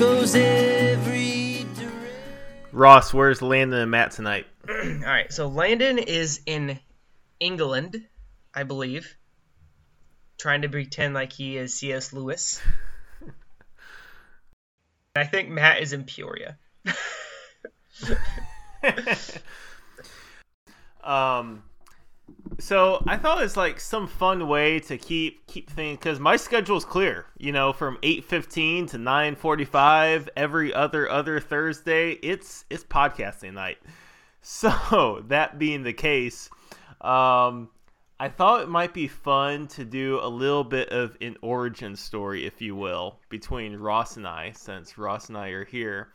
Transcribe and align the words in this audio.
goes 0.00 0.34
every 0.34 1.66
direction. 1.74 1.92
Ross, 2.72 3.12
where's 3.12 3.42
Landon 3.42 3.80
and 3.80 3.90
Matt 3.90 4.12
tonight? 4.12 4.46
All 4.68 4.74
right, 4.74 5.30
so 5.30 5.46
Landon 5.46 5.98
is 5.98 6.40
in 6.46 6.80
England, 7.38 8.02
I 8.54 8.62
believe, 8.62 9.14
trying 10.38 10.62
to 10.62 10.70
pretend 10.70 11.12
like 11.12 11.34
he 11.34 11.58
is 11.58 11.74
C.S. 11.74 12.14
Lewis. 12.14 12.62
I 15.14 15.24
think 15.24 15.50
Matt 15.50 15.82
is 15.82 15.92
in 15.92 16.04
Peoria. 16.04 16.56
um, 21.04 21.62
so 22.60 23.02
I 23.06 23.16
thought 23.16 23.42
it's 23.42 23.56
like 23.56 23.80
some 23.80 24.06
fun 24.06 24.46
way 24.46 24.80
to 24.80 24.98
keep 24.98 25.46
keep 25.46 25.70
things 25.70 25.98
because 25.98 26.20
my 26.20 26.36
schedule's 26.36 26.84
clear. 26.84 27.26
You 27.38 27.52
know, 27.52 27.72
from 27.72 27.98
eight 28.02 28.24
fifteen 28.24 28.86
to 28.86 28.98
nine 28.98 29.34
forty 29.34 29.64
five 29.64 30.28
every 30.36 30.72
other 30.72 31.10
other 31.10 31.40
Thursday. 31.40 32.12
It's 32.12 32.64
it's 32.70 32.84
podcasting 32.84 33.54
night. 33.54 33.78
So 34.42 35.22
that 35.28 35.58
being 35.58 35.82
the 35.82 35.92
case, 35.92 36.48
um, 37.02 37.68
I 38.18 38.30
thought 38.30 38.62
it 38.62 38.70
might 38.70 38.94
be 38.94 39.06
fun 39.06 39.66
to 39.68 39.84
do 39.84 40.18
a 40.22 40.28
little 40.28 40.64
bit 40.64 40.88
of 40.88 41.14
an 41.20 41.36
origin 41.42 41.94
story, 41.94 42.46
if 42.46 42.62
you 42.62 42.74
will, 42.74 43.18
between 43.28 43.76
Ross 43.76 44.16
and 44.16 44.26
I, 44.26 44.52
since 44.52 44.96
Ross 44.96 45.28
and 45.28 45.36
I 45.36 45.48
are 45.48 45.66
here. 45.66 46.08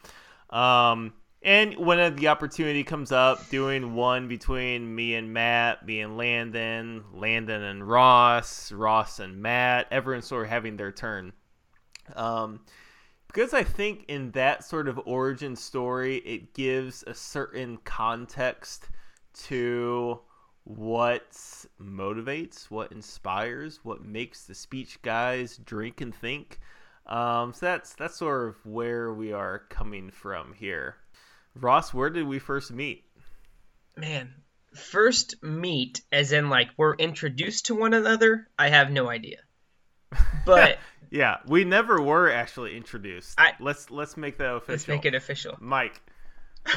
Um, 0.50 1.14
and 1.46 1.78
when 1.78 2.16
the 2.16 2.28
opportunity 2.28 2.84
comes 2.84 3.12
up, 3.12 3.50
doing 3.50 3.94
one 3.94 4.28
between 4.28 4.96
me 4.96 5.14
and 5.14 5.32
Matt, 5.32 5.86
me 5.86 6.02
and 6.02 6.18
Landon, 6.18 7.04
Landon 7.14 7.62
and 7.62 7.88
Ross, 7.88 8.72
Ross 8.72 9.20
and 9.20 9.44
Matt, 9.44 9.88
everyone 9.92 10.24
sort 10.24 10.46
of 10.46 10.50
having 10.50 10.76
their 10.76 10.92
turn. 10.92 11.34
Um, 12.16 12.62
because 13.28 13.54
I 13.54 13.64
think 13.64 14.06
in 14.08 14.32
that 14.32 14.64
sort 14.64 14.88
of 14.88 15.00
origin 15.06 15.56
story, 15.56 16.18
it 16.18 16.56
gives 16.56 17.04
a 17.06 17.14
certain 17.14 17.78
context 17.84 18.90
to 19.44 20.22
what 20.64 21.32
motivates, 21.80 22.72
what 22.72 22.92
inspires, 22.92 23.82
what 23.84 24.04
makes 24.04 24.46
the 24.46 24.56
speech 24.56 25.00
guys 25.04 25.58
drink 25.58 26.02
and 26.02 26.16
think. 26.16 26.60
Um, 27.06 27.54
so 27.54 27.68
that's 27.68 27.94
that's 27.94 28.16
sort 28.16 28.48
of 28.48 28.66
where 28.66 29.14
we 29.14 29.32
are 29.32 29.60
coming 29.70 30.10
from 30.10 30.54
here. 30.54 30.96
Ross, 31.56 31.94
where 31.94 32.10
did 32.10 32.28
we 32.28 32.40
first 32.40 32.72
meet? 32.72 33.04
Man, 33.96 34.34
first 34.74 35.42
meet, 35.42 36.02
as 36.12 36.32
in 36.32 36.50
like 36.50 36.70
we're 36.78 36.96
introduced 36.96 37.68
to 37.68 37.76
one 37.76 37.94
another, 37.94 38.48
I 38.60 38.70
have 38.70 38.92
no 38.92 39.10
idea. 39.10 39.38
But 40.46 40.80
yeah, 41.12 41.38
we 41.48 41.64
never 41.64 42.02
were 42.02 42.30
actually 42.30 42.76
introduced. 42.76 43.40
I- 43.40 43.54
let's 43.60 43.90
let's 43.90 44.18
make 44.18 44.38
that 44.40 44.54
official. 44.56 44.74
let's 44.74 44.88
make 44.88 45.06
it 45.06 45.16
official. 45.16 45.56
Mike. 45.60 46.02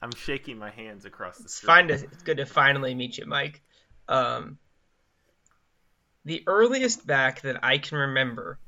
I'm 0.00 0.12
shaking 0.16 0.58
my 0.58 0.70
hands 0.70 1.04
across 1.04 1.38
the 1.38 1.44
It's 1.44 1.54
screen. 1.54 1.66
fine 1.66 1.88
to, 1.88 1.94
it's 1.94 2.22
good 2.22 2.36
to 2.36 2.46
finally 2.46 2.94
meet 2.94 3.18
you, 3.18 3.26
Mike. 3.26 3.62
Um, 4.08 4.58
the 6.24 6.44
earliest 6.46 7.06
back 7.06 7.40
that 7.42 7.64
I 7.64 7.78
can 7.78 7.98
remember, 7.98 8.58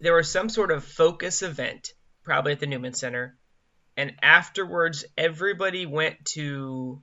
there 0.00 0.14
was 0.14 0.30
some 0.30 0.48
sort 0.48 0.70
of 0.70 0.82
focus 0.84 1.42
event, 1.42 1.92
probably 2.22 2.52
at 2.52 2.60
the 2.60 2.66
Newman 2.66 2.94
Center, 2.94 3.36
and 3.96 4.14
afterwards 4.22 5.04
everybody 5.16 5.86
went 5.86 6.24
to 6.26 7.02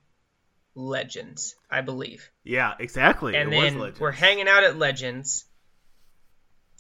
Legends, 0.76 1.56
I 1.70 1.82
believe. 1.82 2.30
Yeah, 2.44 2.74
exactly. 2.80 3.36
and 3.36 3.54
it 3.54 3.58
was 3.58 3.74
then 3.74 3.94
we're 4.00 4.12
hanging 4.12 4.48
out 4.48 4.64
at 4.64 4.78
Legends, 4.78 5.46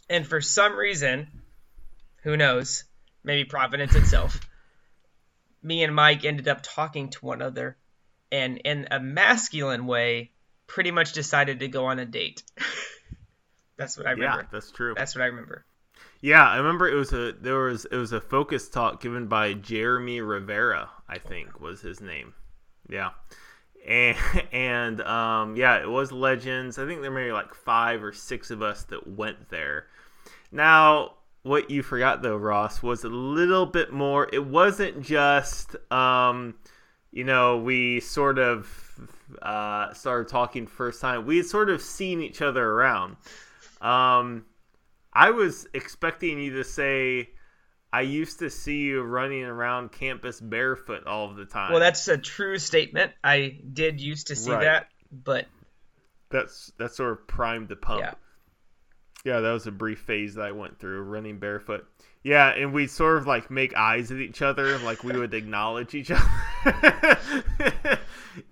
and 0.09 0.25
for 0.25 0.41
some 0.41 0.75
reason, 0.75 1.27
who 2.23 2.37
knows, 2.37 2.83
maybe 3.23 3.43
Providence 3.43 3.95
itself, 3.95 4.39
me 5.63 5.83
and 5.83 5.95
Mike 5.95 6.25
ended 6.25 6.47
up 6.47 6.59
talking 6.61 7.09
to 7.09 7.25
one 7.25 7.41
another, 7.41 7.77
and 8.31 8.57
in 8.57 8.87
a 8.91 8.99
masculine 8.99 9.87
way, 9.87 10.31
pretty 10.67 10.91
much 10.91 11.13
decided 11.13 11.61
to 11.61 11.67
go 11.67 11.85
on 11.85 11.99
a 11.99 12.05
date. 12.05 12.43
That's 13.77 13.97
what 13.97 14.07
I 14.07 14.11
remember. 14.11 14.23
Yeah, 14.23 14.31
remember. 14.31 14.49
that's 14.51 14.71
true. 14.71 14.93
That's 14.97 15.15
what 15.15 15.21
I 15.21 15.27
remember. 15.27 15.63
Yeah, 16.22 16.47
I 16.47 16.58
remember 16.58 16.88
it 16.88 16.96
was 16.96 17.13
a 17.13 17.34
there 17.40 17.59
was 17.59 17.85
it 17.85 17.96
was 17.96 18.12
a 18.12 18.22
focus 18.22 18.69
talk 18.69 19.02
given 19.02 19.28
by 19.28 19.53
Jeremy 19.53 20.22
Rivera, 20.22 20.90
I 21.08 21.19
think 21.19 21.59
was 21.59 21.81
his 21.81 22.02
name. 22.02 22.34
Yeah. 22.90 23.12
And 23.88 24.18
and 24.52 25.02
um 25.02 25.56
yeah, 25.56 25.78
it 25.78 25.90
was 25.90 26.12
Legends. 26.12 26.80
I 26.80 26.85
think 26.85 27.02
there 27.02 27.12
may 27.12 27.25
be 27.25 27.31
like 27.31 27.53
5 27.53 28.03
or 28.03 28.13
6 28.13 28.52
of 28.52 28.62
us 28.62 28.84
that 28.85 29.08
went 29.08 29.50
there. 29.50 29.88
Now, 30.52 31.13
what 31.44 31.69
you 31.69 31.84
forgot 31.84 32.22
though, 32.22 32.38
Ross, 32.38 32.81
was 32.81 33.03
a 33.03 33.09
little 33.09 33.66
bit 33.66 33.94
more. 33.94 34.28
It 34.34 34.46
wasn't 34.46 35.02
just 35.02 35.75
um 35.91 36.56
you 37.12 37.24
know, 37.24 37.58
we 37.58 38.00
sort 38.00 38.40
of 38.40 38.68
uh 39.41 39.94
started 39.94 40.29
talking 40.29 40.66
first 40.66 41.00
time. 41.00 41.28
We 41.28 41.38
had 41.38 41.46
sort 41.46 41.69
of 41.69 41.79
seen 41.81 42.22
each 42.22 42.41
other 42.41 42.66
around. 42.68 43.18
Um 43.81 44.46
I 45.17 45.31
was 45.31 45.67
expecting 45.73 46.39
you 46.39 46.57
to 46.57 46.63
say, 46.63 47.29
I 47.91 48.01
used 48.01 48.39
to 48.39 48.50
see 48.51 48.81
you 48.81 49.01
running 49.01 49.44
around 49.44 49.91
campus 49.91 50.39
barefoot 50.39 51.07
all 51.07 51.29
of 51.29 51.35
the 51.38 51.45
time. 51.45 51.72
Well, 51.72 51.79
that's 51.79 52.07
a 52.07 52.17
true 52.17 52.59
statement. 52.59 53.13
I 53.23 53.57
did 53.73 54.00
used 54.00 54.28
to 54.28 54.35
see 54.35 54.51
Right. 54.51 54.63
that, 54.63 54.89
but 55.11 55.47
that's 56.29 56.72
that's 56.78 56.97
sort 56.97 57.13
of 57.13 57.28
primed 57.28 57.69
the 57.69 57.75
pump. 57.75 58.01
yeah. 58.01 58.13
Yeah, 59.25 59.39
that 59.41 59.51
was 59.51 59.66
a 59.67 59.72
brief 59.72 60.00
phase 60.00 60.35
that 60.35 60.44
I 60.45 60.51
went 60.51 60.79
through 60.79 61.01
running 61.01 61.39
barefoot. 61.39 61.85
Yeah, 62.23 62.49
and 62.49 62.72
we'd 62.72 62.91
sort 62.91 63.17
of 63.17 63.25
like 63.25 63.49
make 63.49 63.75
eyes 63.75 64.11
at 64.11 64.19
each 64.19 64.41
other, 64.41 64.78
like 64.79 65.03
we 65.03 65.17
would 65.17 65.34
acknowledge 65.34 65.95
each 65.95 66.11
other. 66.11 66.29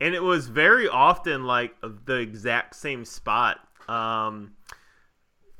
and 0.02 0.16
it 0.16 0.24
was 0.24 0.47
very 0.47 0.88
often 0.88 1.44
like 1.46 1.76
the 2.06 2.16
exact 2.16 2.76
same 2.76 3.06
spot. 3.06 3.59
Um, 3.88 4.53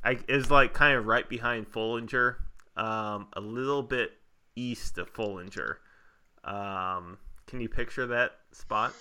I 0.05 0.19
is 0.27 0.51
like 0.51 0.73
kind 0.73 0.97
of 0.97 1.05
right 1.05 1.27
behind 1.27 1.71
Foellinger, 1.71 2.35
um, 2.77 3.27
a 3.33 3.41
little 3.41 3.81
bit 3.83 4.11
east 4.55 4.97
of 4.97 5.11
Foellinger. 5.13 5.77
Um, 6.43 7.17
can 7.47 7.59
you 7.59 7.67
picture 7.67 8.07
that 8.07 8.33
spot? 8.51 8.93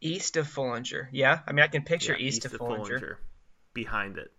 East 0.00 0.36
of 0.36 0.46
Foellinger. 0.46 1.08
Yeah, 1.10 1.40
I 1.46 1.52
mean 1.52 1.64
I 1.64 1.68
can 1.68 1.82
picture 1.82 2.12
Yeah, 2.12 2.26
east, 2.26 2.44
of 2.44 2.52
Foellinger. 2.52 3.16
behind 3.72 4.18
it. 4.18 4.30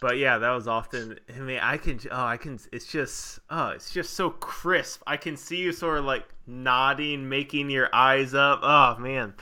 But 0.00 0.18
yeah, 0.18 0.38
that 0.38 0.50
was 0.50 0.68
often. 0.68 1.18
I 1.34 1.38
mean, 1.40 1.58
I 1.60 1.78
can. 1.78 1.98
Oh, 2.10 2.24
I 2.24 2.36
can. 2.36 2.58
It's 2.70 2.86
just. 2.86 3.40
Oh, 3.48 3.68
it's 3.68 3.90
just 3.90 4.14
so 4.14 4.30
crisp. 4.30 5.02
I 5.06 5.16
can 5.16 5.36
see 5.36 5.56
you 5.56 5.72
sort 5.72 5.98
of 5.98 6.04
like 6.04 6.24
nodding, 6.46 7.28
making 7.28 7.70
your 7.70 7.88
eyes 7.94 8.34
up. 8.34 8.60
Oh 8.62 8.96
man, 8.98 9.34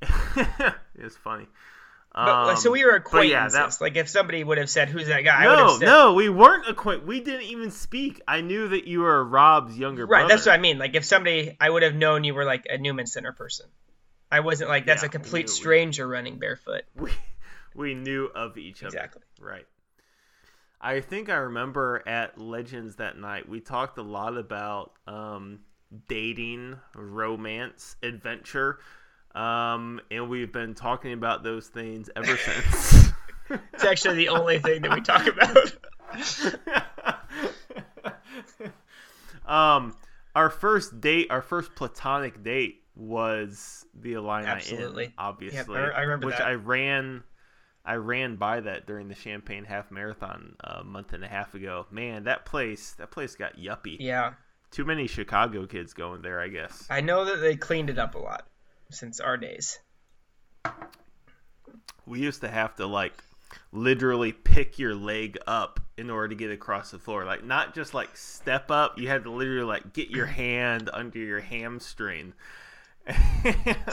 it's 0.94 1.16
funny. 1.16 1.46
But, 2.24 2.56
so 2.56 2.70
Um, 2.70 2.72
we 2.72 2.84
were 2.84 2.98
but 2.98 3.28
yeah, 3.28 3.46
acquaintances. 3.46 3.78
that- 3.78 3.84
like 3.84 3.96
if 3.96 4.08
somebody 4.08 4.42
would 4.42 4.58
have 4.58 4.68
said, 4.68 4.88
"Who's 4.88 5.06
that 5.06 5.20
guy?" 5.22 5.44
I 5.44 5.48
would 5.48 5.58
have 5.58 5.66
no, 5.68 5.78
said, 5.78 5.86
no, 5.86 6.14
we 6.14 6.28
weren't 6.28 6.68
acquaint. 6.68 7.06
We 7.06 7.20
didn't 7.20 7.42
even 7.46 7.70
speak. 7.70 8.20
I 8.26 8.40
knew 8.40 8.68
that 8.68 8.88
you 8.88 9.00
were 9.00 9.22
Rob's 9.24 9.78
younger 9.78 10.02
Right, 10.04 10.08
brother. 10.08 10.22
Right. 10.24 10.28
That's 10.28 10.46
what 10.46 10.54
I 10.54 10.58
mean. 10.58 10.78
Like 10.78 10.94
if 10.96 11.04
somebody, 11.04 11.56
I 11.60 11.70
would 11.70 11.84
have 11.84 11.94
known 11.94 12.24
you 12.24 12.34
were 12.34 12.44
like 12.44 12.66
a 12.68 12.76
Newman 12.76 13.06
Center 13.06 13.32
person. 13.32 13.66
I 14.32 14.40
wasn't 14.40 14.68
like 14.68 14.84
that's 14.86 15.02
Yeah, 15.02 15.06
a 15.06 15.10
we 15.10 15.12
complete 15.12 15.46
we- 15.46 15.52
stranger 15.52 16.08
running 16.08 16.38
barefoot. 16.38 16.82
we 16.96 17.12
we 17.74 17.94
knew 17.94 18.26
of 18.34 18.58
each 18.58 18.82
other. 18.82 18.88
Exactly. 18.96 19.22
Right. 19.40 19.66
I 20.80 21.00
think 21.00 21.28
I 21.28 21.36
remember 21.36 22.02
at 22.06 22.38
Legends 22.38 22.96
that 22.96 23.16
night 23.18 23.48
we 23.48 23.60
talked 23.60 23.96
a 23.98 24.02
lot 24.02 24.36
about 24.36 24.92
um, 25.06 25.60
dating, 26.08 26.78
romance, 26.94 27.96
adventure, 28.02 28.78
um, 29.34 30.00
and 30.10 30.28
we've 30.28 30.52
been 30.52 30.74
talking 30.74 31.12
about 31.12 31.42
those 31.42 31.66
things 31.68 32.10
ever 32.16 32.36
since. 32.44 33.08
It's 33.72 33.84
actually 33.84 34.16
the 34.16 34.28
only 34.28 34.58
thing 34.58 34.82
that 34.82 34.92
we 34.92 35.00
talk 35.00 35.26
about. 35.26 35.72
um, 39.46 39.96
our 40.34 40.50
first 40.50 41.00
date, 41.00 41.28
our 41.30 41.42
first 41.42 41.74
platonic 41.74 42.42
date 42.42 42.82
was 42.94 43.86
the 43.94 44.14
Illini 44.14 44.46
Absolutely. 44.46 45.04
Inn, 45.06 45.12
obviously. 45.18 45.78
Yep, 45.78 45.92
I- 45.94 45.98
I 45.98 46.00
remember 46.02 46.26
which 46.26 46.38
that. 46.38 46.46
I 46.46 46.54
ran. 46.54 47.22
I 47.84 47.94
ran 47.94 48.36
by 48.36 48.60
that 48.60 48.86
during 48.86 49.08
the 49.08 49.14
Champaign 49.14 49.64
Half 49.64 49.90
Marathon 49.90 50.56
a 50.60 50.84
month 50.84 51.14
and 51.14 51.24
a 51.24 51.28
half 51.28 51.54
ago. 51.54 51.86
Man, 51.90 52.24
that 52.24 52.44
place, 52.44 52.92
that 52.98 53.10
place 53.10 53.34
got 53.34 53.56
yuppie. 53.56 53.96
Yeah, 53.98 54.34
Too 54.70 54.84
many 54.84 55.06
Chicago 55.06 55.64
kids 55.66 55.94
going 55.94 56.20
there, 56.20 56.38
I 56.38 56.48
guess. 56.48 56.86
I 56.90 57.00
know 57.00 57.24
that 57.24 57.36
they 57.36 57.56
cleaned 57.56 57.88
it 57.88 57.98
up 57.98 58.14
a 58.14 58.18
lot 58.18 58.46
since 58.90 59.20
our 59.20 59.36
days. 59.36 59.78
We 62.06 62.20
used 62.20 62.40
to 62.40 62.48
have 62.48 62.76
to 62.76 62.86
like 62.86 63.22
literally 63.72 64.32
pick 64.32 64.78
your 64.78 64.94
leg 64.94 65.38
up 65.46 65.80
in 65.96 66.10
order 66.10 66.28
to 66.28 66.34
get 66.34 66.50
across 66.50 66.90
the 66.90 66.98
floor. 66.98 67.24
Like 67.24 67.44
not 67.44 67.74
just 67.74 67.94
like 67.94 68.16
step 68.16 68.70
up, 68.70 68.98
you 68.98 69.08
had 69.08 69.24
to 69.24 69.30
literally 69.30 69.64
like 69.66 69.92
get 69.92 70.10
your 70.10 70.26
hand 70.40 70.90
under 70.92 71.18
your 71.18 71.40
hamstring. 71.40 72.32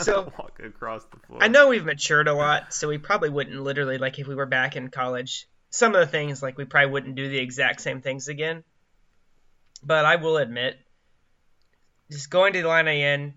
so 0.00 0.30
walk 0.38 0.60
across 0.62 1.04
the 1.06 1.16
floor. 1.26 1.42
I 1.42 1.48
know 1.48 1.68
we've 1.68 1.84
matured 1.84 2.28
a 2.28 2.34
lot, 2.34 2.74
so 2.74 2.88
we 2.88 2.98
probably 2.98 3.30
wouldn't 3.30 3.62
literally 3.62 3.98
like 3.98 4.18
if 4.18 4.26
we 4.26 4.34
were 4.34 4.46
back 4.46 4.76
in 4.76 4.88
college. 4.88 5.48
Some 5.70 5.94
of 5.94 6.00
the 6.00 6.06
things 6.06 6.42
like 6.42 6.58
we 6.58 6.64
probably 6.64 6.90
wouldn't 6.90 7.16
do 7.16 7.28
the 7.28 7.38
exact 7.38 7.80
same 7.80 8.00
things 8.00 8.28
again. 8.28 8.62
But 9.82 10.04
I 10.04 10.16
will 10.16 10.36
admit, 10.36 10.78
just 12.10 12.30
going 12.30 12.52
to 12.54 12.62
the 12.62 12.68
Illini 12.68 13.02
Inn, 13.02 13.34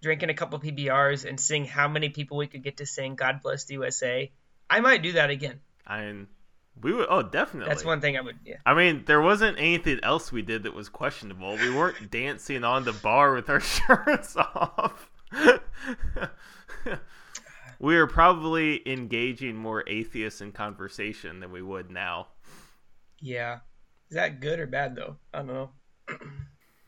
drinking 0.00 0.30
a 0.30 0.34
couple 0.34 0.58
PBRs, 0.58 1.28
and 1.28 1.38
seeing 1.40 1.64
how 1.64 1.88
many 1.88 2.08
people 2.08 2.36
we 2.36 2.46
could 2.46 2.62
get 2.62 2.78
to 2.78 2.86
sing 2.86 3.14
"God 3.14 3.40
Bless 3.42 3.64
the 3.64 3.74
USA," 3.74 4.30
I 4.68 4.80
might 4.80 5.02
do 5.02 5.12
that 5.12 5.30
again. 5.30 5.60
I 5.86 6.04
mean, 6.06 6.26
we 6.80 6.92
would. 6.92 7.06
Oh, 7.10 7.22
definitely. 7.22 7.68
That's 7.68 7.84
one 7.84 8.00
thing 8.00 8.16
I 8.16 8.20
would. 8.20 8.38
Yeah. 8.44 8.56
I 8.64 8.74
mean, 8.74 9.04
there 9.06 9.20
wasn't 9.20 9.58
anything 9.58 10.00
else 10.02 10.32
we 10.32 10.42
did 10.42 10.62
that 10.62 10.74
was 10.74 10.88
questionable. 10.88 11.56
We 11.56 11.74
weren't 11.74 12.10
dancing 12.12 12.64
on 12.64 12.84
the 12.84 12.92
bar 12.92 13.34
with 13.34 13.50
our 13.50 13.60
shirts 13.60 14.36
off. 14.36 15.10
we 17.78 17.96
were 17.96 18.06
probably 18.06 18.88
engaging 18.88 19.56
more 19.56 19.84
atheists 19.86 20.40
in 20.40 20.52
conversation 20.52 21.40
than 21.40 21.52
we 21.52 21.62
would 21.62 21.90
now. 21.90 22.28
Yeah. 23.20 23.58
Is 24.08 24.16
that 24.16 24.40
good 24.40 24.58
or 24.58 24.66
bad 24.66 24.96
though? 24.96 25.16
I 25.32 25.38
don't 25.38 25.46
know. 25.48 25.70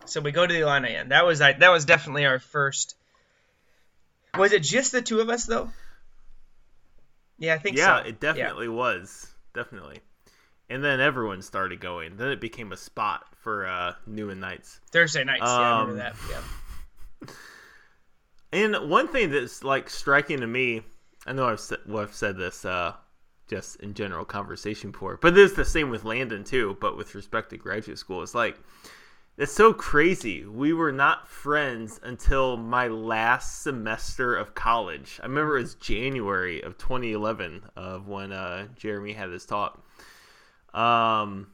so 0.06 0.20
we 0.20 0.32
go 0.32 0.46
to 0.46 0.52
the 0.52 0.60
Illini 0.60 0.94
Inn. 0.94 1.10
That 1.10 1.26
was 1.26 1.38
that 1.40 1.60
was 1.60 1.84
definitely 1.84 2.26
our 2.26 2.38
first. 2.38 2.96
Was 4.36 4.52
it 4.52 4.62
just 4.62 4.92
the 4.92 5.02
two 5.02 5.20
of 5.20 5.28
us 5.28 5.44
though? 5.44 5.70
Yeah, 7.38 7.54
I 7.54 7.58
think 7.58 7.76
yeah, 7.76 8.02
so. 8.02 8.08
it 8.08 8.20
definitely 8.20 8.66
yeah. 8.66 8.72
was. 8.72 9.30
Definitely. 9.54 10.00
And 10.70 10.82
then 10.82 11.00
everyone 11.00 11.42
started 11.42 11.80
going. 11.80 12.16
Then 12.16 12.28
it 12.28 12.40
became 12.40 12.72
a 12.72 12.76
spot 12.76 13.26
for 13.42 13.66
uh 13.66 13.94
Newman 14.06 14.40
Nights. 14.40 14.80
Thursday 14.90 15.24
nights, 15.24 15.42
um, 15.42 15.60
yeah, 15.60 15.66
I 15.66 15.80
remember 15.80 15.94
that. 16.02 16.14
Yeah. 16.30 17.28
And 18.52 18.90
one 18.90 19.08
thing 19.08 19.30
that's 19.30 19.64
like 19.64 19.88
striking 19.88 20.40
to 20.40 20.46
me, 20.46 20.82
I 21.26 21.32
know 21.32 21.46
I've 21.46 21.60
said, 21.60 21.78
well, 21.86 22.02
I've 22.02 22.14
said 22.14 22.36
this 22.36 22.64
uh, 22.64 22.92
just 23.48 23.76
in 23.76 23.94
general 23.94 24.24
conversation 24.24 24.90
before, 24.90 25.16
but 25.16 25.32
it 25.32 25.38
is 25.38 25.54
the 25.54 25.64
same 25.64 25.88
with 25.88 26.04
Landon 26.04 26.44
too. 26.44 26.76
But 26.80 26.96
with 26.96 27.14
respect 27.14 27.50
to 27.50 27.56
graduate 27.56 27.98
school, 27.98 28.22
it's 28.22 28.34
like 28.34 28.58
it's 29.42 29.52
so 29.52 29.72
crazy. 29.72 30.44
We 30.44 30.72
were 30.72 30.92
not 30.92 31.26
friends 31.26 31.98
until 32.04 32.56
my 32.56 32.86
last 32.86 33.62
semester 33.62 34.36
of 34.36 34.54
college. 34.54 35.18
I 35.20 35.26
remember 35.26 35.58
it 35.58 35.62
was 35.62 35.74
January 35.74 36.62
of 36.62 36.78
2011 36.78 37.64
of 37.74 38.06
when 38.06 38.30
uh, 38.30 38.68
Jeremy 38.76 39.12
had 39.12 39.30
his 39.30 39.44
talk. 39.44 39.84
Um, 40.72 41.48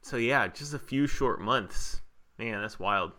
so 0.00 0.16
yeah, 0.16 0.48
just 0.48 0.72
a 0.72 0.78
few 0.78 1.06
short 1.06 1.38
months. 1.38 2.00
Man, 2.38 2.62
that's 2.62 2.80
wild. 2.80 3.12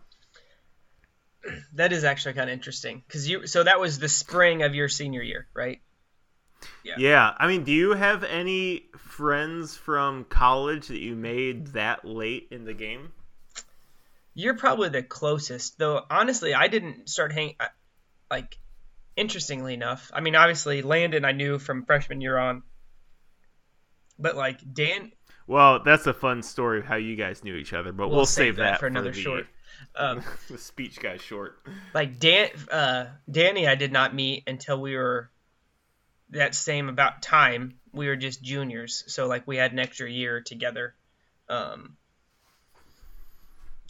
That 1.74 1.92
is 1.92 2.02
actually 2.02 2.34
kind 2.34 2.50
of 2.50 2.54
interesting 2.54 3.04
because 3.06 3.28
you. 3.30 3.46
So 3.46 3.62
that 3.62 3.78
was 3.78 4.00
the 4.00 4.08
spring 4.08 4.64
of 4.64 4.74
your 4.74 4.88
senior 4.88 5.22
year, 5.22 5.46
right? 5.54 5.80
Yeah. 6.82 6.96
Yeah. 6.98 7.34
I 7.38 7.46
mean, 7.46 7.62
do 7.62 7.70
you 7.70 7.92
have 7.92 8.24
any 8.24 8.86
friends 8.98 9.76
from 9.76 10.24
college 10.24 10.88
that 10.88 10.98
you 10.98 11.14
made 11.14 11.68
that 11.68 12.04
late 12.04 12.48
in 12.50 12.64
the 12.64 12.74
game? 12.74 13.12
You're 14.38 14.54
probably 14.54 14.88
the 14.88 15.02
closest, 15.02 15.80
though. 15.80 16.00
Honestly, 16.08 16.54
I 16.54 16.68
didn't 16.68 17.08
start 17.08 17.32
hanging. 17.32 17.56
Like, 18.30 18.56
interestingly 19.16 19.74
enough, 19.74 20.12
I 20.14 20.20
mean, 20.20 20.36
obviously 20.36 20.80
Landon 20.80 21.24
I 21.24 21.32
knew 21.32 21.58
from 21.58 21.84
freshman 21.84 22.20
year 22.20 22.38
on, 22.38 22.62
but 24.16 24.36
like 24.36 24.60
Dan. 24.72 25.10
Well, 25.48 25.82
that's 25.82 26.06
a 26.06 26.14
fun 26.14 26.44
story 26.44 26.78
of 26.78 26.84
how 26.84 26.94
you 26.94 27.16
guys 27.16 27.42
knew 27.42 27.56
each 27.56 27.72
other, 27.72 27.90
but 27.90 28.10
we'll, 28.10 28.18
we'll 28.18 28.26
save, 28.26 28.54
save, 28.54 28.56
that, 28.58 28.74
for, 28.74 28.82
for 28.82 28.86
another 28.86 29.10
the, 29.10 29.20
short. 29.20 29.46
Um, 29.96 30.22
the 30.48 30.56
speech 30.56 31.00
guy 31.00 31.16
short. 31.16 31.60
Like 31.92 32.20
Dan, 32.20 32.50
uh, 32.70 33.06
Danny, 33.28 33.66
I 33.66 33.74
did 33.74 33.90
not 33.90 34.14
meet 34.14 34.44
until 34.46 34.80
we 34.80 34.94
were 34.94 35.32
that 36.30 36.54
same 36.54 36.88
about 36.88 37.22
time. 37.22 37.80
We 37.92 38.06
were 38.06 38.14
just 38.14 38.40
juniors, 38.40 39.02
so 39.08 39.26
like 39.26 39.48
we 39.48 39.56
had 39.56 39.72
an 39.72 39.80
extra 39.80 40.08
year 40.08 40.40
together. 40.40 40.94
Um, 41.48 41.96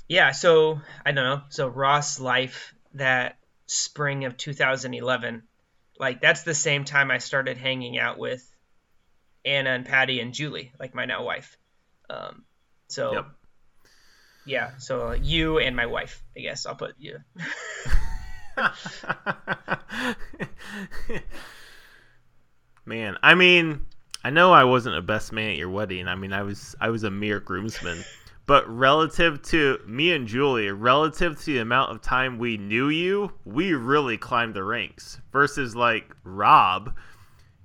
yeah, 0.09 0.33
so 0.33 0.81
I 1.05 1.13
don't 1.13 1.25
know. 1.25 1.43
So 1.51 1.69
Ross 1.69 2.19
life 2.19 2.75
that 2.95 3.39
spring 3.67 4.25
of 4.25 4.37
2011, 4.37 5.43
like 5.99 6.21
that's 6.21 6.43
the 6.43 6.55
same 6.55 6.85
time 6.85 7.11
I 7.11 7.19
started 7.19 7.59
hanging 7.59 7.99
out 7.99 8.19
with 8.19 8.43
Anna 9.45 9.71
and 9.71 9.85
Patty 9.85 10.21
and 10.21 10.33
Julie, 10.33 10.73
like 10.81 10.95
my 10.95 11.05
now 11.05 11.25
wife. 11.25 11.59
Um, 12.09 12.45
so 12.89 13.13
yep. 13.13 13.27
yeah, 14.47 14.71
so 14.79 15.09
uh, 15.09 15.13
you 15.13 15.59
and 15.59 15.77
my 15.77 15.87
wife, 15.87 16.23
I 16.37 16.41
guess 16.41 16.65
I'll 16.65 16.75
put 16.75 16.95
you. 16.99 17.19
Man, 22.87 23.17
I 23.23 23.35
mean, 23.35 23.85
I 24.25 24.31
know 24.31 24.53
I 24.53 24.65
wasn't 24.65 24.97
a 24.97 25.03
best 25.03 25.33
man 25.33 25.51
at 25.51 25.57
your 25.57 25.69
wedding. 25.69 26.09
I 26.09 26.15
mean, 26.15 26.33
I 26.33 26.43
was 26.43 26.75
I 26.81 26.89
was 26.89 27.05
a 27.05 27.11
mere 27.11 27.39
groomsman 27.39 28.03
but 28.49 28.67
relative 28.67 29.43
to 29.43 29.79
me 29.87 30.11
and 30.11 30.27
Julie, 30.27 30.71
relative 30.71 31.39
to 31.39 31.45
the 31.45 31.59
amount 31.59 31.93
of 31.93 32.01
time 32.01 32.39
we 32.39 32.57
knew 32.57 32.89
you, 32.89 33.31
we 33.45 33.75
really 33.75 34.17
climbed 34.17 34.55
the 34.55 34.65
ranks. 34.65 35.21
Versus 35.31 35.77
like 35.77 36.17
Rob, 36.25 36.97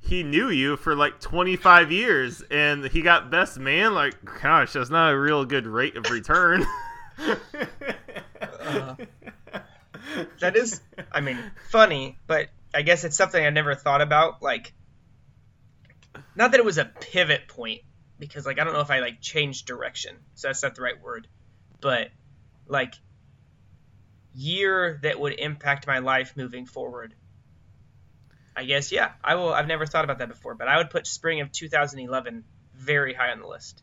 he 0.02 0.24
knew 0.24 0.50
you 0.50 0.76
for 0.76 0.94
like 0.94 1.22
25 1.22 1.90
years 1.90 2.44
and 2.52 2.84
he 2.84 3.02
got 3.02 3.32
best 3.32 3.58
man. 3.58 3.94
Like, 3.94 4.14
gosh, 4.42 4.74
that's 4.74 4.90
not 4.90 5.14
a 5.14 5.18
real 5.18 5.46
good 5.46 5.68
rate 5.68 5.96
of 5.96 6.10
return. 6.12 6.66
uh, 7.18 8.96
that 10.42 10.58
is, 10.58 10.82
I 11.14 11.22
mean, 11.22 11.40
funny, 11.72 12.20
but 12.28 12.50
I 12.76 12.82
guess 12.82 13.06
it's 13.06 13.16
something 13.16 13.44
I 13.44 13.52
never 13.52 13.74
thought 13.74 14.02
about. 14.02 14.44
Like, 14.44 14.74
not 16.36 16.52
that 16.52 16.60
it 16.60 16.66
was 16.66 16.78
a 16.78 16.84
pivot 16.84 17.48
point, 17.48 17.84
because 18.28 18.46
like 18.46 18.60
I 18.60 18.64
don't 18.64 18.74
know 18.74 18.82
if 18.82 18.92
I 18.92 19.00
like 19.00 19.22
changed 19.22 19.66
direction, 19.66 20.16
so 20.36 20.48
that's 20.48 20.64
not 20.64 20.76
the 20.76 20.82
right 20.82 21.02
word, 21.02 21.28
but 21.82 22.10
like 22.68 22.96
year 24.34 25.00
that 25.04 25.20
would 25.20 25.34
impact 25.34 25.88
my 25.88 26.00
life 26.00 26.34
moving 26.36 26.66
forward. 26.66 27.14
I 28.56 28.66
guess 28.66 28.92
yeah, 28.92 29.12
I 29.24 29.36
will. 29.36 29.54
I've 29.54 29.68
never 29.68 29.86
thought 29.86 30.04
about 30.04 30.20
that 30.20 30.30
before, 30.30 30.56
but 30.56 30.68
I 30.68 30.78
would 30.78 30.90
put 30.90 31.08
spring 31.08 31.42
of 31.42 31.52
2011 31.52 32.44
very 32.76 33.14
high 33.14 33.32
on 33.32 33.40
the 33.40 33.48
list. 33.48 33.82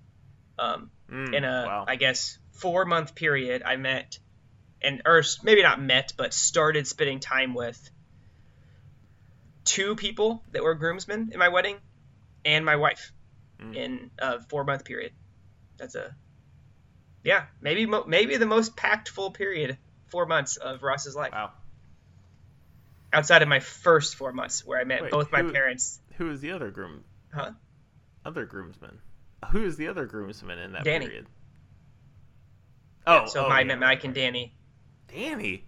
Um, 0.59 0.91
mm, 1.11 1.35
in 1.35 1.45
a 1.45 1.65
wow. 1.67 1.85
I 1.89 1.97
guess 1.97 2.39
four 2.53 2.85
month 2.85 3.15
period, 3.15 3.63
I 3.65 3.77
met 3.77 4.19
and 4.83 5.03
or 5.05 5.23
maybe 5.43 5.63
not 5.63 5.81
met, 5.81 6.13
but 6.17 6.33
started 6.33 6.87
spending 6.87 7.21
time 7.21 7.55
with 7.55 7.91
two 9.65 9.95
people 9.95 10.43
that 10.53 10.63
were 10.63 10.75
groomsmen 10.75 11.31
in 11.33 11.39
my 11.39 11.49
wedding 11.49 11.77
and 12.45 12.65
my 12.65 12.77
wife 12.77 13.13
mm. 13.61 13.77
in 13.77 14.11
a 14.19 14.41
four 14.41 14.65
month 14.65 14.85
period. 14.85 15.13
That's 15.79 15.95
a 15.95 16.15
yeah, 17.23 17.45
maybe 17.61 17.87
mo- 17.87 18.05
maybe 18.07 18.37
the 18.37 18.47
most 18.47 18.77
packed 18.77 19.09
full 19.09 19.31
period, 19.31 19.79
four 20.07 20.27
months 20.27 20.57
of 20.57 20.83
Ross's 20.83 21.15
life. 21.15 21.33
Wow. 21.33 21.53
Outside 23.13 23.43
of 23.43 23.49
my 23.49 23.61
first 23.61 24.17
four 24.17 24.33
months, 24.33 24.65
where 24.65 24.81
I 24.81 24.85
met 24.85 25.03
Wait, 25.03 25.11
both 25.11 25.33
my 25.33 25.43
parents. 25.43 25.53
who, 25.53 25.53
parents. 25.53 26.01
Who 26.17 26.31
is 26.31 26.41
the 26.41 26.53
other 26.53 26.71
groom? 26.71 27.05
Huh? 27.35 27.53
Other 28.25 28.47
groomsman. 28.47 28.99
Who 29.51 29.65
is 29.65 29.77
the 29.77 29.89
other 29.89 30.07
groomsman 30.07 30.59
in 30.59 30.73
that 30.73 30.85
Danny. 30.85 31.07
period? 31.07 31.27
Oh, 33.07 33.27
so 33.27 33.47
oh, 33.47 33.49
I 33.49 33.61
yeah. 33.61 33.67
met 33.67 33.81
Mike 33.81 34.05
and 34.05 34.15
Danny. 34.15 34.55
Danny, 35.09 35.65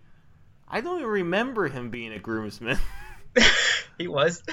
I 0.69 0.81
don't 0.81 0.99
even 0.99 1.11
remember 1.11 1.67
him 1.69 1.91
being 1.91 2.13
a 2.13 2.19
groomsman. 2.19 2.79
he 3.99 4.07
was. 4.07 4.43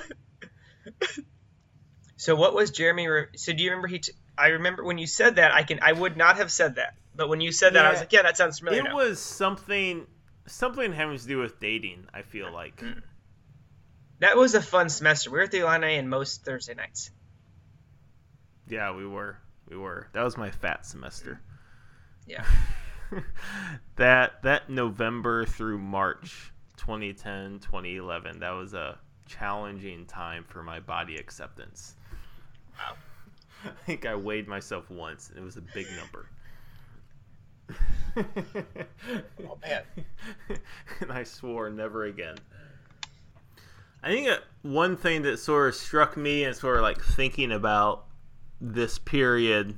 So 2.19 2.35
what 2.35 2.53
was 2.53 2.71
Jeremy? 2.71 3.07
Re- 3.07 3.27
so 3.37 3.53
do 3.53 3.63
you 3.63 3.69
remember 3.69 3.87
he? 3.87 3.99
T- 3.99 4.11
I 4.37 4.47
remember 4.49 4.83
when 4.83 4.97
you 4.97 5.07
said 5.07 5.37
that. 5.37 5.53
I 5.53 5.63
can. 5.63 5.79
I 5.81 5.93
would 5.93 6.17
not 6.17 6.35
have 6.35 6.51
said 6.51 6.75
that, 6.75 6.95
but 7.15 7.29
when 7.29 7.39
you 7.39 7.53
said 7.53 7.75
that, 7.75 7.83
yeah, 7.83 7.87
I 7.87 7.91
was 7.91 7.99
like, 8.01 8.11
yeah, 8.11 8.23
that 8.23 8.35
sounds 8.35 8.59
familiar. 8.59 8.81
It 8.81 8.83
now. 8.83 8.95
was 8.95 9.19
something, 9.19 10.05
something 10.45 10.91
having 10.91 11.17
to 11.17 11.25
do 11.25 11.37
with 11.37 11.61
dating. 11.61 12.07
I 12.13 12.23
feel 12.23 12.51
like. 12.51 12.81
Mm. 12.81 13.01
That 14.19 14.35
was 14.35 14.53
a 14.53 14.61
fun 14.61 14.89
semester. 14.89 15.31
We 15.31 15.37
were 15.37 15.45
at 15.45 15.51
the 15.51 15.61
Illini 15.61 15.95
Inn 15.95 16.09
most 16.09 16.43
Thursday 16.43 16.73
nights. 16.73 17.09
Yeah, 18.67 18.93
we 18.93 19.07
were. 19.07 19.37
We 19.69 19.77
were. 19.77 20.09
That 20.11 20.23
was 20.23 20.35
my 20.35 20.51
fat 20.51 20.85
semester. 20.85 21.39
Yeah. 22.27 22.43
that 23.95 24.43
that 24.43 24.69
November 24.69 25.45
through 25.45 25.77
March 25.77 26.51
2010, 26.75 27.59
2011, 27.59 28.39
that 28.39 28.51
was 28.51 28.73
a 28.73 28.99
challenging 29.25 30.05
time 30.05 30.43
for 30.43 30.61
my 30.63 30.81
body 30.81 31.15
acceptance. 31.15 31.95
I 33.65 33.85
think 33.85 34.05
I 34.05 34.15
weighed 34.15 34.47
myself 34.47 34.89
once, 34.89 35.29
and 35.29 35.39
it 35.39 35.43
was 35.43 35.57
a 35.57 35.61
big 35.61 35.87
number. 35.97 36.29
oh 39.45 39.57
man! 39.61 39.83
and 41.01 41.11
I 41.11 41.23
swore 41.23 41.69
never 41.69 42.05
again. 42.05 42.35
I 44.01 44.09
think 44.09 44.29
one 44.61 44.95
thing 44.95 45.23
that 45.23 45.37
sort 45.37 45.69
of 45.69 45.75
struck 45.75 46.15
me 46.15 46.45
and 46.45 46.55
sort 46.55 46.77
of 46.77 46.83
like 46.83 47.01
thinking 47.01 47.51
about 47.51 48.05
this 48.61 48.97
period 48.97 49.77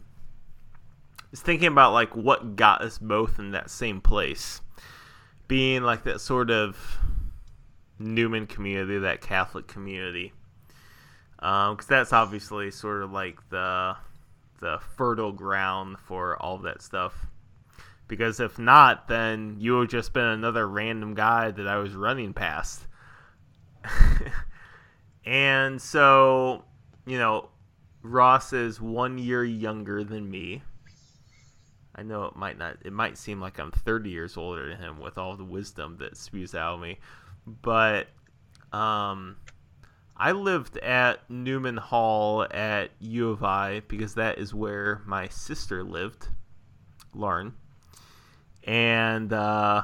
is 1.31 1.41
thinking 1.41 1.67
about 1.67 1.93
like 1.93 2.15
what 2.15 2.55
got 2.55 2.81
us 2.81 2.97
both 2.97 3.39
in 3.39 3.51
that 3.51 3.69
same 3.69 3.99
place, 3.99 4.61
being 5.47 5.81
like 5.81 6.03
that 6.03 6.21
sort 6.21 6.51
of 6.51 6.99
Newman 7.97 8.47
community, 8.47 8.99
that 8.99 9.21
Catholic 9.21 9.67
community, 9.67 10.33
because 11.41 11.71
um, 11.71 11.85
that's 11.89 12.13
obviously 12.13 12.69
sort 12.69 13.01
of 13.01 13.11
like 13.11 13.37
the 13.49 13.95
the 14.59 14.77
fertile 14.95 15.31
ground 15.31 15.97
for 15.99 16.37
all 16.41 16.59
that 16.59 16.83
stuff. 16.83 17.25
Because 18.07 18.39
if 18.39 18.59
not, 18.59 19.07
then 19.07 19.55
you 19.59 19.77
would 19.77 19.89
just 19.89 20.13
been 20.13 20.23
another 20.23 20.67
random 20.67 21.15
guy 21.15 21.49
that 21.49 21.67
I 21.67 21.77
was 21.77 21.93
running 21.93 22.33
past. 22.33 22.85
and 25.25 25.81
so, 25.81 26.63
you 27.07 27.17
know, 27.17 27.49
Ross 28.03 28.53
is 28.53 28.79
one 28.79 29.17
year 29.17 29.43
younger 29.43 30.03
than 30.03 30.29
me. 30.29 30.61
I 31.95 32.03
know 32.03 32.25
it 32.25 32.35
might 32.35 32.57
not 32.57 32.77
it 32.85 32.93
might 32.93 33.17
seem 33.17 33.41
like 33.41 33.59
I'm 33.59 33.71
30 33.71 34.09
years 34.11 34.37
older 34.37 34.69
than 34.69 34.77
him 34.77 34.99
with 34.99 35.17
all 35.17 35.35
the 35.35 35.43
wisdom 35.43 35.97
that 35.99 36.17
spews 36.17 36.53
out 36.53 36.75
of 36.75 36.81
me. 36.81 36.99
But 37.45 38.07
um 38.71 39.37
I 40.21 40.33
lived 40.33 40.77
at 40.77 41.27
Newman 41.31 41.77
Hall 41.77 42.45
at 42.51 42.91
U 42.99 43.31
of 43.31 43.43
I 43.43 43.79
because 43.87 44.13
that 44.13 44.37
is 44.37 44.53
where 44.53 45.01
my 45.07 45.27
sister 45.29 45.83
lived, 45.83 46.27
Lauren. 47.15 47.55
And 48.63 49.33
uh, 49.33 49.81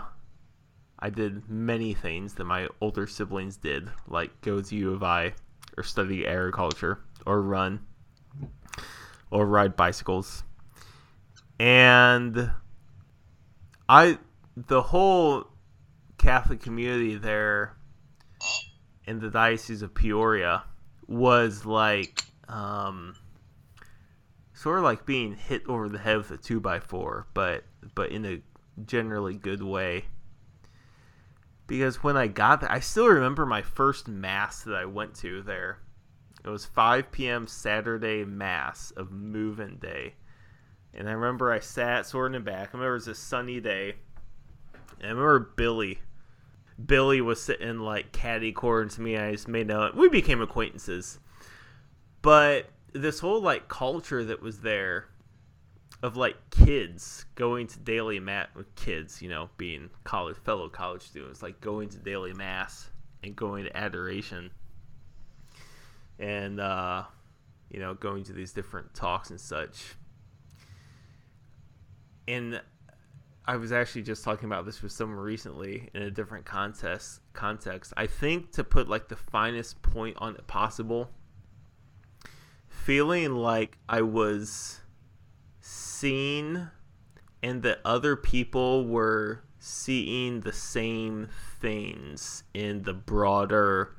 I 1.00 1.10
did 1.10 1.50
many 1.50 1.96
things 1.96 2.36
that 2.36 2.44
my 2.44 2.68
older 2.82 3.08
siblings 3.08 3.58
did, 3.58 3.90
like 4.08 4.30
go 4.42 4.62
to 4.62 4.76
U 4.76 4.94
of 4.94 5.02
I 5.02 5.34
or 5.76 5.82
study 5.82 6.28
agriculture 6.28 7.00
or 7.26 7.42
run 7.42 7.84
or 9.32 9.48
ride 9.48 9.76
bicycles. 9.76 10.44
And 11.60 12.52
I, 13.90 14.20
the 14.56 14.84
whole 14.84 15.48
Catholic 16.20 16.62
community 16.62 17.16
there 17.16 17.77
in 19.08 19.20
the 19.20 19.30
Diocese 19.30 19.82
of 19.82 19.96
Peoria 19.96 20.64
was 21.08 21.66
like 21.66 22.24
um, 22.50 23.16
sort 24.54 24.78
of 24.78 24.84
like 24.84 25.06
being 25.06 25.34
hit 25.34 25.64
over 25.68 25.88
the 25.88 25.98
head 25.98 26.18
with 26.18 26.32
a 26.32 26.38
two 26.38 26.60
by 26.60 26.80
four, 26.80 27.26
but 27.34 27.64
but 27.96 28.12
in 28.12 28.26
a 28.26 28.42
generally 28.86 29.36
good 29.36 29.64
way. 29.64 30.06
Because 31.66 32.04
when 32.04 32.16
I 32.16 32.28
got 32.28 32.62
there, 32.62 32.72
I 32.72 32.80
still 32.80 33.08
remember 33.08 33.46
my 33.46 33.62
first 33.62 34.08
mass 34.08 34.64
that 34.64 34.76
I 34.76 34.86
went 34.86 35.16
to 35.16 35.42
there. 35.42 35.80
It 36.46 36.50
was 36.50 36.66
5 36.66 37.12
p.m. 37.12 37.46
Saturday 37.46 38.24
mass 38.24 38.92
of 38.92 39.12
move-in 39.12 39.78
day, 39.78 40.14
and 40.94 41.10
I 41.10 41.12
remember 41.12 41.52
I 41.52 41.60
sat 41.60 42.06
sort 42.06 42.32
of 42.32 42.36
in 42.36 42.46
the 42.46 42.52
back. 42.52 42.70
I 42.70 42.78
remember 42.78 42.92
it 42.92 42.94
was 42.94 43.08
a 43.10 43.16
sunny 43.16 43.60
day, 43.60 43.96
and 45.00 45.08
I 45.08 45.10
remember 45.10 45.52
Billy 45.58 46.00
Billy 46.84 47.22
was 47.22 47.42
sitting 47.42 47.80
like 47.80 48.12
caddy 48.12 48.52
corner 48.52 48.90
to 48.90 49.02
me. 49.02 49.18
I 49.18 49.32
just 49.32 49.48
made 49.48 49.72
out. 49.72 49.96
We 49.96 50.10
became 50.10 50.42
acquaintances, 50.42 51.20
but 52.22 52.70
this 52.94 53.20
whole 53.20 53.42
like 53.42 53.68
culture 53.68 54.24
that 54.24 54.42
was 54.42 54.60
there 54.60 55.08
of 56.04 56.16
like 56.16 56.36
kids 56.52 57.26
going 57.36 57.68
to 57.68 57.80
daily 57.80 58.20
mass 58.20 58.48
with 58.56 58.74
kids, 58.76 59.22
you 59.22 59.30
know, 59.30 59.50
being 59.58 59.90
college 60.04 60.38
fellow 60.38 60.70
college 60.70 61.02
students, 61.02 61.42
like 61.42 61.60
going 61.62 61.90
to 61.90 61.98
daily 61.98 62.34
mass 62.34 62.90
and 63.24 63.36
going 63.36 63.66
to 63.66 63.76
adoration, 63.76 64.52
and 66.20 66.60
uh, 66.60 67.04
you 67.72 67.80
know, 67.80 67.96
going 67.96 68.24
to 68.26 68.34
these 68.34 68.54
different 68.54 68.94
talks 68.94 69.32
and 69.32 69.42
such. 69.42 69.96
And 72.28 72.62
I 73.48 73.56
was 73.56 73.72
actually 73.72 74.02
just 74.02 74.26
talking 74.26 74.46
about 74.46 74.66
this 74.66 74.82
with 74.82 74.92
someone 74.92 75.20
recently 75.20 75.90
in 75.94 76.02
a 76.02 76.12
different 76.12 76.46
contest 76.46 77.22
context. 77.32 77.94
I 77.96 78.06
think 78.06 78.52
to 78.54 78.64
put 78.64 78.90
like 78.90 79.08
the 79.08 79.16
finest 79.16 79.82
point 79.82 80.18
on 80.20 80.36
it 80.36 80.46
possible, 80.48 81.12
feeling 82.68 83.36
like 83.36 83.78
I 83.88 84.02
was 84.02 84.82
seen 85.62 86.70
and 87.42 87.64
that 87.64 87.80
other 87.86 88.18
people 88.18 88.86
were 88.86 89.44
seeing 89.60 90.42
the 90.42 90.52
same 90.54 91.30
things 91.62 92.44
in 92.54 92.84
the 92.84 92.94
broader 92.94 93.96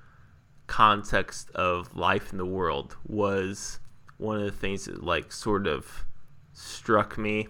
context 0.66 1.50
of 1.52 1.96
life 1.96 2.32
in 2.32 2.38
the 2.38 2.44
world 2.44 2.96
was 3.06 3.80
one 4.18 4.36
of 4.36 4.44
the 4.44 4.50
things 4.50 4.84
that 4.84 5.02
like 5.02 5.32
sort 5.32 5.66
of 5.66 6.04
struck 6.52 7.16
me 7.16 7.48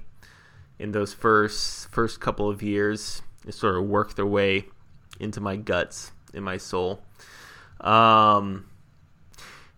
in 0.79 0.93
those 0.93 1.13
first 1.13 1.91
first 1.91 2.21
couple 2.21 2.49
of 2.49 2.63
years. 2.63 3.23
It 3.47 3.55
sort 3.55 3.77
of 3.77 3.85
worked 3.85 4.17
their 4.17 4.27
way 4.27 4.67
into 5.21 5.41
my 5.41 5.57
guts, 5.57 6.13
in 6.35 6.43
my 6.43 6.57
soul. 6.57 7.03
Um, 7.81 8.67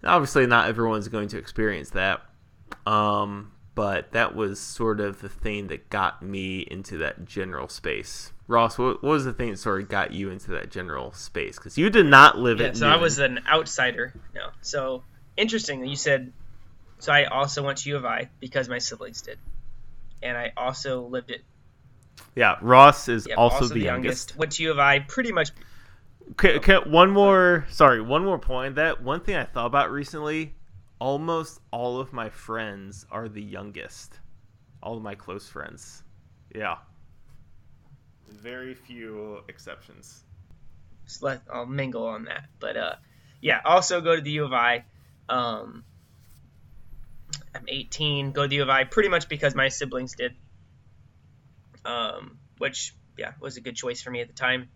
obviously, 0.05 0.47
not 0.47 0.69
everyone's 0.69 1.09
going 1.09 1.29
to 1.29 1.39
experience 1.39 1.91
that, 1.91 2.23
um, 2.87 3.53
but 3.75 4.13
that 4.13 4.35
was 4.35 4.59
sort 4.59 5.01
of 5.01 5.21
the 5.21 5.29
thing 5.29 5.69
that 5.69 5.91
got 5.91 6.23
me 6.23 6.61
into 6.61 6.99
that 6.99 7.25
general 7.25 7.69
space. 7.69 8.33
Ross, 8.49 8.79
what, 8.79 9.03
what 9.03 9.11
was 9.11 9.25
the 9.25 9.33
thing 9.33 9.51
that 9.51 9.59
sort 9.59 9.83
of 9.83 9.89
got 9.89 10.13
you 10.13 10.31
into 10.31 10.51
that 10.51 10.71
general 10.71 11.13
space? 11.13 11.57
Because 11.57 11.79
you 11.79 11.89
did 11.91 12.07
not 12.07 12.39
live 12.39 12.61
yeah, 12.61 12.69
it. 12.69 12.77
So 12.77 12.89
I 12.89 12.97
was 12.97 13.19
an 13.19 13.41
outsider. 13.49 14.13
No, 14.35 14.49
so 14.61 15.05
interesting. 15.37 15.87
You 15.87 15.97
said 15.97 16.33
so. 16.99 17.13
I 17.13 17.25
also 17.25 17.63
went 17.63 17.79
to 17.79 17.91
U 17.91 17.97
of 17.97 18.05
I 18.05 18.29
because 18.41 18.69
my 18.69 18.79
siblings 18.79 19.23
did 19.23 19.39
and 20.23 20.37
I 20.37 20.53
also 20.57 21.03
lived 21.03 21.31
it. 21.31 21.43
Yeah, 22.35 22.57
Ross 22.61 23.09
is 23.09 23.27
Yep, 23.27 23.39
also, 23.39 23.67
the, 23.67 23.81
youngest. 23.81 24.37
Went 24.37 24.53
to 24.53 24.63
U 24.65 24.71
of 24.71 24.79
I 24.79 25.01
pretty 25.01 25.33
much. 25.33 25.51
Okay, 26.33 26.57
okay, 26.57 26.79
one 26.87 27.11
more. 27.11 27.67
Sorry, 27.71 28.01
one 28.01 28.25
more 28.25 28.39
point. 28.39 28.77
That 28.77 29.03
one 29.03 29.21
thing 29.21 29.37
I 29.37 29.45
thought 29.45 29.67
about 29.67 29.91
recently. 29.91 30.55
Almost 31.01 31.61
all 31.73 31.99
of 31.99 32.13
my 32.13 32.29
friends 32.29 33.07
are 33.11 33.29
the 33.29 33.43
youngest. 33.43 34.21
All 34.83 34.97
of 34.97 35.03
my 35.03 35.15
close 35.15 35.49
friends. 35.49 36.03
Yeah. 36.55 36.77
Very 38.29 38.75
few 38.75 39.41
exceptions. 39.49 40.25
just 41.05 41.23
Let 41.23 41.43
I'll 41.53 41.67
mingle 41.67 42.07
on 42.07 42.25
that, 42.25 42.45
but 42.61 42.77
uh, 42.77 42.95
yeah. 43.41 43.61
Also 43.65 44.01
go 44.01 44.15
to 44.15 44.23
the 44.23 44.31
U 44.33 44.45
of 44.45 44.53
I. 44.53 44.85
Um, 45.29 45.85
I'm 45.85 45.85
18, 47.71 48.33
go 48.33 48.43
to 48.43 48.49
the 48.49 48.57
U 48.57 48.63
of 48.63 48.69
I 48.69 48.85
pretty 48.85 49.09
much 49.09 49.29
because 49.29 49.55
my 49.55 49.69
siblings 49.69 50.15
did, 50.15 50.35
um, 51.85 52.39
which 52.59 52.95
yeah 53.17 53.33
was 53.41 53.57
a 53.57 53.61
good 53.61 53.77
choice 53.77 54.03
for 54.03 54.11
me 54.11 54.21
at 54.21 54.29
the 54.29 54.35
time. 54.35 54.69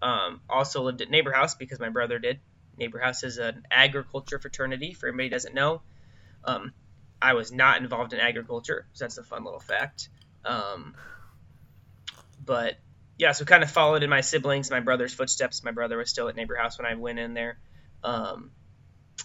Um, 0.00 0.40
also 0.48 0.82
lived 0.82 1.02
at 1.02 1.10
Nabor 1.10 1.32
House 1.32 1.54
because 1.54 1.80
my 1.80 1.88
brother 1.88 2.18
did. 2.18 2.40
Nabor 2.76 3.00
House 3.00 3.24
is 3.24 3.38
an 3.38 3.64
agriculture 3.70 4.38
fraternity. 4.38 4.92
For 4.94 5.08
anybody 5.08 5.28
doesn't 5.28 5.54
know, 5.54 5.82
um, 6.44 6.72
I 7.20 7.34
was 7.34 7.50
not 7.50 7.80
involved 7.80 8.12
in 8.12 8.20
agriculture, 8.20 8.86
so 8.92 9.04
that's 9.04 9.18
a 9.18 9.24
fun 9.24 9.44
little 9.44 9.60
fact. 9.60 10.08
Um, 10.44 10.94
but 12.44 12.76
yeah, 13.18 13.32
so 13.32 13.44
kind 13.44 13.64
of 13.64 13.70
followed 13.70 14.04
in 14.04 14.10
my 14.10 14.20
siblings, 14.20 14.70
my 14.70 14.80
brother's 14.80 15.12
footsteps. 15.12 15.64
My 15.64 15.72
brother 15.72 15.98
was 15.98 16.08
still 16.08 16.28
at 16.28 16.36
Nabor 16.36 16.56
House 16.56 16.78
when 16.78 16.86
I 16.86 16.94
went 16.94 17.18
in 17.18 17.34
there. 17.34 17.58
Um, 18.04 18.52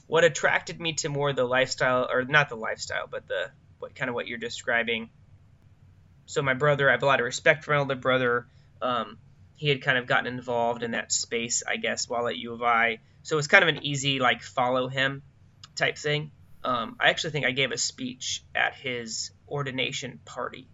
what 0.07 0.23
attracted 0.23 0.79
me 0.79 0.93
to 0.93 1.09
more 1.09 1.33
the 1.33 1.43
lifestyle, 1.43 2.07
or 2.11 2.23
not 2.23 2.49
the 2.49 2.55
lifestyle, 2.55 3.07
but 3.09 3.27
the 3.27 3.51
what 3.79 3.95
kind 3.95 4.09
of 4.09 4.15
what 4.15 4.27
you're 4.27 4.37
describing. 4.37 5.09
So 6.25 6.41
my 6.41 6.53
brother, 6.53 6.89
I 6.89 6.93
have 6.93 7.03
a 7.03 7.05
lot 7.05 7.19
of 7.19 7.25
respect 7.25 7.63
for 7.63 7.71
my 7.71 7.77
older 7.77 7.95
brother. 7.95 8.47
Um, 8.81 9.17
he 9.55 9.69
had 9.69 9.81
kind 9.81 9.97
of 9.97 10.07
gotten 10.07 10.27
involved 10.27 10.83
in 10.83 10.91
that 10.91 11.11
space, 11.11 11.63
I 11.67 11.77
guess, 11.77 12.09
while 12.09 12.27
at 12.27 12.37
U 12.37 12.53
of 12.53 12.63
I. 12.63 12.99
So 13.23 13.35
it 13.35 13.37
was 13.37 13.47
kind 13.47 13.63
of 13.63 13.69
an 13.69 13.85
easy 13.85 14.19
like 14.19 14.41
follow 14.41 14.87
him 14.87 15.21
type 15.75 15.97
thing. 15.97 16.31
Um, 16.63 16.95
I 16.99 17.09
actually 17.09 17.31
think 17.31 17.45
I 17.45 17.51
gave 17.51 17.71
a 17.71 17.77
speech 17.77 18.43
at 18.55 18.75
his 18.75 19.31
ordination 19.47 20.19
party 20.23 20.69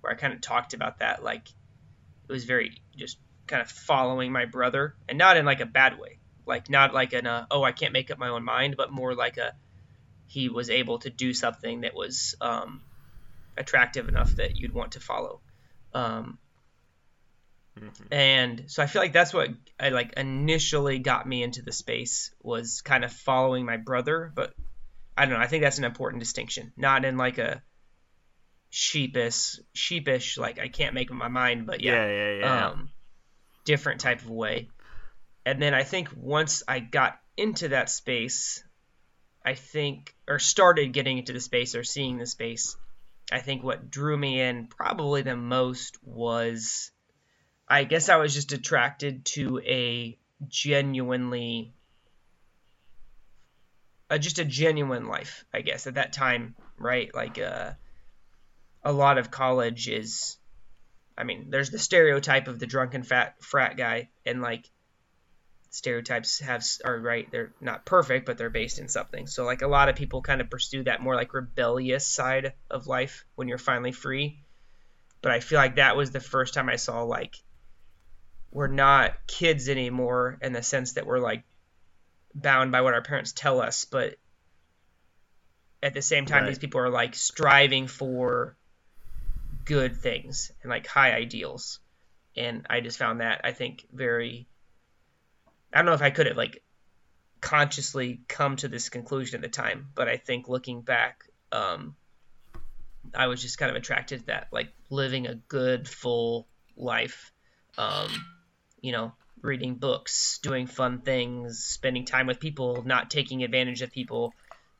where 0.00 0.12
I 0.12 0.16
kind 0.16 0.32
of 0.32 0.40
talked 0.40 0.74
about 0.74 0.98
that. 1.00 1.22
Like 1.22 1.48
it 1.48 2.32
was 2.32 2.44
very 2.44 2.82
just 2.96 3.18
kind 3.46 3.60
of 3.60 3.70
following 3.70 4.32
my 4.32 4.46
brother, 4.46 4.94
and 5.08 5.18
not 5.18 5.36
in 5.36 5.44
like 5.44 5.60
a 5.60 5.66
bad 5.66 5.98
way 5.98 6.18
like 6.46 6.68
not 6.70 6.94
like 6.94 7.12
an 7.12 7.26
uh, 7.26 7.46
oh 7.50 7.62
I 7.62 7.72
can't 7.72 7.92
make 7.92 8.10
up 8.10 8.18
my 8.18 8.28
own 8.28 8.44
mind, 8.44 8.76
but 8.76 8.92
more 8.92 9.14
like 9.14 9.36
a 9.36 9.52
he 10.26 10.48
was 10.48 10.70
able 10.70 10.98
to 11.00 11.10
do 11.10 11.32
something 11.32 11.82
that 11.82 11.94
was 11.94 12.34
um, 12.40 12.82
attractive 13.56 14.08
enough 14.08 14.30
that 14.36 14.56
you'd 14.56 14.72
want 14.72 14.92
to 14.92 15.00
follow. 15.00 15.40
Um, 15.92 16.38
mm-hmm. 17.78 18.12
And 18.12 18.64
so 18.66 18.82
I 18.82 18.86
feel 18.86 19.02
like 19.02 19.12
that's 19.12 19.32
what 19.32 19.50
I 19.78 19.90
like 19.90 20.14
initially 20.14 20.98
got 20.98 21.26
me 21.26 21.42
into 21.42 21.62
the 21.62 21.72
space 21.72 22.34
was 22.42 22.82
kind 22.82 23.04
of 23.04 23.12
following 23.12 23.64
my 23.64 23.76
brother, 23.76 24.32
but 24.34 24.54
I 25.16 25.26
don't 25.26 25.34
know. 25.34 25.40
I 25.40 25.46
think 25.46 25.62
that's 25.62 25.78
an 25.78 25.84
important 25.84 26.20
distinction, 26.20 26.72
not 26.76 27.04
in 27.04 27.16
like 27.16 27.38
a 27.38 27.62
sheepish, 28.70 29.60
sheepish 29.72 30.36
like 30.36 30.58
I 30.58 30.68
can't 30.68 30.94
make 30.94 31.10
up 31.10 31.16
my 31.16 31.28
mind, 31.28 31.66
but 31.66 31.80
yeah, 31.80 32.06
yeah, 32.06 32.12
yeah, 32.12 32.38
yeah. 32.38 32.66
Um, 32.68 32.90
different 33.64 34.00
type 34.00 34.20
of 34.20 34.30
way. 34.30 34.68
And 35.46 35.60
then 35.60 35.74
I 35.74 35.82
think 35.82 36.08
once 36.16 36.62
I 36.66 36.80
got 36.80 37.18
into 37.36 37.68
that 37.68 37.90
space, 37.90 38.64
I 39.44 39.54
think, 39.54 40.14
or 40.26 40.38
started 40.38 40.92
getting 40.92 41.18
into 41.18 41.32
the 41.32 41.40
space 41.40 41.74
or 41.74 41.84
seeing 41.84 42.18
the 42.18 42.26
space, 42.26 42.76
I 43.30 43.40
think 43.40 43.62
what 43.62 43.90
drew 43.90 44.16
me 44.16 44.40
in 44.40 44.68
probably 44.68 45.22
the 45.22 45.36
most 45.36 45.98
was 46.02 46.90
I 47.68 47.84
guess 47.84 48.08
I 48.08 48.16
was 48.16 48.34
just 48.34 48.52
attracted 48.52 49.24
to 49.26 49.60
a 49.60 50.18
genuinely 50.46 51.74
a, 54.10 54.18
just 54.18 54.38
a 54.38 54.44
genuine 54.44 55.08
life, 55.08 55.44
I 55.52 55.62
guess, 55.62 55.86
at 55.86 55.94
that 55.94 56.12
time, 56.12 56.54
right? 56.78 57.14
Like 57.14 57.38
uh, 57.38 57.72
a 58.82 58.92
lot 58.92 59.18
of 59.18 59.30
college 59.30 59.88
is 59.88 60.36
I 61.16 61.24
mean, 61.24 61.50
there's 61.50 61.70
the 61.70 61.78
stereotype 61.78 62.48
of 62.48 62.58
the 62.58 62.66
drunken 62.66 63.02
fat 63.02 63.36
frat 63.42 63.76
guy 63.76 64.10
and 64.26 64.42
like 64.42 64.68
stereotypes 65.74 66.38
have 66.38 66.64
are 66.84 66.98
right 66.98 67.28
they're 67.32 67.52
not 67.60 67.84
perfect 67.84 68.26
but 68.26 68.38
they're 68.38 68.50
based 68.50 68.78
in 68.78 68.88
something. 68.88 69.26
So 69.26 69.44
like 69.44 69.62
a 69.62 69.66
lot 69.66 69.88
of 69.88 69.96
people 69.96 70.22
kind 70.22 70.40
of 70.40 70.48
pursue 70.48 70.84
that 70.84 71.02
more 71.02 71.16
like 71.16 71.34
rebellious 71.34 72.06
side 72.06 72.52
of 72.70 72.86
life 72.86 73.24
when 73.34 73.48
you're 73.48 73.58
finally 73.58 73.92
free. 73.92 74.38
But 75.20 75.32
i 75.32 75.40
feel 75.40 75.58
like 75.58 75.76
that 75.76 75.96
was 75.96 76.10
the 76.10 76.20
first 76.20 76.54
time 76.54 76.68
i 76.68 76.76
saw 76.76 77.02
like 77.02 77.36
we're 78.52 78.68
not 78.68 79.26
kids 79.26 79.68
anymore 79.68 80.38
in 80.40 80.52
the 80.52 80.62
sense 80.62 80.92
that 80.92 81.06
we're 81.06 81.18
like 81.18 81.42
bound 82.34 82.70
by 82.70 82.82
what 82.82 82.94
our 82.94 83.02
parents 83.02 83.32
tell 83.32 83.60
us. 83.60 83.84
But 83.84 84.14
at 85.82 85.92
the 85.92 86.02
same 86.02 86.24
time 86.24 86.44
right. 86.44 86.48
these 86.48 86.58
people 86.58 86.80
are 86.80 86.88
like 86.88 87.16
striving 87.16 87.88
for 87.88 88.56
good 89.64 89.96
things 89.96 90.52
and 90.62 90.70
like 90.70 90.86
high 90.86 91.12
ideals. 91.12 91.80
And 92.36 92.66
i 92.70 92.80
just 92.80 92.98
found 92.98 93.20
that 93.20 93.40
i 93.44 93.52
think 93.52 93.86
very 93.92 94.46
I 95.74 95.78
don't 95.78 95.86
know 95.86 95.94
if 95.94 96.02
I 96.02 96.10
could 96.10 96.26
have 96.26 96.36
like 96.36 96.62
consciously 97.40 98.22
come 98.28 98.56
to 98.56 98.68
this 98.68 98.88
conclusion 98.88 99.36
at 99.36 99.42
the 99.42 99.48
time, 99.48 99.88
but 99.94 100.08
I 100.08 100.16
think 100.16 100.48
looking 100.48 100.82
back, 100.82 101.24
um, 101.52 101.96
I 103.14 103.26
was 103.26 103.42
just 103.42 103.58
kind 103.58 103.70
of 103.70 103.76
attracted 103.76 104.20
to 104.20 104.26
that, 104.26 104.48
like 104.52 104.72
living 104.88 105.26
a 105.26 105.34
good, 105.34 105.88
full 105.88 106.46
life. 106.76 107.32
Um, 107.76 108.08
you 108.80 108.92
know, 108.92 109.12
reading 109.42 109.74
books, 109.74 110.38
doing 110.42 110.66
fun 110.66 111.00
things, 111.00 111.58
spending 111.58 112.04
time 112.04 112.26
with 112.26 112.40
people, 112.40 112.82
not 112.84 113.10
taking 113.10 113.42
advantage 113.42 113.82
of 113.82 113.90
people, 113.90 114.32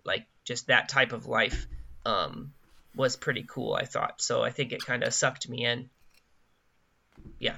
like 0.04 0.26
just 0.44 0.68
that 0.68 0.88
type 0.88 1.12
of 1.12 1.26
life 1.26 1.66
um, 2.06 2.52
was 2.94 3.16
pretty 3.16 3.44
cool, 3.48 3.74
I 3.74 3.84
thought. 3.84 4.22
So 4.22 4.42
I 4.42 4.50
think 4.50 4.72
it 4.72 4.84
kind 4.84 5.02
of 5.02 5.12
sucked 5.12 5.48
me 5.48 5.64
in. 5.64 5.90
Yeah. 7.38 7.56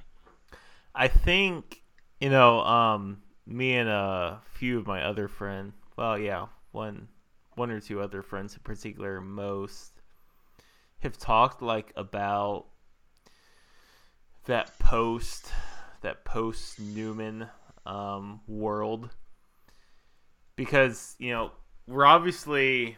I 0.95 1.09
think, 1.09 1.83
you 2.21 2.31
know, 2.31 2.61
um, 2.61 3.23
me 3.47 3.75
and 3.77 3.89
a 3.89 4.41
few 4.55 4.79
of 4.79 4.87
my 4.87 5.03
other 5.03 5.29
friends, 5.29 5.75
well, 5.97 6.19
yeah, 6.19 6.47
one, 6.73 7.09
one 7.55 7.71
or 7.71 7.81
two 7.81 8.01
other 8.01 8.23
friends 8.23 8.55
in 8.55 8.61
particular, 8.61 9.21
most 9.21 9.93
have 10.99 11.17
talked 11.17 11.63
like 11.63 11.93
about 11.97 12.67
that 14.47 14.79
post, 14.79 15.53
that 16.03 16.25
post 16.25 16.81
Newman 16.81 17.49
um, 17.85 18.41
world, 18.47 19.11
because 20.57 21.15
you 21.19 21.31
know 21.33 21.53
we're 21.87 22.07
obviously 22.07 22.97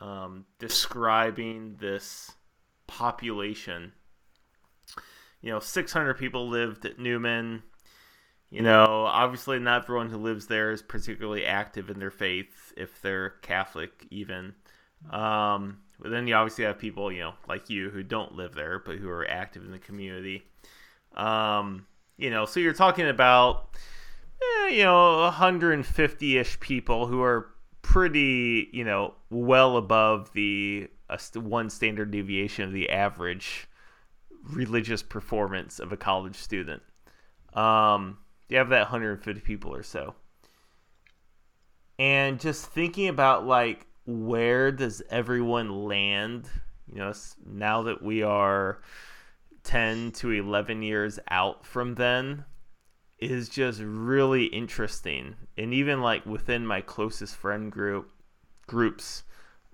um, 0.00 0.44
describing 0.58 1.76
this 1.78 2.32
population. 2.86 3.92
You 5.40 5.52
know, 5.52 5.60
600 5.60 6.14
people 6.14 6.48
lived 6.48 6.84
at 6.86 6.98
Newman 6.98 7.62
you 8.50 8.62
know, 8.62 9.06
obviously, 9.06 9.58
not 9.58 9.84
everyone 9.84 10.10
who 10.10 10.18
lives 10.18 10.46
there 10.46 10.70
is 10.70 10.82
particularly 10.82 11.44
active 11.44 11.90
in 11.90 11.98
their 11.98 12.10
faith, 12.10 12.72
if 12.76 13.00
they're 13.02 13.30
Catholic, 13.42 14.06
even. 14.10 14.54
Um, 15.10 15.78
but 15.98 16.10
then 16.10 16.26
you 16.26 16.34
obviously 16.34 16.64
have 16.64 16.78
people, 16.78 17.10
you 17.10 17.20
know, 17.20 17.34
like 17.48 17.70
you 17.70 17.90
who 17.90 18.02
don't 18.02 18.36
live 18.36 18.54
there, 18.54 18.78
but 18.78 18.96
who 18.96 19.08
are 19.08 19.28
active 19.28 19.64
in 19.64 19.72
the 19.72 19.78
community. 19.78 20.44
Um, 21.16 21.86
you 22.18 22.30
know, 22.30 22.44
so 22.44 22.60
you're 22.60 22.72
talking 22.72 23.08
about, 23.08 23.76
eh, 24.40 24.68
you 24.68 24.84
know, 24.84 25.22
150 25.22 26.38
ish 26.38 26.60
people 26.60 27.06
who 27.06 27.22
are 27.22 27.48
pretty, 27.82 28.68
you 28.72 28.84
know, 28.84 29.14
well 29.30 29.76
above 29.76 30.32
the 30.34 30.88
uh, 31.08 31.18
one 31.34 31.70
standard 31.70 32.10
deviation 32.10 32.64
of 32.64 32.72
the 32.72 32.90
average 32.90 33.68
religious 34.50 35.02
performance 35.02 35.78
of 35.78 35.92
a 35.92 35.96
college 35.96 36.36
student. 36.36 36.82
Um, 37.54 38.18
you 38.48 38.58
have 38.58 38.68
that 38.70 38.82
150 38.82 39.40
people 39.40 39.74
or 39.74 39.82
so. 39.82 40.14
And 41.98 42.38
just 42.38 42.66
thinking 42.66 43.08
about 43.08 43.46
like 43.46 43.86
where 44.06 44.70
does 44.70 45.02
everyone 45.10 45.86
land, 45.86 46.48
you 46.90 46.98
know, 46.98 47.12
now 47.44 47.82
that 47.82 48.02
we 48.02 48.22
are 48.22 48.80
10 49.64 50.12
to 50.12 50.30
11 50.30 50.82
years 50.82 51.18
out 51.28 51.66
from 51.66 51.94
then 51.94 52.44
is 53.18 53.48
just 53.48 53.80
really 53.82 54.44
interesting. 54.44 55.34
And 55.56 55.74
even 55.74 56.00
like 56.02 56.24
within 56.26 56.66
my 56.66 56.80
closest 56.82 57.34
friend 57.34 57.72
group 57.72 58.10
groups 58.66 59.24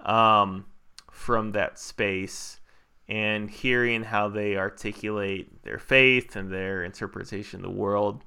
um, 0.00 0.66
from 1.10 1.52
that 1.52 1.78
space 1.78 2.60
and 3.08 3.50
hearing 3.50 4.04
how 4.04 4.28
they 4.28 4.56
articulate 4.56 5.62
their 5.64 5.78
faith 5.78 6.36
and 6.36 6.50
their 6.50 6.84
interpretation 6.84 7.60
of 7.60 7.64
the 7.64 7.78
world 7.78 8.22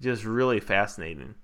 just 0.00 0.24
really 0.24 0.60
fascinating. 0.60 1.34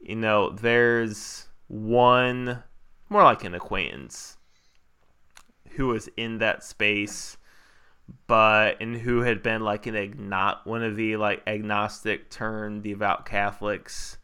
You 0.00 0.16
know, 0.16 0.50
there's 0.50 1.46
one 1.68 2.62
more 3.08 3.22
like 3.22 3.44
an 3.44 3.54
acquaintance 3.54 4.36
who 5.70 5.88
was 5.88 6.08
in 6.16 6.38
that 6.38 6.64
space 6.64 7.36
but 8.26 8.80
and 8.80 8.96
who 8.96 9.20
had 9.20 9.42
been 9.42 9.60
like 9.60 9.86
an 9.86 9.94
agnot 9.94 10.66
one 10.66 10.82
of 10.82 10.96
the 10.96 11.16
like 11.16 11.42
agnostic 11.46 12.28
turned 12.30 12.82
devout 12.82 13.26
Catholics. 13.26 14.18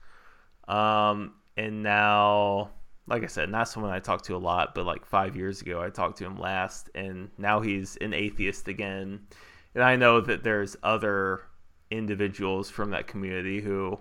Um 0.66 1.34
and 1.56 1.82
now 1.82 2.70
like 3.08 3.22
I 3.22 3.28
said, 3.28 3.48
not 3.50 3.68
someone 3.68 3.92
I 3.92 4.00
talked 4.00 4.24
to 4.24 4.34
a 4.34 4.38
lot, 4.38 4.74
but 4.74 4.84
like 4.84 5.04
five 5.06 5.36
years 5.36 5.62
ago 5.62 5.80
I 5.80 5.90
talked 5.90 6.18
to 6.18 6.24
him 6.24 6.36
last 6.36 6.90
and 6.94 7.30
now 7.38 7.60
he's 7.60 7.96
an 7.98 8.12
atheist 8.12 8.66
again. 8.66 9.20
And 9.74 9.84
I 9.84 9.96
know 9.96 10.20
that 10.20 10.42
there's 10.42 10.76
other 10.82 11.42
individuals 11.90 12.70
from 12.70 12.90
that 12.90 13.06
community 13.06 13.60
who, 13.60 13.98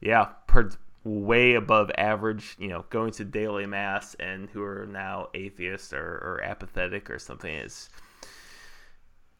yeah, 0.00 0.26
per, 0.46 0.70
way 1.04 1.54
above 1.54 1.90
average, 1.96 2.56
you 2.58 2.68
know, 2.68 2.84
going 2.90 3.12
to 3.12 3.24
daily 3.24 3.66
mass 3.66 4.14
and 4.20 4.48
who 4.50 4.62
are 4.62 4.86
now 4.86 5.28
atheists 5.34 5.92
or, 5.92 5.98
or 5.98 6.40
apathetic 6.44 7.10
or 7.10 7.18
something. 7.18 7.52
Is 7.52 7.88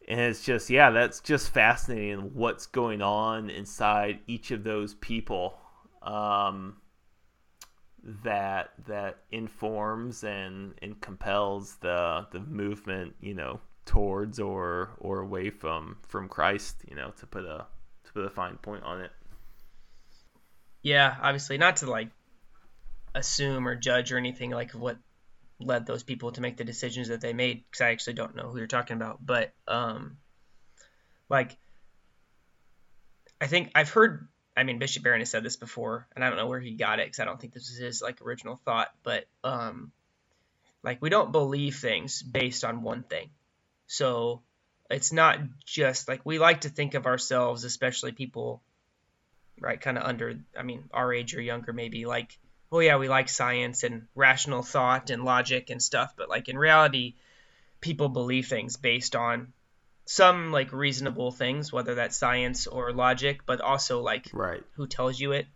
and 0.07 0.19
it's 0.19 0.43
just 0.43 0.69
yeah, 0.69 0.89
that's 0.89 1.19
just 1.19 1.49
fascinating. 1.53 2.31
What's 2.33 2.65
going 2.65 3.01
on 3.01 3.49
inside 3.49 4.19
each 4.27 4.51
of 4.51 4.63
those 4.63 4.95
people. 4.95 5.57
Um, 6.01 6.77
that 8.23 8.71
that 8.87 9.19
informs 9.31 10.23
and 10.23 10.73
and 10.81 10.99
compels 11.01 11.75
the 11.75 12.25
the 12.31 12.39
movement 12.39 13.13
you 13.21 13.35
know 13.35 13.59
towards 13.85 14.39
or 14.39 14.91
or 14.99 15.19
away 15.19 15.49
from 15.49 15.97
from 16.07 16.27
Christ 16.27 16.77
you 16.87 16.95
know 16.95 17.11
to 17.19 17.27
put 17.27 17.45
a 17.45 17.67
to 18.13 18.21
put 18.21 18.25
a 18.25 18.33
fine 18.33 18.57
point 18.57 18.83
on 18.83 19.01
it. 19.01 19.11
Yeah, 20.83 21.15
obviously, 21.21 21.57
not 21.57 21.77
to 21.77 21.89
like 21.89 22.09
assume 23.13 23.67
or 23.67 23.75
judge 23.75 24.11
or 24.11 24.17
anything 24.17 24.51
like 24.51 24.71
what 24.71 24.97
led 25.59 25.85
those 25.85 26.03
people 26.03 26.31
to 26.31 26.41
make 26.41 26.57
the 26.57 26.63
decisions 26.63 27.09
that 27.09 27.21
they 27.21 27.33
made 27.33 27.63
because 27.69 27.81
I 27.81 27.91
actually 27.91 28.13
don't 28.13 28.35
know 28.35 28.49
who 28.49 28.57
you're 28.57 28.67
talking 28.67 28.95
about. 28.95 29.23
But 29.23 29.53
um, 29.67 30.17
like, 31.29 31.57
I 33.39 33.47
think 33.47 33.71
I've 33.75 33.89
heard. 33.89 34.27
I 34.55 34.63
mean, 34.63 34.79
Bishop 34.79 35.03
Barron 35.03 35.21
has 35.21 35.29
said 35.29 35.43
this 35.43 35.55
before, 35.55 36.07
and 36.13 36.25
I 36.25 36.29
don't 36.29 36.37
know 36.37 36.47
where 36.47 36.59
he 36.59 36.71
got 36.71 36.99
it 36.99 37.07
because 37.07 37.19
I 37.19 37.25
don't 37.25 37.39
think 37.39 37.53
this 37.53 37.69
is 37.69 37.77
his 37.77 38.01
like 38.01 38.21
original 38.21 38.59
thought. 38.65 38.89
But 39.03 39.25
um, 39.43 39.91
like, 40.83 41.01
we 41.01 41.09
don't 41.09 41.31
believe 41.31 41.77
things 41.77 42.21
based 42.21 42.65
on 42.65 42.81
one 42.81 43.03
thing. 43.03 43.29
So 43.87 44.41
it's 44.91 45.11
not 45.11 45.39
just 45.65 46.07
like 46.07 46.25
we 46.25 46.39
like 46.39 46.61
to 46.61 46.69
think 46.69 46.93
of 46.93 47.05
ourselves, 47.05 47.63
especially 47.63 48.11
people, 48.11 48.61
right, 49.59 49.79
kind 49.79 49.97
of 49.97 50.03
under, 50.03 50.39
I 50.57 50.63
mean, 50.63 50.83
our 50.93 51.13
age 51.13 51.35
or 51.35 51.41
younger, 51.41 51.73
maybe 51.73 52.05
like, 52.05 52.37
oh 52.71 52.79
yeah, 52.79 52.97
we 52.97 53.09
like 53.09 53.29
science 53.29 53.83
and 53.83 54.07
rational 54.15 54.63
thought 54.63 55.09
and 55.09 55.23
logic 55.23 55.69
and 55.69 55.81
stuff, 55.81 56.13
but 56.15 56.29
like 56.29 56.49
in 56.49 56.57
reality, 56.57 57.15
people 57.79 58.09
believe 58.09 58.47
things 58.47 58.77
based 58.77 59.15
on 59.15 59.53
some 60.05 60.51
like 60.51 60.71
reasonable 60.71 61.31
things, 61.31 61.71
whether 61.71 61.95
that's 61.95 62.17
science 62.17 62.67
or 62.67 62.91
logic, 62.91 63.41
but 63.45 63.61
also 63.61 64.01
like 64.01 64.27
right. 64.33 64.63
who 64.75 64.87
tells 64.87 65.19
you 65.19 65.31
it, 65.31 65.47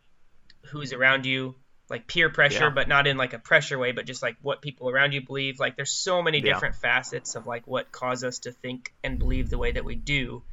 who's 0.72 0.94
around 0.94 1.26
you, 1.26 1.56
like 1.90 2.08
peer 2.08 2.30
pressure, 2.30 2.66
yeah. 2.66 2.70
but 2.70 2.88
not 2.88 3.08
in 3.08 3.18
like 3.18 3.34
a 3.34 3.40
pressure 3.40 3.78
way, 3.78 3.92
but 3.92 4.06
just 4.06 4.24
like 4.24 4.38
what 4.42 4.62
people 4.62 4.90
around 4.90 5.12
you 5.12 5.22
believe. 5.22 5.60
Like 5.60 5.76
there's 5.76 5.92
so 5.92 6.22
many 6.22 6.40
yeah. 6.40 6.54
different 6.54 6.76
facets 6.76 7.36
of 7.36 7.46
like 7.46 7.68
what 7.68 7.92
cause 7.92 8.24
us 8.24 8.40
to 8.40 8.52
think 8.52 8.94
and 9.04 9.20
believe 9.20 9.50
the 9.50 9.58
way 9.58 9.72
that 9.72 9.86
we 9.86 9.96
do. 9.96 10.44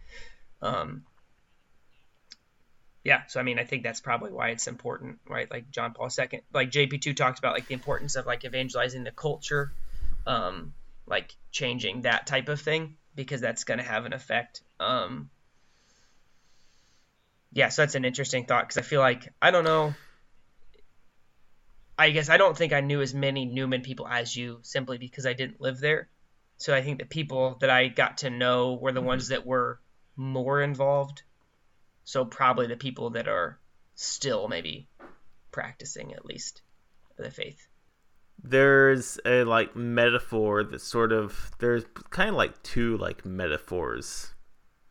Um, 0.61 1.05
yeah, 3.05 3.23
so 3.27 3.41
I 3.41 3.43
mean, 3.43 3.59
I 3.59 3.65
think 3.65 3.83
that's 3.83 4.01
probably 4.01 4.31
why 4.31 4.51
it's 4.51 4.69
important, 4.69 5.19
right? 5.29 5.51
Like 5.51 5.71
John 5.71 5.93
Paul 5.93 6.09
II, 6.17 6.41
like 6.53 6.71
JP2 6.71 7.17
talked 7.17 7.39
about 7.39 7.55
like 7.55 7.67
the 7.67 7.75
importance 7.75 8.15
of 8.15 8.27
like 8.27 8.45
evangelizing 8.45 9.03
the 9.03 9.11
culture, 9.11 9.73
um, 10.27 10.73
like 11.07 11.35
changing 11.51 12.03
that 12.03 12.27
type 12.27 12.49
of 12.49 12.61
thing 12.61 12.97
because 13.17 13.41
that's 13.41 13.65
going 13.65 13.79
to 13.79 13.85
have 13.85 14.07
an 14.07 14.13
effect. 14.13 14.63
Um, 14.79 15.31
yeah, 17.53 17.71
so 17.71 17.83
that's 17.83 17.97
an 17.97 18.05
interesting 18.05 18.45
thought 18.45 18.65
because 18.65 18.79
I 18.79 18.83
feel 18.83 19.01
like 19.01 19.33
I 19.41 19.51
don't 19.51 19.65
know. 19.65 19.95
I 22.03 22.11
guess 22.11 22.29
I 22.29 22.37
don't 22.37 22.57
think 22.57 22.73
I 22.73 22.81
knew 22.81 23.01
as 23.01 23.15
many 23.15 23.45
Newman 23.45 23.83
people 23.83 24.07
as 24.07 24.37
you 24.37 24.59
simply 24.63 24.99
because 24.99 25.27
I 25.27 25.33
didn't 25.33 25.61
live 25.61 25.81
there. 25.81 26.09
So 26.57 26.75
I 26.75 26.83
think 26.83 26.99
the 26.99 27.07
people 27.07 27.57
that 27.61 27.71
I 27.71 27.89
got 27.89 28.19
to 28.19 28.31
know 28.31 28.75
were 28.75 28.93
the 28.93 29.01
mm-hmm. 29.01 29.09
ones 29.09 29.29
that 29.29 29.47
were 29.47 29.81
more 30.17 30.63
involved 30.63 31.23
so 32.05 32.25
probably 32.25 32.67
the 32.67 32.77
people 32.77 33.11
that 33.11 33.29
are 33.29 33.59
still 33.95 34.49
maybe 34.49 34.89
practicing 35.51 36.13
at 36.13 36.25
least 36.25 36.63
the 37.17 37.31
faith. 37.31 37.69
There's 38.43 39.21
a 39.25 39.45
like 39.45 39.77
metaphor 39.77 40.65
that 40.65 40.81
sort 40.81 41.13
of 41.13 41.53
there's 41.59 41.85
kind 42.11 42.31
of 42.31 42.37
like 42.37 42.63
two 42.63 42.97
like 42.97 43.25
metaphors 43.25 44.33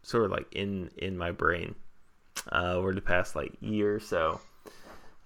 sort 0.04 0.26
of 0.26 0.32
like 0.32 0.48
in 0.54 0.90
in 0.98 1.18
my 1.18 1.32
brain 1.32 1.76
uh 2.52 2.74
over 2.74 2.94
the 2.94 3.02
past 3.02 3.36
like 3.36 3.54
year 3.60 3.96
or 3.96 4.00
so. 4.00 4.40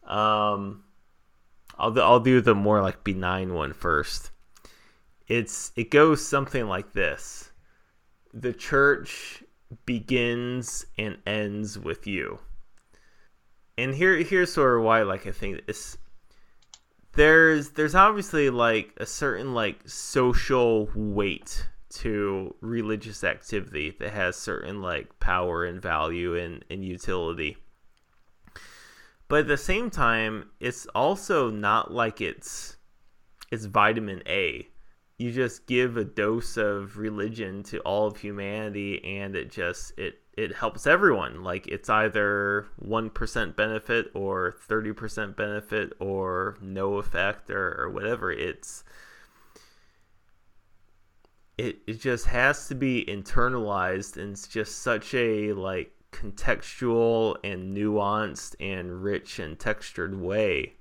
Um 0.08 0.85
I'll 1.78 2.00
I'll 2.02 2.20
do 2.20 2.42
the 2.42 2.56
more 2.56 2.82
like 2.82 3.04
benign 3.04 3.54
one 3.54 3.74
first. 3.74 4.32
It's 5.28 5.72
it 5.76 5.92
goes 5.92 6.26
something 6.26 6.68
like 6.68 6.94
this. 6.94 7.52
The 8.34 8.54
church 8.54 9.44
begins 9.86 10.86
and 10.98 11.18
ends 11.26 11.80
with 11.80 12.08
you. 12.08 12.40
And 13.78 13.94
here 13.94 14.16
here's 14.18 14.54
sort 14.54 14.78
of 14.78 14.84
why 14.84 15.02
like 15.04 15.28
I 15.28 15.32
think 15.32 15.66
this 15.66 15.98
there's 17.14 17.72
there's 17.72 17.96
obviously 17.96 18.50
like 18.50 18.94
a 18.98 19.06
certain 19.06 19.54
like 19.54 19.88
social 19.88 20.90
weight 20.94 21.68
to 21.90 22.54
religious 22.60 23.24
activity 23.24 23.96
that 24.00 24.12
has 24.12 24.36
certain 24.36 24.82
like 24.82 25.18
power 25.20 25.64
and 25.64 25.82
value 25.82 26.36
and, 26.36 26.64
and 26.70 26.84
utility. 26.84 27.58
But 29.28 29.42
at 29.42 29.48
the 29.48 29.58
same 29.58 29.90
time, 29.90 30.50
it's 30.60 30.86
also 30.88 31.50
not 31.50 31.92
like 31.92 32.22
it's 32.22 32.78
it's 33.52 33.66
vitamin 33.66 34.22
A. 34.28 34.68
You 35.18 35.32
just 35.32 35.66
give 35.66 35.98
a 35.98 36.04
dose 36.04 36.58
of 36.58 36.98
religion 36.98 37.64
to 37.64 37.80
all 37.80 38.08
of 38.08 38.18
humanity 38.18 39.04
and 39.04 39.36
it 39.36 39.50
just 39.50 39.98
it 39.98 40.20
it 40.38 40.54
helps 40.54 40.86
everyone. 40.86 41.44
Like 41.44 41.68
it's 41.68 41.90
either 41.90 42.68
1% 42.84 43.56
benefit 43.56 44.12
or 44.14 44.56
30% 44.68 45.36
benefit 45.36 45.94
or 46.00 46.58
no 46.62 46.96
effect 46.96 47.50
or, 47.50 47.82
or 47.82 47.90
whatever. 47.90 48.32
It's 48.32 48.84
it, 51.58 51.78
it 51.88 52.02
just 52.02 52.26
has 52.26 52.68
to 52.68 52.76
be 52.76 53.06
internalized 53.08 54.18
and 54.18 54.34
it's 54.34 54.48
just 54.48 54.80
such 54.80 55.14
a 55.14 55.54
like 55.54 55.95
contextual 56.16 57.36
and 57.44 57.76
nuanced 57.76 58.56
and 58.60 59.04
rich 59.04 59.40
and 59.40 59.60
textured 59.60 60.20
way 60.20 60.74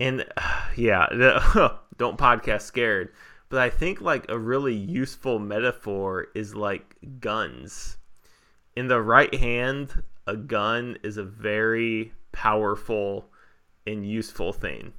and 0.00 0.24
yeah 0.76 1.06
don't 1.96 2.18
podcast 2.18 2.62
scared 2.62 3.10
but 3.48 3.60
I 3.60 3.70
think 3.70 4.00
like 4.00 4.26
a 4.28 4.38
really 4.38 4.74
useful 4.74 5.38
metaphor 5.38 6.28
is 6.34 6.54
like 6.54 6.96
guns. 7.20 7.96
In 8.74 8.88
the 8.88 9.00
right 9.00 9.34
hand, 9.34 10.02
a 10.26 10.36
gun 10.36 10.98
is 11.02 11.16
a 11.16 11.24
very 11.24 12.12
powerful 12.32 13.30
and 13.86 14.08
useful 14.08 14.52
thing. 14.52 14.92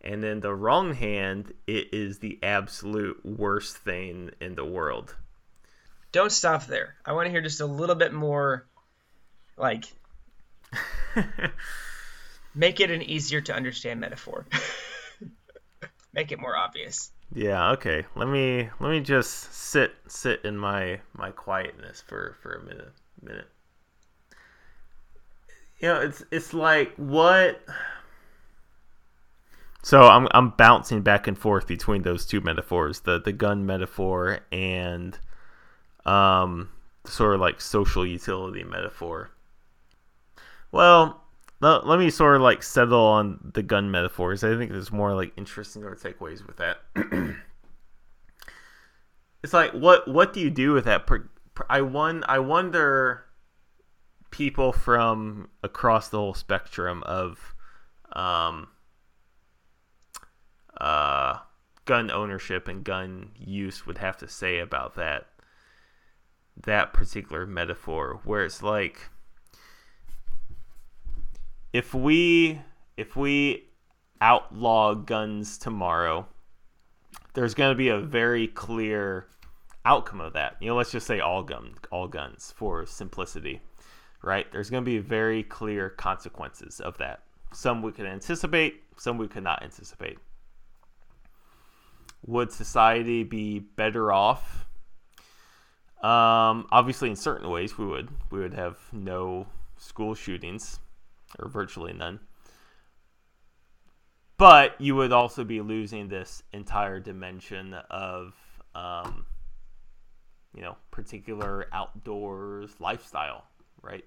And 0.00 0.24
in 0.24 0.40
the 0.40 0.54
wrong 0.54 0.94
hand, 0.94 1.52
it 1.66 1.92
is 1.92 2.18
the 2.18 2.38
absolute 2.42 3.24
worst 3.24 3.76
thing 3.78 4.30
in 4.40 4.56
the 4.56 4.64
world. 4.64 5.14
Don't 6.12 6.32
stop 6.32 6.66
there. 6.66 6.96
I 7.04 7.12
want 7.12 7.26
to 7.26 7.30
hear 7.30 7.40
just 7.40 7.60
a 7.60 7.66
little 7.66 7.94
bit 7.94 8.12
more 8.12 8.66
like 9.56 9.92
make 12.54 12.80
it 12.80 12.90
an 12.90 13.02
easier 13.02 13.40
to 13.42 13.54
understand 13.54 14.00
metaphor. 14.00 14.46
make 16.12 16.32
it 16.32 16.40
more 16.40 16.56
obvious. 16.56 17.10
Yeah, 17.34 17.72
okay. 17.72 18.04
Let 18.14 18.28
me 18.28 18.68
let 18.80 18.90
me 18.90 19.00
just 19.00 19.52
sit 19.52 19.94
sit 20.06 20.44
in 20.44 20.56
my 20.56 21.00
my 21.12 21.30
quietness 21.30 22.00
for 22.00 22.36
for 22.42 22.54
a 22.54 22.62
minute 22.64 22.92
minute. 23.22 23.48
You 25.78 25.88
know, 25.88 26.00
it's 26.00 26.24
it's 26.30 26.54
like 26.54 26.94
what 26.96 27.60
so 29.82 30.02
I'm 30.02 30.28
I'm 30.32 30.50
bouncing 30.50 31.02
back 31.02 31.26
and 31.26 31.38
forth 31.38 31.66
between 31.66 32.02
those 32.02 32.26
two 32.26 32.40
metaphors, 32.40 33.00
the 33.00 33.20
the 33.20 33.32
gun 33.32 33.66
metaphor 33.66 34.40
and 34.50 35.18
um 36.04 36.70
sort 37.04 37.34
of 37.34 37.40
like 37.40 37.60
social 37.60 38.06
utility 38.06 38.64
metaphor. 38.64 39.30
Well, 40.72 41.22
let, 41.60 41.86
let 41.86 41.98
me 41.98 42.10
sort 42.10 42.36
of 42.36 42.42
like 42.42 42.62
settle 42.62 43.00
on 43.00 43.52
the 43.54 43.62
gun 43.62 43.90
metaphors. 43.90 44.44
I 44.44 44.56
think 44.56 44.70
there's 44.70 44.92
more 44.92 45.14
like 45.14 45.32
interesting 45.36 45.84
or 45.84 45.94
takeaways 45.94 46.46
with 46.46 46.56
that. 46.58 46.78
it's 49.42 49.52
like 49.52 49.72
what 49.72 50.06
what 50.08 50.32
do 50.32 50.40
you 50.40 50.50
do 50.50 50.72
with 50.72 50.84
that? 50.84 51.08
I 51.70 51.80
won. 51.80 52.24
I 52.28 52.38
wonder 52.40 53.24
people 54.30 54.72
from 54.72 55.48
across 55.62 56.08
the 56.08 56.18
whole 56.18 56.34
spectrum 56.34 57.02
of 57.04 57.54
um, 58.12 58.68
uh, 60.78 61.38
gun 61.86 62.10
ownership 62.10 62.68
and 62.68 62.84
gun 62.84 63.30
use 63.38 63.86
would 63.86 63.98
have 63.98 64.16
to 64.18 64.28
say 64.28 64.58
about 64.58 64.94
that 64.96 65.26
that 66.64 66.92
particular 66.92 67.46
metaphor 67.46 68.20
where 68.24 68.44
it's 68.44 68.62
like 68.62 69.10
if 71.72 71.94
we 71.94 72.60
if 72.96 73.16
we 73.16 73.68
outlaw 74.20 74.94
guns 74.94 75.58
tomorrow, 75.58 76.26
there's 77.34 77.54
going 77.54 77.70
to 77.70 77.76
be 77.76 77.88
a 77.88 77.98
very 77.98 78.48
clear 78.48 79.26
outcome 79.84 80.20
of 80.20 80.32
that. 80.32 80.56
You 80.60 80.68
know, 80.68 80.76
let's 80.76 80.90
just 80.90 81.06
say 81.06 81.20
all 81.20 81.42
gun 81.42 81.74
all 81.90 82.08
guns 82.08 82.52
for 82.56 82.86
simplicity, 82.86 83.60
right? 84.22 84.50
There's 84.50 84.70
going 84.70 84.84
to 84.84 84.90
be 84.90 84.98
very 84.98 85.42
clear 85.42 85.90
consequences 85.90 86.80
of 86.80 86.98
that. 86.98 87.22
Some 87.52 87.82
we 87.82 87.92
could 87.92 88.06
anticipate, 88.06 88.82
some 88.96 89.18
we 89.18 89.28
could 89.28 89.44
not 89.44 89.62
anticipate. 89.62 90.18
Would 92.26 92.50
society 92.50 93.22
be 93.22 93.60
better 93.60 94.12
off? 94.12 94.66
Um, 96.02 96.66
obviously, 96.70 97.08
in 97.08 97.16
certain 97.16 97.48
ways, 97.48 97.78
we 97.78 97.86
would. 97.86 98.08
We 98.30 98.40
would 98.40 98.54
have 98.54 98.78
no 98.92 99.46
school 99.76 100.14
shootings 100.14 100.80
or 101.38 101.48
virtually 101.48 101.92
none. 101.92 102.20
But 104.38 104.78
you 104.80 104.94
would 104.96 105.12
also 105.12 105.44
be 105.44 105.60
losing 105.60 106.08
this 106.08 106.42
entire 106.52 107.00
dimension 107.00 107.74
of, 107.90 108.34
um, 108.74 109.24
you 110.54 110.62
know, 110.62 110.76
particular 110.90 111.66
outdoors 111.72 112.70
lifestyle, 112.78 113.44
right? 113.82 114.04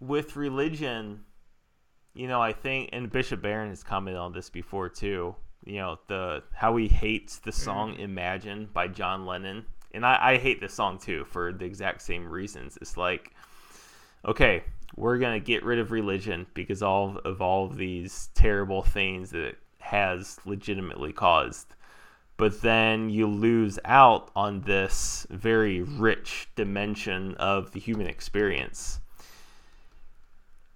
With 0.00 0.34
religion, 0.34 1.24
you 2.12 2.26
know, 2.26 2.40
I 2.42 2.52
think, 2.52 2.90
and 2.92 3.10
Bishop 3.10 3.40
Barron 3.40 3.68
has 3.68 3.84
commented 3.84 4.18
on 4.18 4.32
this 4.32 4.50
before 4.50 4.88
too. 4.88 5.36
You 5.64 5.78
know, 5.78 5.98
the 6.06 6.42
how 6.52 6.76
he 6.76 6.88
hates 6.88 7.38
the 7.38 7.52
song 7.52 7.96
mm. 7.96 8.00
"Imagine" 8.00 8.68
by 8.72 8.88
John 8.88 9.26
Lennon, 9.26 9.64
and 9.92 10.06
I, 10.06 10.32
I 10.32 10.36
hate 10.38 10.60
this 10.60 10.74
song 10.74 10.98
too 10.98 11.24
for 11.24 11.52
the 11.52 11.64
exact 11.64 12.02
same 12.02 12.28
reasons. 12.28 12.78
It's 12.80 12.96
like, 12.96 13.32
okay, 14.24 14.64
we're 14.96 15.18
gonna 15.18 15.40
get 15.40 15.64
rid 15.64 15.78
of 15.78 15.92
religion 15.92 16.46
because 16.54 16.82
all 16.82 17.18
of 17.24 17.40
all 17.42 17.66
of 17.66 17.76
these 17.76 18.30
terrible 18.34 18.82
things 18.82 19.30
that 19.30 19.42
it 19.42 19.58
has 19.78 20.38
legitimately 20.44 21.12
caused. 21.12 21.74
But 22.38 22.60
then 22.60 23.08
you 23.08 23.26
lose 23.26 23.78
out 23.84 24.30
on 24.36 24.60
this 24.62 25.26
very 25.30 25.82
rich 25.82 26.48
dimension 26.54 27.34
of 27.36 27.72
the 27.72 27.80
human 27.80 28.06
experience. 28.06 29.00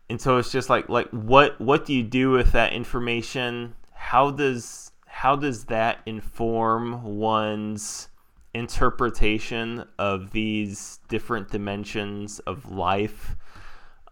And 0.08 0.20
so 0.20 0.38
it's 0.38 0.50
just 0.52 0.70
like 0.70 0.88
like 0.88 1.08
what 1.10 1.60
what 1.60 1.86
do 1.86 1.94
you 1.94 2.02
do 2.02 2.30
with 2.30 2.52
that 2.52 2.72
information? 2.72 3.74
How 3.92 4.30
does 4.30 4.92
how 5.06 5.36
does 5.36 5.64
that 5.66 5.98
inform 6.06 7.18
one's 7.18 8.08
interpretation 8.54 9.84
of 9.98 10.32
these 10.32 10.98
different 11.08 11.50
dimensions 11.50 12.38
of 12.40 12.70
life? 12.70 13.36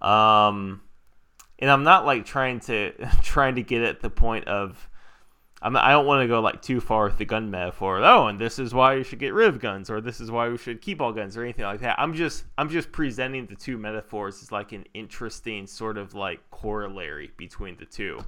Um, 0.00 0.82
and 1.58 1.70
I'm 1.70 1.82
not 1.82 2.06
like 2.06 2.24
trying 2.24 2.60
to 2.60 2.92
trying 3.22 3.56
to 3.56 3.62
get 3.62 3.82
at 3.82 4.00
the 4.00 4.10
point 4.10 4.46
of 4.48 4.88
I'm 5.60 5.76
I 5.76 5.90
don't 5.90 6.06
want 6.06 6.22
to 6.22 6.28
go 6.28 6.40
like 6.40 6.62
too 6.62 6.80
far 6.80 7.04
with 7.04 7.18
the 7.18 7.24
gun 7.24 7.50
metaphor. 7.50 7.98
Oh, 7.98 8.28
and 8.28 8.38
this 8.38 8.58
is 8.58 8.72
why 8.72 8.94
you 8.94 9.02
should 9.02 9.18
get 9.18 9.34
rid 9.34 9.48
of 9.48 9.58
guns, 9.58 9.90
or 9.90 10.00
this 10.00 10.20
is 10.20 10.30
why 10.30 10.48
we 10.48 10.56
should 10.56 10.80
keep 10.80 11.00
all 11.00 11.12
guns, 11.12 11.36
or 11.36 11.42
anything 11.42 11.64
like 11.64 11.80
that. 11.80 11.98
I'm 11.98 12.14
just 12.14 12.44
I'm 12.56 12.68
just 12.68 12.92
presenting 12.92 13.46
the 13.46 13.56
two 13.56 13.76
metaphors 13.76 14.40
as 14.42 14.52
like 14.52 14.72
an 14.72 14.84
interesting 14.94 15.66
sort 15.66 15.98
of 15.98 16.14
like 16.14 16.38
corollary 16.50 17.32
between 17.36 17.76
the 17.76 17.86
two, 17.86 18.20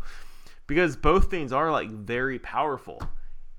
because 0.66 0.96
both 0.96 1.30
things 1.30 1.52
are 1.52 1.70
like 1.70 1.90
very 1.90 2.38
powerful. 2.40 3.00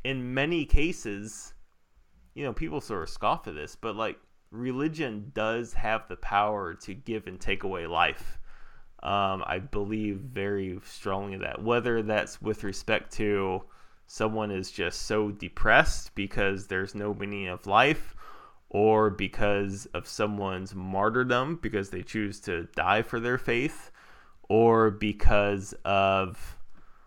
In 0.03 0.33
many 0.33 0.65
cases, 0.65 1.53
you 2.33 2.43
know, 2.43 2.51
people 2.51 2.81
sort 2.81 3.03
of 3.03 3.09
scoff 3.09 3.47
at 3.47 3.55
this, 3.55 3.77
but 3.77 3.95
like 3.95 4.19
religion 4.51 5.31
does 5.33 5.73
have 5.73 6.07
the 6.07 6.17
power 6.17 6.73
to 6.73 6.93
give 6.93 7.25
and 7.25 7.39
take 7.39 7.63
away 7.63 7.87
life. 7.87 8.37
Um, 9.01 9.43
I 9.47 9.59
believe 9.59 10.17
very 10.17 10.79
strongly 10.85 11.37
that 11.37 11.63
whether 11.63 12.03
that's 12.03 12.41
with 12.41 12.63
respect 12.63 13.11
to 13.13 13.63
someone 14.05 14.51
is 14.51 14.69
just 14.69 15.03
so 15.03 15.31
depressed 15.31 16.13
because 16.13 16.67
there's 16.67 16.93
no 16.93 17.13
meaning 17.13 17.47
of 17.47 17.65
life, 17.65 18.15
or 18.69 19.09
because 19.09 19.87
of 19.93 20.07
someone's 20.07 20.75
martyrdom 20.75 21.59
because 21.61 21.89
they 21.89 22.03
choose 22.03 22.39
to 22.41 22.67
die 22.75 23.01
for 23.01 23.19
their 23.19 23.37
faith, 23.37 23.89
or 24.49 24.91
because 24.91 25.73
of 25.83 26.57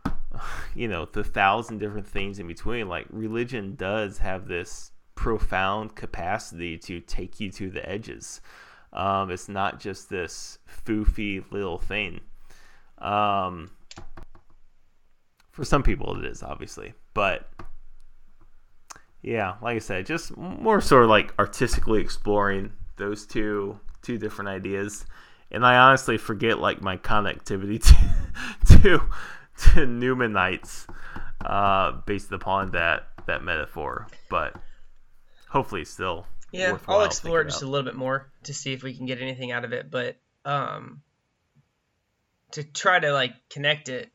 you 0.75 0.89
know 0.89 1.07
the 1.13 1.23
thousand 1.23 1.79
different 1.79 2.09
things 2.09 2.39
in 2.41 2.49
between. 2.49 2.89
Like 2.89 3.07
religion 3.11 3.77
does 3.77 4.19
have 4.19 4.49
this 4.49 4.91
profound 5.15 5.95
capacity 5.95 6.77
to 6.79 7.01
take 7.01 7.41
you 7.41 7.51
to 7.51 7.71
the 7.71 7.89
edges. 7.89 8.41
Um, 8.93 9.31
it's 9.31 9.49
not 9.49 9.81
just 9.81 10.09
this 10.09 10.59
foofy 10.87 11.45
little 11.51 11.79
thing. 11.79 12.21
Um, 12.99 13.71
for 15.51 15.65
some 15.65 15.83
people, 15.83 16.19
it 16.19 16.25
is 16.25 16.43
obviously, 16.43 16.95
but 17.13 17.49
yeah, 19.23 19.55
like 19.63 19.77
I 19.77 19.79
said, 19.81 20.07
just 20.07 20.37
more 20.37 20.81
sort 20.81 21.05
of 21.05 21.11
like 21.11 21.33
artistically 21.39 22.01
exploring 22.01 22.73
those 22.97 23.27
two 23.27 23.81
two 24.03 24.19
different 24.19 24.49
ideas. 24.49 25.07
And 25.51 25.65
I 25.65 25.77
honestly 25.77 26.19
forget 26.19 26.59
like 26.59 26.83
my 26.83 26.97
connectivity 26.97 27.83
to 28.67 28.77
to, 28.77 28.99
to 29.59 29.87
Newmanites 29.87 30.87
uh, 31.45 31.93
based 32.07 32.33
upon 32.33 32.73
that 32.73 33.09
that 33.27 33.43
metaphor, 33.43 34.07
but 34.29 34.55
hopefully 35.55 35.85
still 35.85 36.27
yeah, 36.55 36.79
I'll 36.87 37.05
explore 37.05 37.41
it 37.41 37.47
just 37.47 37.63
a 37.63 37.67
little 37.67 37.85
bit 37.85 37.97
more 37.97 38.31
to 38.45 38.55
see 38.55 38.73
if 38.73 38.85
we 38.85 38.95
can 38.95 39.07
get 39.07 39.21
anything 39.21 39.51
out 39.51 39.65
of 39.65 39.73
it. 39.73 39.91
But 39.91 40.17
um, 40.45 41.03
to 42.53 42.63
try 42.63 43.01
to 43.01 43.13
like 43.13 43.33
connect 43.51 43.89
it, 43.89 44.09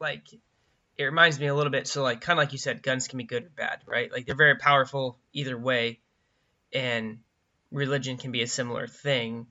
like 0.00 0.22
it 0.96 1.04
reminds 1.04 1.38
me 1.38 1.48
a 1.48 1.54
little 1.54 1.70
bit. 1.70 1.86
So 1.86 2.02
like 2.02 2.22
kind 2.22 2.38
of 2.38 2.42
like 2.42 2.52
you 2.52 2.58
said, 2.58 2.82
guns 2.82 3.08
can 3.08 3.18
be 3.18 3.24
good 3.24 3.44
or 3.44 3.50
bad, 3.50 3.80
right? 3.86 4.10
Like 4.10 4.24
they're 4.24 4.34
very 4.34 4.56
powerful 4.56 5.18
either 5.34 5.58
way, 5.58 6.00
and 6.72 7.18
religion 7.70 8.16
can 8.16 8.32
be 8.32 8.40
a 8.40 8.46
similar 8.46 8.86
thing. 8.86 9.48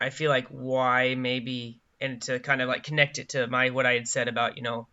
I 0.00 0.10
feel 0.10 0.30
like 0.30 0.48
why 0.48 1.14
maybe 1.14 1.80
and 2.00 2.20
to 2.22 2.40
kind 2.40 2.60
of 2.60 2.68
like 2.68 2.82
connect 2.82 3.20
it 3.20 3.28
to 3.30 3.46
my 3.46 3.70
what 3.70 3.86
I 3.86 3.92
had 3.92 4.08
said 4.08 4.26
about 4.26 4.56
you 4.56 4.64
know 4.64 4.88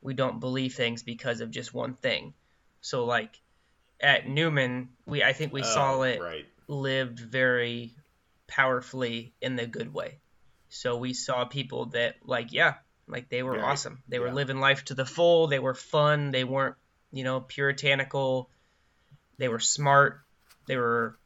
we 0.00 0.14
don't 0.14 0.40
believe 0.40 0.72
things 0.72 1.02
because 1.02 1.42
of 1.42 1.50
just 1.50 1.74
one 1.74 1.96
thing. 1.96 2.32
So 2.80 3.04
like 3.04 3.38
at 4.04 4.28
Newman, 4.28 4.90
we 5.06 5.24
I 5.24 5.32
think 5.32 5.52
we 5.52 5.62
oh, 5.62 5.64
saw 5.64 6.02
it 6.02 6.20
right. 6.20 6.46
lived 6.68 7.18
very 7.18 7.92
powerfully 8.46 9.32
in 9.40 9.56
the 9.56 9.66
good 9.66 9.92
way. 9.92 10.18
So 10.68 10.96
we 10.96 11.14
saw 11.14 11.46
people 11.46 11.86
that 11.86 12.16
like 12.24 12.52
yeah, 12.52 12.74
like 13.08 13.28
they 13.30 13.42
were 13.42 13.64
awesome. 13.64 14.02
They 14.08 14.18
yeah. 14.18 14.24
were 14.24 14.32
living 14.32 14.60
life 14.60 14.84
to 14.86 14.94
the 14.94 15.06
full. 15.06 15.46
They 15.46 15.58
were 15.58 15.74
fun. 15.74 16.30
They 16.30 16.44
weren't 16.44 16.76
you 17.12 17.24
know 17.24 17.40
puritanical. 17.40 18.50
They 19.38 19.48
were 19.48 19.60
smart. 19.60 20.20
They 20.66 20.76
were 20.76 21.16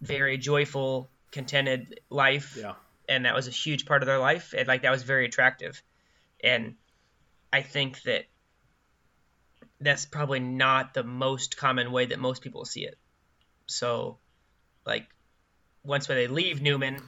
very 0.00 0.36
joyful, 0.36 1.08
contented 1.30 2.00
life. 2.10 2.56
Yeah. 2.60 2.74
And 3.08 3.24
that 3.24 3.34
was 3.34 3.48
a 3.48 3.52
huge 3.52 3.86
part 3.86 4.02
of 4.02 4.06
their 4.06 4.18
life. 4.18 4.54
And 4.56 4.68
like 4.68 4.82
that 4.82 4.90
was 4.90 5.02
very 5.02 5.24
attractive. 5.26 5.82
And 6.42 6.74
I 7.52 7.62
think 7.62 8.02
that 8.02 8.26
that's 9.80 10.06
probably 10.06 10.40
not 10.40 10.94
the 10.94 11.04
most 11.04 11.56
common 11.56 11.92
way 11.92 12.06
that 12.06 12.18
most 12.18 12.42
people 12.42 12.64
see 12.64 12.84
it. 12.84 12.96
So, 13.66 14.18
like, 14.84 15.06
once 15.84 16.08
when 16.08 16.16
they 16.16 16.28
leave 16.28 16.62
Newman, 16.62 17.02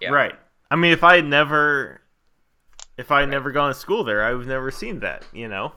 yeah. 0.00 0.10
right? 0.10 0.34
I 0.70 0.76
mean, 0.76 0.92
if 0.92 1.04
I 1.04 1.16
had 1.16 1.24
never, 1.24 2.00
if 2.96 3.10
I 3.10 3.20
had 3.20 3.28
right. 3.28 3.30
never 3.30 3.52
gone 3.52 3.72
to 3.72 3.78
school 3.78 4.04
there, 4.04 4.24
I 4.24 4.32
would 4.32 4.40
have 4.40 4.48
never 4.48 4.70
seen 4.70 5.00
that. 5.00 5.24
You 5.32 5.48
know, 5.48 5.72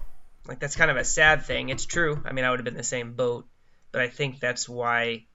like 0.48 0.60
that's 0.60 0.76
kind 0.76 0.92
of 0.92 0.98
a 0.98 1.04
sad 1.04 1.44
thing. 1.44 1.70
It's 1.70 1.86
true. 1.86 2.22
I 2.26 2.32
mean, 2.32 2.46
I 2.46 2.50
would 2.50 2.60
have 2.60 2.66
been 2.66 2.78
the 2.78 2.84
same 2.84 3.14
boat, 3.14 3.48
but 3.92 4.02
I 4.02 4.08
think 4.08 4.40
that's 4.40 4.70
why, 4.70 5.26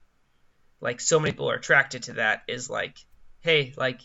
like, 0.81 0.99
so 0.99 1.19
many 1.19 1.31
people 1.31 1.49
are 1.51 1.55
attracted 1.55 2.03
to 2.03 2.13
that. 2.13 2.43
Is 2.47 2.69
like, 2.69 2.97
hey, 3.41 3.73
like, 3.77 4.01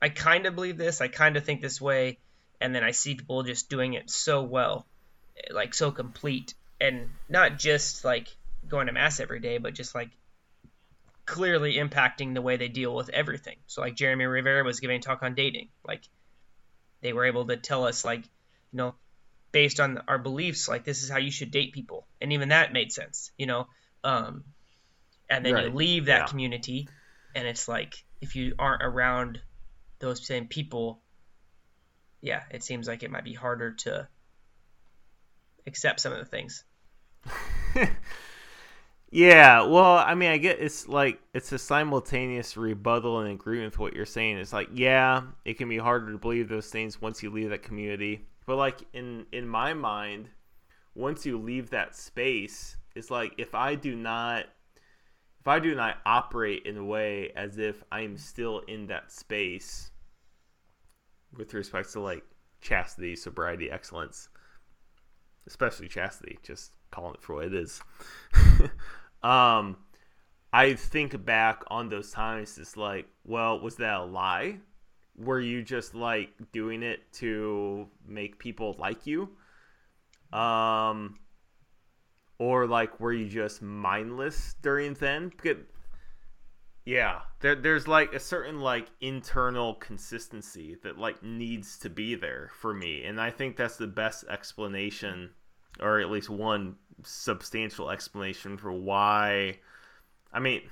I 0.00 0.08
kind 0.08 0.46
of 0.46 0.54
believe 0.54 0.76
this. 0.76 1.00
I 1.00 1.08
kind 1.08 1.36
of 1.36 1.44
think 1.44 1.60
this 1.60 1.80
way, 1.80 2.18
and 2.60 2.74
then 2.74 2.84
I 2.84 2.92
see 2.92 3.16
people 3.16 3.42
just 3.42 3.68
doing 3.68 3.94
it 3.94 4.10
so 4.10 4.42
well 4.42 4.86
like 5.50 5.74
so 5.74 5.90
complete 5.90 6.54
and 6.80 7.10
not 7.28 7.58
just 7.58 8.04
like 8.04 8.28
going 8.68 8.86
to 8.86 8.92
mass 8.92 9.20
every 9.20 9.40
day, 9.40 9.58
but 9.58 9.74
just 9.74 9.94
like 9.94 10.10
clearly 11.26 11.74
impacting 11.74 12.34
the 12.34 12.42
way 12.42 12.56
they 12.56 12.68
deal 12.68 12.94
with 12.94 13.08
everything. 13.08 13.56
So 13.66 13.80
like 13.80 13.94
Jeremy 13.94 14.26
Rivera 14.26 14.64
was 14.64 14.80
giving 14.80 14.98
a 14.98 15.02
talk 15.02 15.22
on 15.22 15.34
dating, 15.34 15.68
like 15.86 16.02
they 17.04 17.12
were 17.12 17.26
able 17.26 17.46
to 17.46 17.56
tell 17.56 17.86
us 17.86 18.04
like 18.04 18.24
you 18.24 18.78
know 18.78 18.94
based 19.52 19.78
on 19.78 20.02
our 20.08 20.18
beliefs 20.18 20.68
like 20.68 20.84
this 20.84 21.04
is 21.04 21.10
how 21.10 21.18
you 21.18 21.30
should 21.30 21.52
date 21.52 21.72
people 21.72 22.08
and 22.20 22.32
even 22.32 22.48
that 22.48 22.72
made 22.72 22.90
sense 22.90 23.30
you 23.38 23.46
know 23.46 23.68
um 24.02 24.42
and 25.30 25.46
then 25.46 25.54
right. 25.54 25.66
you 25.66 25.70
leave 25.70 26.06
that 26.06 26.20
yeah. 26.22 26.26
community 26.26 26.88
and 27.36 27.46
it's 27.46 27.68
like 27.68 27.94
if 28.20 28.34
you 28.34 28.54
aren't 28.58 28.82
around 28.82 29.40
those 30.00 30.26
same 30.26 30.48
people 30.48 31.00
yeah 32.20 32.42
it 32.50 32.64
seems 32.64 32.88
like 32.88 33.04
it 33.04 33.10
might 33.12 33.22
be 33.22 33.34
harder 33.34 33.72
to 33.72 34.08
accept 35.66 36.00
some 36.00 36.12
of 36.12 36.18
the 36.18 36.24
things. 36.24 36.64
yeah, 39.10 39.62
well, 39.62 39.98
I 39.98 40.14
mean, 40.14 40.30
I 40.30 40.38
get 40.38 40.60
it's 40.60 40.88
like 40.88 41.20
it's 41.32 41.52
a 41.52 41.58
simultaneous 41.58 42.56
rebuttal 42.56 43.20
and 43.20 43.30
agreement 43.30 43.72
with 43.72 43.78
what 43.78 43.94
you're 43.94 44.06
saying. 44.06 44.38
It's 44.38 44.52
like, 44.52 44.68
yeah, 44.72 45.22
it 45.44 45.54
can 45.54 45.68
be 45.68 45.78
harder 45.78 46.12
to 46.12 46.18
believe 46.18 46.48
those 46.48 46.68
things 46.68 47.00
once 47.00 47.22
you 47.22 47.30
leave 47.30 47.50
that 47.50 47.62
community. 47.62 48.26
But 48.46 48.56
like 48.56 48.80
in 48.92 49.26
in 49.32 49.48
my 49.48 49.74
mind, 49.74 50.28
once 50.94 51.24
you 51.24 51.38
leave 51.38 51.70
that 51.70 51.96
space, 51.96 52.76
it's 52.94 53.10
like 53.10 53.34
if 53.38 53.54
I 53.54 53.74
do 53.74 53.96
not 53.96 54.46
if 55.40 55.48
I 55.48 55.58
do 55.58 55.74
not 55.74 55.98
operate 56.06 56.64
in 56.64 56.78
a 56.78 56.84
way 56.84 57.30
as 57.36 57.58
if 57.58 57.82
I'm 57.92 58.16
still 58.16 58.60
in 58.60 58.86
that 58.86 59.12
space 59.12 59.90
with 61.36 61.52
respect 61.52 61.92
to 61.92 62.00
like 62.00 62.24
chastity, 62.62 63.14
sobriety, 63.14 63.70
excellence, 63.70 64.30
especially 65.46 65.88
chastity, 65.88 66.38
just 66.42 66.72
calling 66.90 67.14
it 67.14 67.22
for 67.22 67.36
what 67.36 67.46
it 67.46 67.54
is. 67.54 67.82
um, 69.22 69.76
I 70.52 70.74
think 70.74 71.24
back 71.24 71.62
on 71.68 71.88
those 71.88 72.12
times. 72.12 72.58
It's 72.58 72.76
like, 72.76 73.06
well, 73.24 73.58
was 73.60 73.76
that 73.76 73.96
a 73.96 74.04
lie? 74.04 74.58
Were 75.16 75.40
you 75.40 75.62
just 75.62 75.94
like 75.94 76.30
doing 76.52 76.82
it 76.82 77.12
to 77.14 77.88
make 78.06 78.38
people 78.38 78.76
like 78.78 79.06
you? 79.06 79.30
Um, 80.32 81.18
or 82.38 82.66
like, 82.66 83.00
were 83.00 83.12
you 83.12 83.28
just 83.28 83.62
mindless 83.62 84.54
during 84.62 84.94
then? 84.94 85.28
Because, 85.28 85.56
yeah, 86.84 87.20
there, 87.40 87.54
there's 87.54 87.88
like 87.88 88.12
a 88.12 88.20
certain 88.20 88.60
like 88.60 88.86
internal 89.00 89.74
consistency 89.74 90.76
that 90.82 90.98
like 90.98 91.22
needs 91.22 91.78
to 91.78 91.90
be 91.90 92.14
there 92.14 92.50
for 92.60 92.74
me, 92.74 93.04
and 93.04 93.20
I 93.20 93.30
think 93.30 93.56
that's 93.56 93.76
the 93.76 93.86
best 93.86 94.24
explanation, 94.28 95.30
or 95.80 96.00
at 96.00 96.10
least 96.10 96.28
one 96.28 96.76
substantial 97.02 97.90
explanation 97.90 98.58
for 98.58 98.70
why. 98.70 99.58
I 100.30 100.40
mean, 100.40 100.62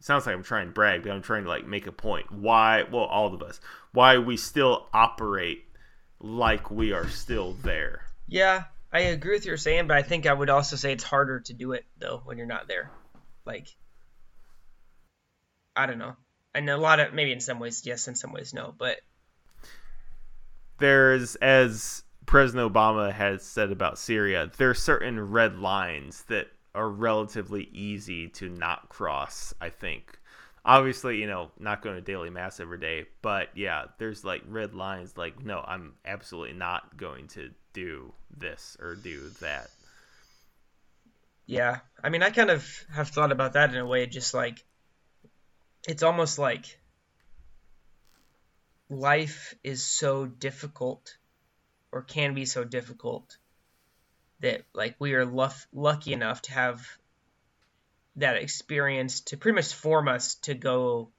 sounds 0.00 0.26
like 0.26 0.34
I'm 0.34 0.42
trying 0.42 0.66
to 0.66 0.72
brag, 0.72 1.02
but 1.02 1.12
I'm 1.12 1.22
trying 1.22 1.44
to 1.44 1.48
like 1.48 1.66
make 1.66 1.86
a 1.86 1.92
point. 1.92 2.30
Why? 2.30 2.82
Well, 2.82 3.04
all 3.04 3.32
of 3.32 3.42
us. 3.42 3.58
Why 3.92 4.18
we 4.18 4.36
still 4.36 4.86
operate 4.92 5.64
like 6.20 6.70
we 6.70 6.92
are 6.92 7.08
still 7.08 7.54
there. 7.62 8.02
Yeah, 8.26 8.64
I 8.92 9.00
agree 9.00 9.36
with 9.36 9.46
your 9.46 9.56
saying, 9.56 9.86
but 9.86 9.96
I 9.96 10.02
think 10.02 10.26
I 10.26 10.34
would 10.34 10.50
also 10.50 10.76
say 10.76 10.92
it's 10.92 11.04
harder 11.04 11.40
to 11.40 11.54
do 11.54 11.72
it 11.72 11.86
though 11.98 12.20
when 12.26 12.36
you're 12.36 12.46
not 12.46 12.68
there. 12.68 12.90
Like 13.46 13.74
I 15.76 15.86
don't 15.86 15.98
know. 15.98 16.16
And 16.54 16.68
a 16.70 16.76
lot 16.76 17.00
of 17.00 17.12
maybe 17.12 17.32
in 17.32 17.40
some 17.40 17.58
ways 17.58 17.82
yes, 17.84 18.06
in 18.08 18.14
some 18.14 18.32
ways 18.32 18.54
no, 18.54 18.74
but 18.76 19.00
there's 20.78 21.34
as 21.36 22.02
President 22.26 22.72
Obama 22.72 23.12
has 23.12 23.42
said 23.42 23.70
about 23.70 23.98
Syria, 23.98 24.50
there 24.56 24.70
are 24.70 24.74
certain 24.74 25.30
red 25.30 25.58
lines 25.58 26.22
that 26.28 26.48
are 26.74 26.88
relatively 26.88 27.68
easy 27.72 28.28
to 28.28 28.48
not 28.48 28.88
cross. 28.88 29.54
I 29.60 29.70
think. 29.70 30.18
Obviously, 30.66 31.18
you 31.18 31.26
know, 31.26 31.50
not 31.58 31.82
going 31.82 31.96
to 31.96 32.00
daily 32.00 32.30
mass 32.30 32.58
every 32.58 32.78
day, 32.78 33.04
but 33.20 33.50
yeah, 33.54 33.84
there's 33.98 34.24
like 34.24 34.42
red 34.48 34.74
lines. 34.74 35.14
Like, 35.18 35.44
no, 35.44 35.62
I'm 35.66 35.92
absolutely 36.06 36.56
not 36.56 36.96
going 36.96 37.28
to 37.28 37.50
do 37.74 38.14
this 38.34 38.76
or 38.80 38.94
do 38.94 39.28
that. 39.40 39.68
Yeah, 41.46 41.80
I 42.02 42.08
mean, 42.08 42.22
I 42.22 42.30
kind 42.30 42.48
of 42.48 42.66
have 42.94 43.08
thought 43.08 43.30
about 43.30 43.52
that 43.52 43.74
in 43.74 43.76
a 43.76 43.84
way, 43.84 44.06
just 44.06 44.32
like 44.32 44.64
it's 45.86 46.02
almost 46.02 46.38
like 46.38 46.78
life 48.88 49.54
is 49.62 49.82
so 49.82 50.26
difficult 50.26 51.16
or 51.92 52.02
can 52.02 52.34
be 52.34 52.44
so 52.44 52.64
difficult 52.64 53.36
that 54.40 54.62
like 54.74 54.96
we 54.98 55.14
are 55.14 55.24
luff- 55.24 55.66
lucky 55.72 56.12
enough 56.12 56.42
to 56.42 56.52
have 56.52 56.86
that 58.16 58.36
experience 58.36 59.20
to 59.22 59.36
pretty 59.36 59.54
much 59.56 59.74
form 59.74 60.08
us 60.08 60.36
to 60.36 60.54
go 60.54 61.10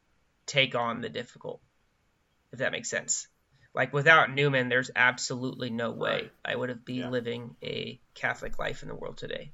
take 0.45 0.75
on 0.75 1.01
the 1.01 1.10
difficult 1.10 1.60
if 2.54 2.60
that 2.60 2.71
makes 2.71 2.89
sense. 2.89 3.28
Like 3.73 3.91
without 3.93 4.34
newman 4.34 4.69
there's 4.69 4.91
absolutely 4.95 5.69
no 5.69 5.91
way 5.91 6.30
i 6.43 6.56
would 6.56 6.69
have 6.69 6.86
been 6.86 6.95
Yeah. 6.97 7.10
living 7.10 7.56
a 7.62 7.99
catholic 8.13 8.58
life 8.60 8.84
in 8.84 8.89
the 8.89 8.95
world 8.95 9.17
today. 9.17 9.51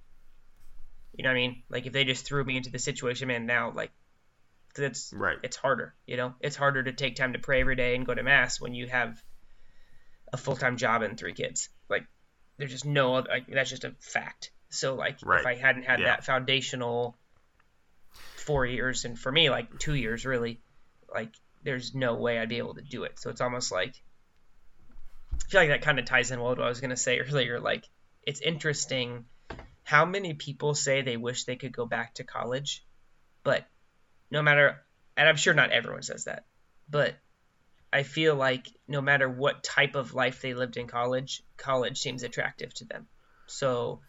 You 1.15 1.23
know 1.23 1.29
what 1.29 1.37
i 1.37 1.41
mean? 1.41 1.63
Like 1.69 1.85
if 1.85 1.93
they 1.93 2.03
just 2.03 2.25
threw 2.25 2.43
me 2.43 2.57
into 2.57 2.71
the 2.71 2.79
situation 2.79 3.27
man 3.29 3.45
now 3.45 3.71
like 3.75 3.91
because 4.73 4.85
it's 4.85 5.13
Right. 5.13 5.37
it's 5.43 5.57
harder 5.57 5.93
you 6.05 6.17
know? 6.17 6.33
It's 6.39 6.55
harder 6.55 6.83
to 6.83 6.93
take 6.93 7.15
time 7.15 7.33
to 7.33 7.39
pray 7.39 7.61
every 7.61 7.75
day 7.75 7.95
and 7.95 8.05
go 8.05 8.13
to 8.13 8.23
mass 8.23 8.59
when 8.61 8.73
you 8.73 8.87
have 8.87 9.21
a 10.33 10.37
full-time 10.37 10.77
job 10.77 11.01
and 11.01 11.17
three 11.17 11.33
kids. 11.33 11.69
Like 11.89 12.05
there's 12.57 12.71
just 12.71 12.85
no 12.85 13.15
other 13.15 13.29
like 13.29 13.47
that's 13.47 13.69
just 13.69 13.83
a 13.83 13.93
fact. 13.99 14.51
So 14.69 14.95
like 14.95 15.17
if 15.21 15.45
i 15.45 15.55
hadn't 15.55 15.83
had 15.83 15.99
Yeah. 15.99 16.05
that 16.05 16.25
foundational 16.25 17.17
four 18.35 18.65
years 18.65 19.05
and 19.05 19.17
for 19.19 19.31
me 19.31 19.49
like 19.49 19.77
two 19.79 19.93
years 19.93 20.25
really 20.25 20.61
like 21.13 21.31
there's 21.63 21.93
no 21.93 22.15
way 22.15 22.39
i'd 22.39 22.49
be 22.49 22.57
able 22.57 22.73
to 22.75 22.81
do 22.81 23.03
it. 23.03 23.19
So 23.19 23.29
it's 23.29 23.41
almost 23.41 23.71
like 23.71 23.93
i 25.33 25.49
feel 25.49 25.61
like 25.61 25.69
that 25.69 25.81
kind 25.81 25.99
of 25.99 26.05
ties 26.05 26.31
in 26.31 26.39
well 26.39 26.49
with 26.51 26.59
what 26.59 26.65
i 26.65 26.69
was 26.69 26.81
going 26.81 26.89
to 26.91 26.97
say 26.97 27.19
earlier. 27.27 27.59
Like 27.59 27.85
it's 28.23 28.41
interesting 28.41 29.25
how 29.83 30.05
many 30.05 30.33
people 30.33 30.73
say 30.75 31.01
they 31.01 31.17
wish 31.17 31.43
they 31.43 31.55
could 31.55 31.75
go 31.75 31.85
back 31.85 32.13
to 32.15 32.23
college 32.23 32.85
but 33.43 33.65
no 34.31 34.41
matter 34.41 34.81
and 35.17 35.27
i'm 35.29 35.35
sure 35.35 35.53
not 35.53 35.71
everyone 35.71 36.01
says 36.01 36.23
that 36.25 36.45
but 36.89 37.15
i 37.93 38.03
feel 38.03 38.35
like 38.35 38.67
no 38.87 39.01
matter 39.01 39.29
what 39.29 39.63
type 39.63 39.95
of 39.95 40.13
life 40.13 40.41
they 40.41 40.53
lived 40.53 40.77
in 40.77 40.87
college 40.87 41.43
college 41.57 41.99
seems 41.99 42.23
attractive 42.23 42.73
to 42.73 42.85
them 42.85 43.07
so 43.47 43.99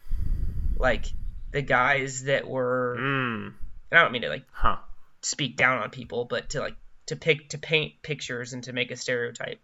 like 0.77 1.05
the 1.51 1.61
guys 1.61 2.23
that 2.23 2.47
were 2.47 2.95
Mm. 2.99 3.53
and 3.91 3.99
i 3.99 4.01
don't 4.01 4.11
mean 4.11 4.23
to 4.23 4.29
like 4.29 4.45
Huh. 4.51 4.77
speak 5.21 5.55
down 5.55 5.79
on 5.83 5.89
people, 5.89 6.25
but 6.25 6.49
to 6.51 6.59
like 6.61 6.75
to 7.05 7.15
pick 7.15 7.49
to 7.49 7.57
paint 7.57 8.01
pictures 8.01 8.53
and 8.53 8.63
to 8.63 8.73
make 8.73 8.89
a 8.91 8.95
stereotype. 8.95 9.59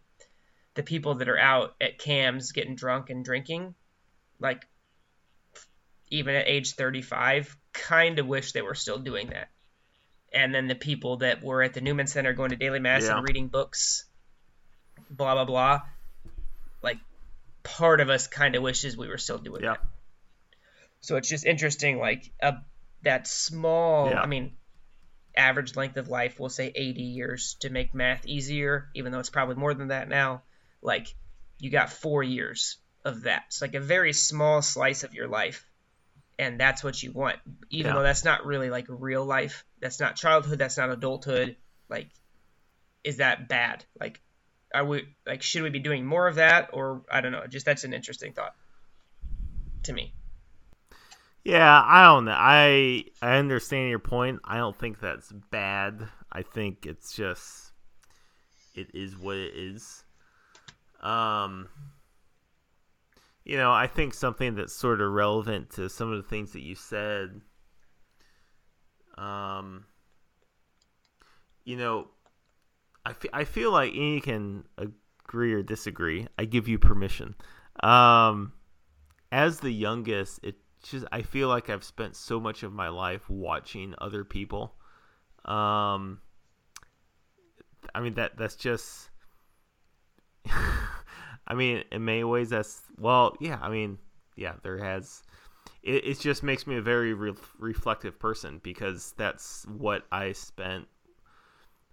The 0.75 0.83
people 0.83 1.15
that 1.15 1.29
are 1.29 1.39
out 1.39 1.73
at 1.81 1.97
Kam's 1.97 2.51
getting 2.51 2.75
drunk 2.75 3.09
and 3.09 3.23
drinking, 3.25 3.75
like 4.39 4.67
even 6.09 6.35
at 6.35 6.47
age 6.47 6.73
35, 6.75 7.55
kind 7.73 8.19
of 8.19 8.27
wish 8.27 8.51
they 8.51 8.61
were 8.61 8.75
still 8.75 8.97
doing 8.99 9.27
that. 9.29 9.49
And 10.33 10.53
then 10.53 10.67
the 10.67 10.75
people 10.75 11.17
that 11.17 11.43
were 11.43 11.63
at 11.63 11.73
the 11.73 11.81
Newman 11.81 12.07
Center 12.07 12.33
going 12.33 12.51
to 12.51 12.55
daily 12.55 12.79
mass 12.79 13.03
Yeah. 13.03 13.17
and 13.17 13.27
reading 13.27 13.47
books, 13.47 14.05
blah 15.09 15.33
blah 15.33 15.45
blah, 15.45 15.81
like 16.83 16.97
part 17.63 17.99
of 17.99 18.09
us 18.09 18.27
kind 18.27 18.55
of 18.55 18.61
wishes 18.63 18.95
we 18.95 19.07
were 19.07 19.17
still 19.17 19.37
doing 19.39 19.63
Yeah. 19.63 19.71
that. 19.73 19.81
So 21.01 21.15
it's 21.15 21.29
just 21.29 21.45
interesting, 21.45 21.97
like 21.97 22.29
a, 22.41 22.57
that 23.03 23.25
small. 23.27 24.09
Yeah. 24.09 24.21
I 24.21 24.25
mean, 24.27 24.55
average 25.35 25.75
length 25.75 25.97
of 25.97 26.09
life, 26.09 26.39
we'll 26.39 26.49
say 26.49 26.71
80 26.75 27.01
years 27.03 27.55
to 27.61 27.69
make 27.69 27.93
math 27.93 28.25
easier, 28.25 28.89
even 28.93 29.11
though 29.11 29.19
it's 29.19 29.29
probably 29.29 29.55
more 29.55 29.73
than 29.73 29.87
that 29.87 30.09
now. 30.09 30.41
Like, 30.81 31.13
you 31.57 31.69
got 31.69 31.89
four 31.89 32.21
years 32.23 32.77
of 33.05 33.23
that. 33.23 33.43
It's 33.47 33.61
like 33.61 33.75
a 33.75 33.79
very 33.79 34.11
small 34.13 34.61
slice 34.61 35.03
of 35.03 35.13
your 35.13 35.27
life. 35.27 35.65
And 36.39 36.59
that's 36.59 36.83
what 36.83 37.03
you 37.03 37.11
want. 37.11 37.37
Even 37.69 37.91
Yeah. 37.91 37.95
though 37.95 38.03
that's 38.03 38.23
not 38.23 38.45
really 38.45 38.69
like 38.69 38.85
real 38.87 39.25
life. 39.25 39.65
That's 39.81 39.99
not 39.99 40.15
childhood. 40.15 40.57
That's 40.57 40.77
not 40.77 40.89
adulthood. 40.89 41.57
Like, 41.89 42.09
is 43.03 43.17
that 43.17 43.49
bad? 43.49 43.83
Like, 43.99 44.21
are 44.73 44.85
we, 44.85 45.15
like, 45.27 45.41
should 45.41 45.63
we 45.63 45.69
be 45.69 45.79
doing 45.79 46.05
more 46.05 46.27
of 46.27 46.35
that? 46.35 46.69
Or, 46.73 47.03
I 47.11 47.19
don't 47.19 47.33
know. 47.33 47.45
Just 47.47 47.65
that's 47.65 47.83
an 47.83 47.93
interesting 47.93 48.31
thought 48.33 48.55
to 49.83 49.93
me. 49.93 50.13
Yeah, 51.43 51.81
I 51.85 52.05
don't 52.05 52.25
know. 52.25 52.35
I 52.37 53.05
I 53.21 53.37
understand 53.37 53.89
your 53.89 53.99
point. 53.99 54.39
I 54.45 54.57
don't 54.57 54.77
think 54.77 54.99
that's 54.99 55.31
bad. 55.51 56.07
I 56.31 56.43
think 56.43 56.85
it's 56.85 57.13
just 57.15 57.71
it 58.75 58.91
is 58.93 59.17
what 59.17 59.37
it 59.37 59.53
is. 59.55 60.03
Um 61.01 61.69
you 63.49 63.57
know, 63.57 63.71
I 63.71 63.87
think 63.87 64.13
something 64.13 64.55
that's 64.55 64.73
sort 64.73 65.01
of 65.01 65.11
relevant 65.11 65.71
to 65.71 65.89
some 65.89 66.11
of 66.11 66.17
the 66.21 66.29
things 66.29 66.53
that 66.53 66.61
you 66.61 66.75
said 66.75 67.41
um 69.17 69.85
you 71.65 71.75
know, 71.75 72.07
I 73.05 73.15
I 73.33 73.43
feel 73.43 73.71
like 73.71 73.93
you 73.93 74.21
can 74.21 74.65
agree 74.77 75.53
or 75.53 75.63
disagree. 75.63 76.27
I 76.37 76.45
give 76.45 76.67
you 76.67 76.77
permission. 76.77 77.33
Um 77.81 78.53
as 79.31 79.59
the 79.59 79.71
youngest, 79.71 80.39
it 80.43 80.55
just 80.83 81.05
I 81.11 81.23
feel 81.23 81.47
like 81.47 81.69
I've 81.69 81.83
spent 81.83 82.15
so 82.15 82.39
much 82.39 82.61
of 82.63 82.71
my 82.71 82.89
life 82.89 83.29
watching 83.29 83.95
other 83.99 84.23
people. 84.23 84.73
Um, 85.45 86.19
I 87.95 88.01
mean 88.01 88.13
that 88.15 88.37
that's 88.37 88.55
just. 88.55 89.09
I 91.49 91.55
mean, 91.55 91.83
in 91.91 92.05
many 92.05 92.23
ways, 92.23 92.49
that's 92.49 92.81
well, 92.97 93.35
yeah. 93.39 93.59
I 93.61 93.69
mean, 93.69 93.97
yeah, 94.35 94.53
there 94.63 94.77
has. 94.77 95.23
It, 95.81 96.05
it 96.05 96.19
just 96.19 96.43
makes 96.43 96.67
me 96.67 96.77
a 96.77 96.81
very 96.81 97.13
re- 97.13 97.33
reflective 97.57 98.19
person 98.19 98.59
because 98.63 99.13
that's 99.17 99.65
what 99.65 100.05
I 100.11 100.33
spent 100.33 100.87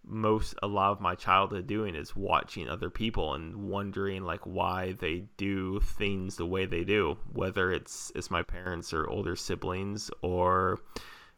most 0.06 0.54
a 0.62 0.66
lot 0.66 0.92
of 0.92 1.00
my 1.00 1.14
childhood 1.14 1.66
doing 1.66 1.94
is 1.94 2.14
watching 2.14 2.68
other 2.68 2.90
people 2.90 3.34
and 3.34 3.68
wondering 3.68 4.22
like 4.22 4.40
why 4.42 4.92
they 5.00 5.24
do 5.36 5.80
things 5.80 6.36
the 6.36 6.46
way 6.46 6.64
they 6.64 6.84
do 6.84 7.16
whether 7.32 7.72
it's 7.72 8.12
it's 8.14 8.30
my 8.30 8.42
parents 8.42 8.92
or 8.92 9.08
older 9.10 9.34
siblings 9.34 10.08
or 10.22 10.78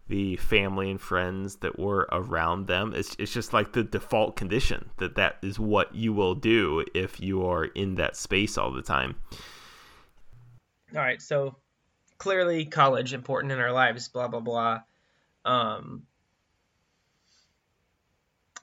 the 0.09 0.37
family 0.37 0.91
and 0.91 1.01
friends 1.01 1.57
that 1.57 1.79
were 1.79 2.09
around 2.11 2.67
them 2.67 2.93
it's, 2.95 3.15
it's 3.19 3.33
just 3.33 3.53
like 3.53 3.73
the 3.73 3.85
default 3.85 4.37
condition 4.37 4.91
that 4.99 5.15
that 5.15 5.37
is 5.43 5.59
what 5.59 5.95
you 5.95 6.13
will 6.13 6.35
do 6.35 6.85
if 6.95 7.21
you 7.21 7.47
are 7.47 7.65
in 7.65 7.95
that 7.97 8.17
space 8.17 8.57
all 8.59 8.73
the 8.73 8.83
time 8.83 9.15
All 10.95 11.03
right, 11.03 11.21
so 11.21 11.57
clearly 12.19 12.65
college 12.65 13.13
important 13.13 13.53
in 13.53 13.59
our 13.59 13.73
lives, 13.73 14.09
blah 14.09 14.29
blah 14.29 14.41
blah. 14.41 14.81
Um, 15.45 16.03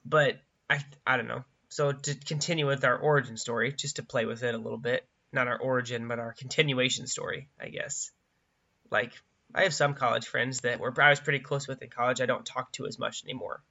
but 0.05 0.39
I 0.69 0.83
I 1.05 1.17
don't 1.17 1.27
know. 1.27 1.45
So 1.69 1.91
to 1.91 2.15
continue 2.15 2.67
with 2.67 2.83
our 2.83 2.97
origin 2.97 3.37
story, 3.37 3.73
just 3.73 3.97
to 3.97 4.03
play 4.03 4.25
with 4.25 4.43
it 4.43 4.55
a 4.55 4.57
little 4.57 4.77
bit, 4.77 5.05
not 5.31 5.47
our 5.47 5.57
origin, 5.57 6.07
but 6.07 6.19
our 6.19 6.33
continuation 6.33 7.07
story, 7.07 7.49
I 7.59 7.69
guess. 7.69 8.11
Like 8.91 9.11
I 9.55 9.63
have 9.63 9.73
some 9.73 9.93
college 9.93 10.27
friends 10.27 10.59
that 10.61 10.81
were 10.81 10.93
I 11.01 11.09
was 11.09 11.21
pretty 11.21 11.39
close 11.39 11.65
with 11.65 11.81
in 11.81 11.89
college. 11.89 12.19
I 12.19 12.25
don't 12.25 12.45
talk 12.45 12.73
to 12.73 12.87
as 12.87 12.99
much 12.99 13.23
anymore. 13.23 13.63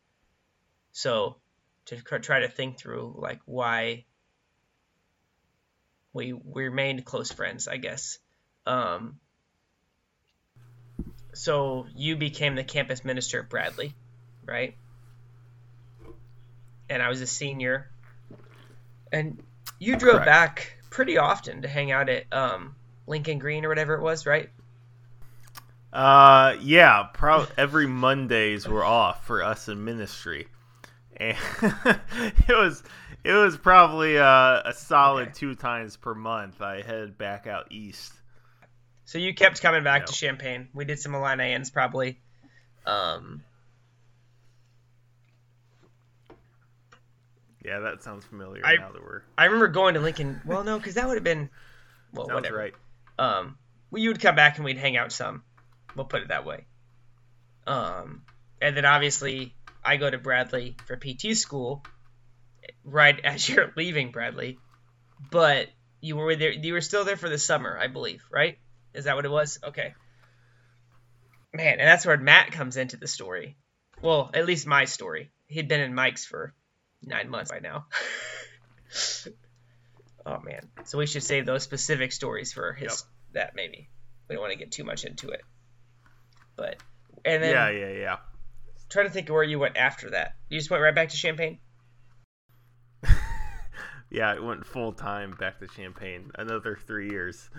So 0.93 1.37
to 1.87 1.97
tr- 1.97 2.17
try 2.17 2.41
to 2.41 2.49
think 2.49 2.79
through 2.79 3.15
like 3.19 3.41
why 3.45 4.07
we 6.15 6.33
we 6.33 6.65
remained 6.65 7.05
close 7.05 7.31
friends, 7.31 7.69
I 7.69 7.77
guess. 7.77 8.19
Um, 8.65 9.21
so 11.35 11.87
you 11.95 12.17
became 12.17 12.55
the 12.55 12.65
campus 12.65 13.05
minister 13.05 13.41
at 13.41 13.51
Bradley, 13.51 13.93
right? 14.47 14.77
And 16.89 17.03
I 17.03 17.11
was 17.11 17.21
a 17.21 17.27
senior. 17.27 17.91
And 19.13 19.43
you 19.79 19.97
drove 19.97 20.23
Correct. 20.23 20.27
back 20.27 20.79
pretty 20.89 21.19
often 21.19 21.63
to 21.63 21.69
hang 21.69 21.93
out 21.93 22.09
at 22.09 22.25
um, 22.33 22.75
Lincoln 23.07 23.39
Green 23.39 23.67
or 23.67 23.69
whatever 23.69 23.95
it 23.95 24.01
was, 24.01 24.25
right? 24.25 24.49
Uh, 25.95 26.57
yeah, 26.61 27.05
probably 27.15 27.47
every 27.57 27.87
Mondays 27.87 28.67
were 28.67 28.85
off 28.85 29.27
for 29.27 29.45
us 29.45 29.69
in 29.69 29.85
ministry, 29.85 30.49
and 31.17 31.37
it 31.63 32.49
was 32.49 32.83
it 33.23 33.33
was 33.33 33.57
probably 33.57 34.19
uh, 34.19 34.63
a 34.65 34.73
solid 34.75 35.29
Okay. 35.29 35.33
two 35.35 35.55
times 35.55 35.97
per 35.97 36.13
month. 36.15 36.61
I 36.61 36.83
headed 36.83 37.17
back 37.17 37.47
out 37.47 37.69
east. 37.71 38.13
So 39.05 39.19
you 39.19 39.35
kept 39.35 39.63
coming 39.63 39.85
back 39.85 40.03
No. 40.03 40.07
to 40.07 40.13
Champaign. 40.13 40.69
We 40.75 40.85
did 40.85 40.99
some 40.99 41.15
Illini 41.15 41.53
Inns 41.53 41.71
probably. 41.71 42.19
Um, 42.87 43.45
Yeah, 47.65 47.79
that 47.81 48.03
sounds 48.03 48.25
familiar 48.27 48.63
I- 48.67 48.77
now 48.77 48.93
that 48.93 49.03
we're 49.03 49.23
I 49.39 49.45
remember 49.47 49.69
going 49.69 49.95
to 49.95 50.01
Lincoln. 50.01 50.41
Well, 50.45 50.65
no, 50.65 50.77
because 50.79 50.95
that 50.95 51.07
would 51.07 51.15
have 51.15 51.25
been. 51.25 51.49
Well, 52.13 52.27
sounds 52.29 52.35
whatever. 52.35 52.57
right. 52.59 52.75
um, 53.19 53.57
well, 53.91 54.03
you 54.03 54.11
would 54.11 54.21
come 54.21 54.35
back 54.35 54.57
and 54.57 54.65
we'd 54.65 54.77
hang 54.77 54.97
out 54.97 55.13
some. 55.13 55.43
We'll 55.97 56.07
put 56.07 56.23
it 56.23 56.29
that 56.29 56.45
way. 56.45 56.67
Um, 57.67 58.23
and 58.61 58.77
then 58.77 58.85
obviously 58.85 59.55
I 59.85 59.97
go 59.97 60.11
to 60.11 60.19
Bradley 60.19 60.77
for 60.87 60.97
PT 60.97 61.37
school 61.37 61.85
right 62.85 63.19
as 63.25 63.49
you're 63.49 63.73
leaving 63.77 64.11
Bradley, 64.11 64.59
but 65.31 65.69
You 66.01 66.17
were 66.17 66.37
there. 66.37 66.53
You 66.53 66.75
were 66.75 66.83
still 66.83 67.05
there 67.05 67.17
for 67.17 67.31
the 67.31 67.39
summer, 67.39 67.79
I 67.79 67.87
believe, 67.87 68.23
right? 68.31 68.59
Is 68.93 69.05
that 69.05 69.17
what 69.17 69.25
it 69.25 69.31
was? 69.31 69.59
Okay. 69.65 69.95
Man, 71.53 71.81
and 71.81 71.89
that's 71.89 72.05
where 72.05 72.19
Matt 72.19 72.53
comes 72.53 72.77
into 72.77 72.97
the 72.97 73.07
story. 73.07 73.57
Well, 74.03 74.31
at 74.35 74.45
least 74.45 74.67
my 74.67 74.85
story. 74.85 75.31
He'd 75.47 75.69
been 75.69 75.81
in 75.81 75.95
Mike's 75.95 76.27
for 76.27 76.53
nine 77.03 77.31
months 77.31 77.51
by 77.51 77.61
now. 77.61 77.87
oh 80.27 80.41
man. 80.41 80.69
So 80.85 80.99
we 80.99 81.07
should 81.07 81.23
save 81.23 81.47
those 81.47 81.63
specific 81.63 82.13
stories 82.13 82.53
for 82.53 82.73
his 82.73 82.93
Yep. 82.93 83.35
that 83.35 83.55
maybe. 83.55 83.89
We 84.29 84.35
don't 84.35 84.43
want 84.43 84.53
to 84.53 84.59
get 84.59 84.73
too 84.73 84.85
much 84.85 85.05
into 85.05 85.31
it. 85.31 85.43
But 86.57 86.77
and 87.25 87.43
then 87.43 87.53
yeah, 87.55 87.71
yeah, 87.71 87.93
yeah. 88.01 88.17
trying 88.89 89.07
to 89.07 89.13
think 89.13 89.29
of 89.29 89.35
where 89.35 89.43
you 89.45 89.59
went 89.59 89.77
after 89.77 90.11
that. 90.11 90.35
You 90.49 90.59
just 90.59 90.71
went 90.71 90.83
right 90.83 90.95
back 90.95 91.09
to 91.11 91.17
Champaign? 91.17 91.59
Yeah, 94.11 94.33
it 94.35 94.45
went 94.45 94.65
full 94.65 94.93
time 94.93 95.33
back 95.41 95.59
to 95.59 95.67
Champaign. 95.67 96.31
Another 96.37 96.79
three 96.87 97.11
years. 97.11 97.49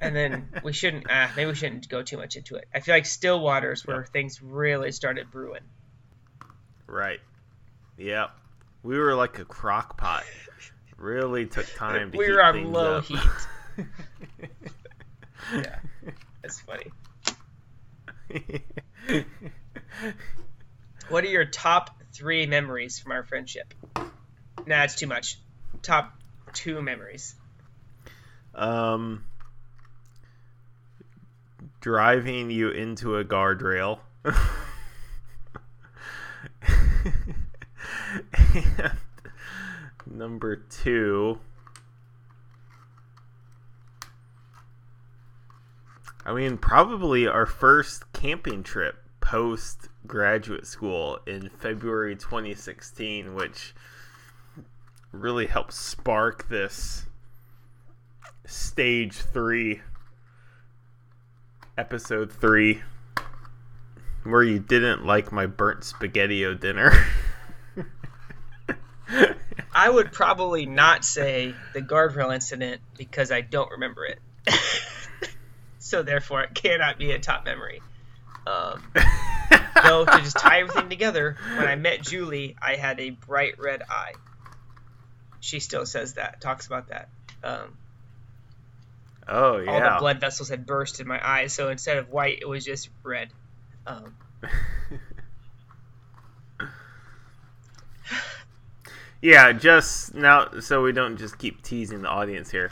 And 0.00 0.16
then 0.16 0.48
we 0.64 0.72
shouldn't 0.72 1.06
ah, 1.08 1.30
maybe 1.36 1.46
we 1.50 1.54
shouldn't 1.54 1.88
go 1.88 2.02
too 2.02 2.16
much 2.16 2.34
into 2.34 2.56
it. 2.56 2.64
I 2.74 2.80
feel 2.80 2.92
like 2.96 3.06
Stillwater 3.06 3.70
is 3.70 3.86
where 3.86 4.00
Yep. 4.00 4.08
things 4.08 4.42
really 4.42 4.90
started 4.90 5.30
brewing. 5.30 5.62
Right. 6.88 7.20
Yep. 7.98 8.30
We 8.82 8.98
were 8.98 9.14
like 9.14 9.38
a 9.38 9.44
crock 9.44 9.96
pot. 9.96 10.24
Really 10.96 11.46
took 11.46 11.72
time 11.76 12.10
to 12.10 12.18
We 12.18 12.32
were 12.32 12.42
on 12.42 12.72
low 12.72 12.96
up. 12.96 13.04
heat. 13.04 13.20
Yeah. 15.54 15.78
That's 16.42 16.60
funny. 16.62 16.90
What 21.08 21.24
are 21.24 21.28
your 21.28 21.44
top 21.44 21.90
three 22.12 22.46
memories 22.46 22.98
from 22.98 23.12
our 23.12 23.22
friendship? 23.24 23.74
Nah, 24.66 24.84
it's 24.84 24.94
too 24.94 25.06
much. 25.06 25.38
Top 25.82 26.14
two 26.54 26.80
memories. 26.80 27.34
um 28.54 29.24
driving 31.80 32.50
you 32.50 32.70
into 32.70 33.16
a 33.16 33.24
guardrail. 33.24 33.98
number 40.06 40.56
2 40.56 41.38
I 46.24 46.32
mean, 46.32 46.56
probably 46.56 47.26
our 47.26 47.46
first 47.46 48.12
camping 48.12 48.62
trip 48.62 48.96
post 49.20 49.88
graduate 50.06 50.66
school 50.66 51.18
in 51.26 51.48
February 51.48 52.14
2016, 52.14 53.34
which 53.34 53.74
really 55.10 55.46
helped 55.46 55.72
spark 55.72 56.48
this 56.48 57.06
stage 58.46 59.14
three, 59.14 59.80
episode 61.76 62.30
three, 62.32 62.82
where 64.22 64.44
you 64.44 64.60
didn't 64.60 65.04
like 65.04 65.32
my 65.32 65.46
burnt 65.46 65.80
spaghettio 65.80 66.58
dinner. 66.58 66.92
I 69.74 69.90
would 69.90 70.12
probably 70.12 70.66
not 70.66 71.04
say 71.04 71.54
the 71.72 71.82
guardrail 71.82 72.32
incident 72.32 72.80
because 72.96 73.32
I 73.32 73.40
don't 73.40 73.70
remember 73.72 74.04
it. 74.04 74.18
so 75.92 76.02
therefore, 76.02 76.42
it 76.42 76.54
cannot 76.54 76.96
be 76.96 77.12
a 77.12 77.18
top 77.18 77.44
memory. 77.44 77.82
Um, 78.46 78.82
though 79.84 80.06
to 80.06 80.18
just 80.22 80.38
tie 80.38 80.60
everything 80.60 80.88
together, 80.88 81.36
when 81.58 81.68
I 81.68 81.76
met 81.76 82.00
Julie, 82.00 82.56
I 82.62 82.76
had 82.76 82.98
a 82.98 83.10
bright 83.10 83.58
red 83.58 83.82
eye. 83.90 84.14
She 85.40 85.60
still 85.60 85.84
says 85.84 86.14
that, 86.14 86.40
talks 86.40 86.66
about 86.66 86.88
that. 86.88 87.10
Um, 87.44 87.76
oh 89.28 89.62
all 89.66 89.80
the 89.80 89.96
blood 89.98 90.18
vessels 90.18 90.48
had 90.48 90.64
burst 90.64 90.98
in 90.98 91.06
my 91.06 91.20
eyes, 91.22 91.52
so 91.52 91.68
instead 91.68 91.98
of 91.98 92.08
white, 92.08 92.38
it 92.40 92.48
was 92.48 92.64
just 92.64 92.88
red. 93.02 93.28
Um, 93.86 94.16
yeah, 99.20 99.52
just 99.52 100.14
now, 100.14 100.58
so 100.60 100.82
we 100.82 100.92
don't 100.92 101.18
just 101.18 101.36
keep 101.36 101.62
teasing 101.62 102.00
the 102.00 102.08
audience 102.08 102.50
here. 102.50 102.70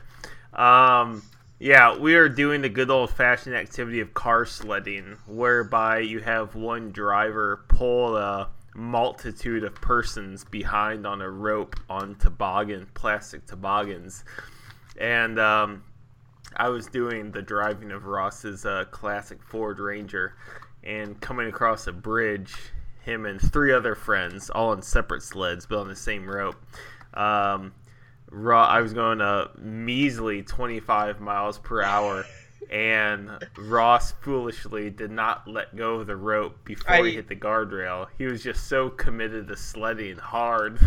Um, 0.54 1.22
yeah, 1.61 1.94
we 1.94 2.14
are 2.14 2.28
doing 2.28 2.62
the 2.62 2.70
good 2.70 2.90
old 2.90 3.11
fashioned 3.11 3.54
activity 3.54 4.00
of 4.00 4.14
car 4.14 4.46
sledding, 4.46 5.18
whereby 5.26 5.98
you 5.98 6.20
have 6.20 6.54
one 6.54 6.90
driver 6.90 7.66
pull 7.68 8.16
a 8.16 8.48
multitude 8.74 9.62
of 9.62 9.74
persons 9.74 10.42
behind 10.44 11.06
on 11.06 11.20
a 11.20 11.28
rope 11.28 11.76
on 11.90 12.14
toboggan, 12.14 12.86
plastic 12.94 13.46
toboggans. 13.46 14.24
And 14.98 15.38
um, 15.38 15.84
I 16.56 16.70
was 16.70 16.86
doing 16.86 17.30
the 17.30 17.42
driving 17.42 17.90
of 17.90 18.06
Ross's 18.06 18.64
uh, 18.64 18.86
classic 18.90 19.42
Ford 19.42 19.80
Ranger 19.80 20.36
and 20.82 21.20
coming 21.20 21.46
across 21.46 21.86
a 21.86 21.92
bridge, 21.92 22.54
him 23.02 23.26
and 23.26 23.38
three 23.38 23.70
other 23.70 23.94
friends, 23.94 24.48
all 24.48 24.70
on 24.70 24.80
separate 24.80 25.22
sleds 25.22 25.66
but 25.66 25.80
on 25.80 25.88
the 25.88 25.96
same 25.96 26.26
rope. 26.26 26.56
Um, 27.12 27.74
Ro- 28.30 28.58
I 28.60 28.80
was 28.80 28.92
going 28.92 29.20
a 29.20 29.50
measly 29.58 30.42
25 30.42 31.20
miles 31.20 31.58
per 31.58 31.82
hour, 31.82 32.24
and 32.70 33.30
Ross 33.58 34.12
foolishly 34.12 34.90
did 34.90 35.10
not 35.10 35.48
let 35.48 35.74
go 35.76 35.96
of 35.96 36.06
the 36.06 36.16
rope 36.16 36.64
before 36.64 36.94
I- 36.94 37.02
he 37.02 37.12
hit 37.16 37.28
the 37.28 37.36
guardrail. 37.36 38.06
He 38.18 38.26
was 38.26 38.42
just 38.42 38.66
so 38.68 38.88
committed 38.88 39.48
to 39.48 39.56
sledding 39.56 40.16
hard. 40.18 40.78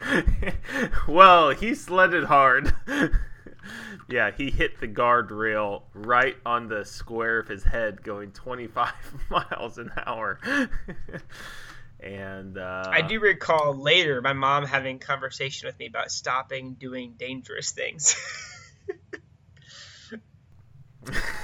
well, 1.08 1.50
he 1.50 1.74
sledded 1.74 2.24
hard. 2.24 2.74
yeah, 4.08 4.30
he 4.36 4.50
hit 4.50 4.80
the 4.80 4.88
guardrail 4.88 5.82
right 5.94 6.36
on 6.44 6.68
the 6.68 6.84
square 6.84 7.38
of 7.38 7.46
his 7.48 7.62
head, 7.64 8.02
going 8.02 8.32
25 8.32 8.92
miles 9.30 9.78
an 9.78 9.90
hour. 10.06 10.40
And 12.02 12.58
uh, 12.58 12.90
I 12.90 13.02
do 13.02 13.20
recall 13.20 13.74
later 13.74 14.20
my 14.20 14.32
mom 14.32 14.66
having 14.66 14.98
conversation 14.98 15.68
with 15.68 15.78
me 15.78 15.86
about 15.86 16.10
stopping 16.10 16.74
doing 16.74 17.14
dangerous 17.16 17.70
things. 17.70 18.16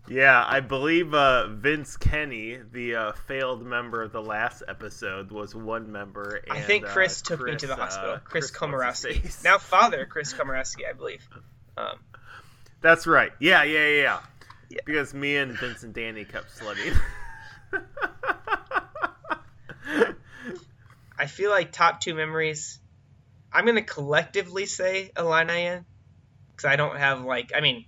yeah, 0.08 0.44
I 0.46 0.60
believe 0.60 1.12
uh, 1.14 1.48
Vince 1.48 1.96
Kenny, 1.96 2.58
the 2.72 2.94
uh, 2.94 3.12
failed 3.26 3.64
member 3.64 4.02
of 4.02 4.12
the 4.12 4.22
last 4.22 4.62
episode, 4.68 5.32
was 5.32 5.54
one 5.54 5.90
member. 5.90 6.40
And, 6.48 6.58
I 6.58 6.60
think 6.60 6.84
Chris 6.84 7.22
uh, 7.22 7.24
took 7.36 7.46
me 7.46 7.56
to 7.56 7.66
the 7.66 7.76
hospital. 7.76 8.12
uh, 8.12 8.18
Chris, 8.18 8.44
what's 8.44 9.02
his 9.02 9.22
Komorowski. 9.22 9.44
Now 9.44 9.58
father 9.60 10.06
Chris 10.06 10.32
Komorowski, 10.32 10.88
I 10.88 10.92
believe. 10.92 11.26
Um, 11.76 11.98
That's 12.80 13.06
right. 13.06 13.32
Yeah, 13.40 13.64
yeah, 13.64 13.88
yeah, 13.88 14.20
yeah. 14.70 14.78
Because 14.84 15.12
me 15.12 15.36
and 15.36 15.58
Vince 15.58 15.82
and 15.82 15.92
Danny 15.92 16.24
kept 16.24 16.56
sledding. 16.56 16.94
I 21.22 21.26
feel 21.26 21.50
like 21.50 21.70
top 21.70 22.00
two 22.00 22.16
memories. 22.16 22.80
I'm 23.52 23.64
gonna 23.64 23.82
collectively 23.82 24.66
say 24.66 25.12
Illini, 25.16 25.78
because 26.50 26.64
I 26.64 26.74
don't 26.74 26.96
have 26.96 27.22
like 27.24 27.52
I 27.54 27.60
mean, 27.60 27.84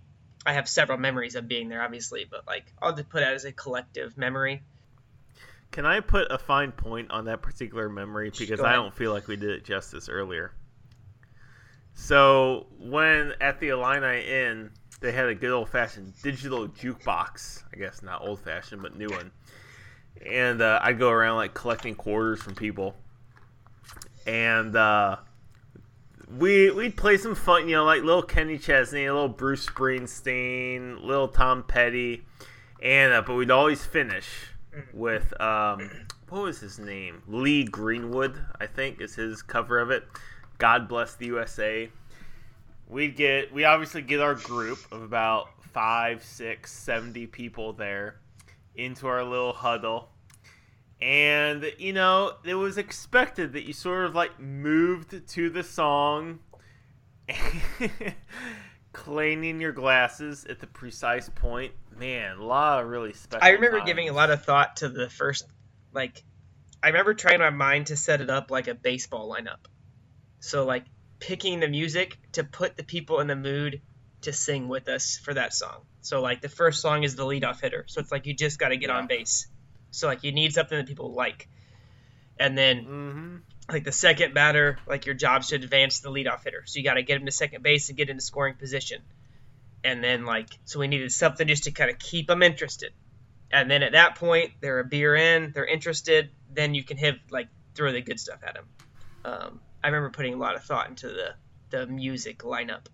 I 0.47 0.53
have 0.53 0.68
several 0.68 0.99
memories 0.99 1.35
of 1.35 1.49
being 1.49 1.68
there, 1.68 1.82
obviously, 1.82 2.26
but 2.30 2.47
like 2.47 2.72
I'll 2.80 2.95
just 2.95 3.09
put 3.09 3.24
it 3.24 3.28
as 3.28 3.45
a 3.45 3.51
collective 3.51 4.16
memory. 4.16 4.62
Can 5.72 5.85
I 5.85 5.99
put 5.99 6.30
a 6.30 6.39
fine 6.39 6.70
point 6.70 7.11
on 7.11 7.24
that 7.24 7.43
particular 7.43 7.89
memory 7.89 8.30
because 8.30 8.61
I 8.61 8.74
don't 8.74 8.95
feel 8.95 9.12
like 9.12 9.26
we 9.26 9.35
did 9.35 9.51
it 9.51 9.64
justice 9.64 10.09
earlier. 10.09 10.53
So 11.95 12.68
when 12.78 13.32
at 13.41 13.59
the 13.59 13.70
Illini 13.70 14.28
Inn, 14.28 14.70
they 15.01 15.11
had 15.11 15.26
a 15.26 15.35
good 15.35 15.51
old 15.51 15.70
fashioned 15.70 16.12
digital 16.22 16.68
jukebox. 16.68 17.64
I 17.72 17.78
guess 17.78 18.01
not 18.01 18.22
old 18.24 18.39
fashioned, 18.39 18.80
but 18.80 18.97
new 18.97 19.09
one. 19.09 19.32
And 20.24 20.62
uh, 20.62 20.78
I'd 20.80 21.01
go 21.01 21.11
around 21.11 21.35
like 21.39 21.53
collecting 21.53 21.97
quarters 21.97 22.41
from 22.41 22.55
people, 22.55 22.95
and 24.27 24.75
uh, 24.77 25.16
we 26.39 26.70
we'd 26.70 26.97
play 26.97 27.16
some 27.16 27.35
fun, 27.35 27.68
you 27.68 27.77
know, 27.77 27.85
like 27.85 28.03
little 28.03 28.22
Kenny 28.22 28.59
Chesney, 28.59 29.05
a 29.05 29.12
little 29.12 29.29
Bruce 29.29 29.66
Springsteen, 29.66 31.03
little 31.03 31.29
Tom 31.29 31.62
Petty, 31.62 32.25
and 32.83 33.12
uh, 33.12 33.22
but 33.22 33.35
we'd 33.35 33.51
always 33.51 33.85
finish 33.85 34.27
with 34.93 35.39
um, 35.41 35.91
what 36.29 36.43
was 36.43 36.61
his 36.61 36.79
name? 36.79 37.22
Lee 37.29 37.64
Greenwood, 37.64 38.39
I 38.61 38.66
think, 38.66 39.01
is 39.01 39.14
his 39.14 39.43
cover 39.43 39.79
of 39.79 39.91
it. 39.91 40.05
God 40.59 40.89
bless 40.89 41.14
the 41.14 41.27
USA. 41.27 41.91
We'd 42.89 43.16
get 43.16 43.53
we 43.53 43.64
obviously 43.64 44.03
get 44.03 44.20
our 44.20 44.35
group 44.35 44.79
of 44.91 45.03
about 45.03 45.49
five, 45.72 46.22
six, 46.22 46.72
seventy 46.72 47.27
people 47.27 47.72
there 47.72 48.16
into 48.75 49.07
our 49.07 49.22
little 49.22 49.53
huddle. 49.53 50.09
And 51.05 51.71
you 51.79 51.93
know, 51.93 52.33
it 52.45 52.55
was 52.55 52.79
expected 52.79 53.53
that 53.53 53.65
you 53.67 53.75
sort 53.75 54.07
of 54.07 54.15
like 54.15 54.41
moved 54.41 55.29
to 55.29 55.51
the 55.51 55.63
song 55.63 56.39
cleaning 58.93 59.61
your 59.61 59.73
glasses 59.73 60.47
at 60.49 60.61
the 60.61 60.67
precise 60.67 61.29
point. 61.29 61.73
Man, 61.97 62.39
a 62.39 62.45
lot 62.45 62.83
of 62.83 62.89
really 62.89 63.13
special. 63.13 63.45
I 63.45 63.51
remember 63.51 63.79
times. 63.79 63.89
giving 63.89 64.09
a 64.09 64.13
lot 64.13 64.31
of 64.31 64.45
thought 64.45 64.77
to 64.77 64.89
the 64.89 65.11
first, 65.11 65.45
like, 65.93 66.23
I 66.83 66.89
remember 66.89 67.13
trying 67.15 67.39
my 67.39 67.51
mind 67.51 67.89
to 67.89 67.97
set 67.97 68.21
it 68.21 68.31
up 68.31 68.51
like 68.51 68.67
a 68.69 68.75
baseball 68.75 69.31
lineup. 69.31 69.67
So 70.41 70.65
like 70.65 70.85
picking 71.21 71.61
the 71.61 71.69
music 71.69 72.19
to 72.33 72.45
put 72.45 72.77
the 72.77 72.83
people 72.85 73.21
in 73.21 73.27
the 73.27 73.37
mood 73.37 73.83
to 74.23 74.33
sing 74.33 74.69
with 74.69 74.89
us 74.89 75.19
for 75.19 75.35
that 75.35 75.53
song. 75.53 75.83
So 76.01 76.21
like 76.23 76.41
the 76.41 76.49
first 76.49 76.81
song 76.81 77.03
is 77.03 77.15
the 77.15 77.25
leadoff 77.25 77.61
hitter, 77.61 77.85
so 77.89 78.01
it's 78.01 78.11
like 78.13 78.27
you 78.27 78.35
just 78.35 78.59
got 78.59 78.69
to 78.69 78.77
get 78.77 78.89
Yeah. 78.89 78.97
on 78.97 79.07
base. 79.07 79.47
So 79.95 80.09
like 80.09 80.24
you 80.24 80.32
need 80.32 80.53
something 80.53 80.76
that 80.76 80.86
people 80.86 81.12
like, 81.14 81.49
and 82.38 82.57
then 82.59 82.84
Mm-hmm. 82.84 83.36
like 83.72 83.84
the 83.84 83.92
second 83.92 84.34
batter, 84.34 84.78
like 84.88 85.07
your 85.07 85.14
job's 85.14 85.49
to 85.49 85.57
advance 85.57 86.01
the 86.01 86.11
leadoff 86.11 86.45
hitter. 86.45 86.64
So 86.66 86.78
you 86.78 86.84
got 86.84 86.95
to 86.95 87.03
get 87.03 87.18
him 87.18 87.26
to 87.26 87.32
second 87.32 87.62
base 87.62 87.88
and 87.88 87.97
get 87.97 88.11
into 88.11 88.22
scoring 88.22 88.55
position. 88.55 89.03
And 89.84 90.03
then 90.03 90.24
like 90.24 90.49
so 90.64 90.80
we 90.80 90.88
needed 90.88 91.12
something 91.12 91.47
just 91.47 91.64
to 91.64 91.70
kind 91.70 91.90
of 91.90 91.99
keep 91.99 92.26
them 92.26 92.42
interested. 92.42 92.92
And 93.53 93.70
then 93.70 93.82
at 93.82 93.92
that 93.92 94.16
point, 94.16 94.51
they're 94.61 94.80
a 94.80 94.84
beer 94.84 95.14
in, 95.14 95.53
they're 95.53 95.66
interested. 95.66 96.30
Then 96.53 96.74
you 96.74 96.82
can 96.82 96.97
hit 96.97 97.16
like 97.30 97.49
throw 97.74 97.92
the 97.92 98.01
good 98.01 98.18
stuff 98.18 98.40
at 98.47 98.55
them. 98.55 98.66
Um, 99.24 99.61
I 99.82 99.88
remember 99.88 100.11
putting 100.11 100.34
a 100.34 100.38
lot 100.38 100.57
of 100.57 100.64
thought 100.64 100.88
into 100.88 101.09
the 101.09 101.34
the 101.70 101.86
music 101.86 102.38
lineup. 102.38 102.86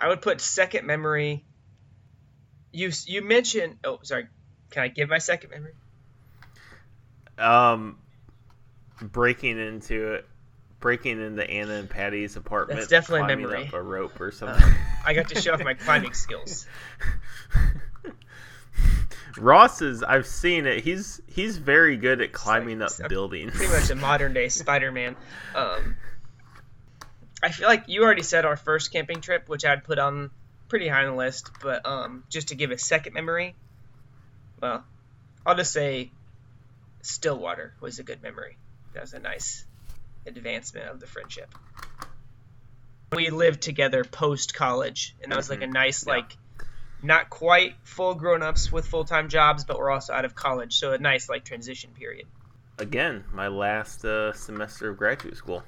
I 0.00 0.08
would 0.08 0.20
put 0.20 0.40
second 0.40 0.86
memory. 0.86 1.44
You 2.74 2.90
you 3.06 3.22
mentioned 3.22 3.78
oh 3.84 4.00
sorry, 4.02 4.26
can 4.70 4.82
I 4.82 4.88
give 4.88 5.08
my 5.08 5.18
second 5.18 5.50
memory? 5.50 5.74
Um, 7.38 7.98
breaking 9.00 9.58
into 9.58 10.14
it, 10.14 10.26
breaking 10.80 11.20
into 11.20 11.48
Anna 11.48 11.74
and 11.74 11.88
Patty's 11.88 12.36
apartment. 12.36 12.80
That's 12.80 12.90
definitely 12.90 13.32
a 13.32 13.36
memory. 13.36 13.68
Up 13.68 13.74
a 13.74 13.80
rope 13.82 14.20
or 14.20 14.32
something. 14.32 14.74
I 15.06 15.14
got 15.14 15.28
to 15.28 15.40
show 15.40 15.54
off 15.54 15.62
my 15.62 15.74
climbing 15.74 16.14
skills. 16.14 16.66
Ross 19.36 19.80
is. 19.80 20.02
I've 20.02 20.26
seen 20.26 20.66
it. 20.66 20.82
He's 20.82 21.20
he's 21.28 21.58
very 21.58 21.96
good 21.96 22.20
at 22.20 22.32
climbing 22.32 22.82
It's 22.82 23.00
up 23.00 23.08
buildings. 23.08 23.54
Pretty 23.54 23.72
much 23.72 23.90
a 23.90 23.94
modern 23.94 24.32
day 24.34 24.48
Spider 24.50 24.90
Man. 24.90 25.14
Um, 25.54 25.96
I 27.42 27.50
feel 27.50 27.68
like 27.68 27.84
you 27.86 28.02
already 28.02 28.22
said 28.22 28.44
our 28.44 28.56
first 28.56 28.92
camping 28.92 29.20
trip, 29.20 29.48
which 29.48 29.64
I'd 29.64 29.84
put 29.84 29.98
on 29.98 30.30
pretty 30.74 30.88
high 30.88 31.04
on 31.04 31.12
the 31.12 31.16
list, 31.16 31.52
but 31.62 31.86
um, 31.86 32.24
just 32.28 32.48
to 32.48 32.56
give 32.56 32.72
a 32.72 32.78
second 32.78 33.12
memory, 33.12 33.54
well, 34.60 34.84
I'll 35.46 35.54
just 35.54 35.72
say 35.72 36.10
Stillwater 37.00 37.74
was 37.80 38.00
a 38.00 38.02
good 38.02 38.24
memory. 38.24 38.56
That 38.92 39.02
was 39.02 39.12
a 39.12 39.20
nice 39.20 39.64
advancement 40.26 40.88
of 40.88 40.98
the 40.98 41.06
friendship. 41.06 41.48
We 43.12 43.30
lived 43.30 43.62
together 43.62 44.02
post 44.02 44.52
college, 44.52 45.14
and 45.22 45.30
that 45.30 45.36
was 45.36 45.48
like 45.48 45.62
a 45.62 45.68
nice, 45.68 46.04
Yeah. 46.04 46.14
like, 46.14 46.36
not 47.04 47.30
quite 47.30 47.76
full 47.84 48.16
grown 48.16 48.42
ups 48.42 48.72
with 48.72 48.84
full 48.88 49.04
time 49.04 49.28
jobs, 49.28 49.62
but 49.62 49.78
we're 49.78 49.92
also 49.92 50.12
out 50.12 50.24
of 50.24 50.34
college, 50.34 50.74
so 50.76 50.92
a 50.92 50.98
nice, 50.98 51.28
like, 51.28 51.44
transition 51.44 51.90
period. 51.96 52.26
Again, 52.78 53.22
my 53.32 53.46
last 53.46 54.04
uh, 54.04 54.32
semester 54.32 54.90
of 54.90 54.96
graduate 54.96 55.36
school, 55.36 55.62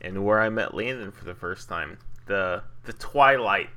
and 0.00 0.24
where 0.24 0.40
I 0.40 0.50
met 0.50 0.72
Landon 0.72 1.10
for 1.10 1.24
the 1.24 1.34
first 1.34 1.68
time. 1.68 1.98
The 2.26 2.62
the 2.84 2.92
twilight. 2.92 3.70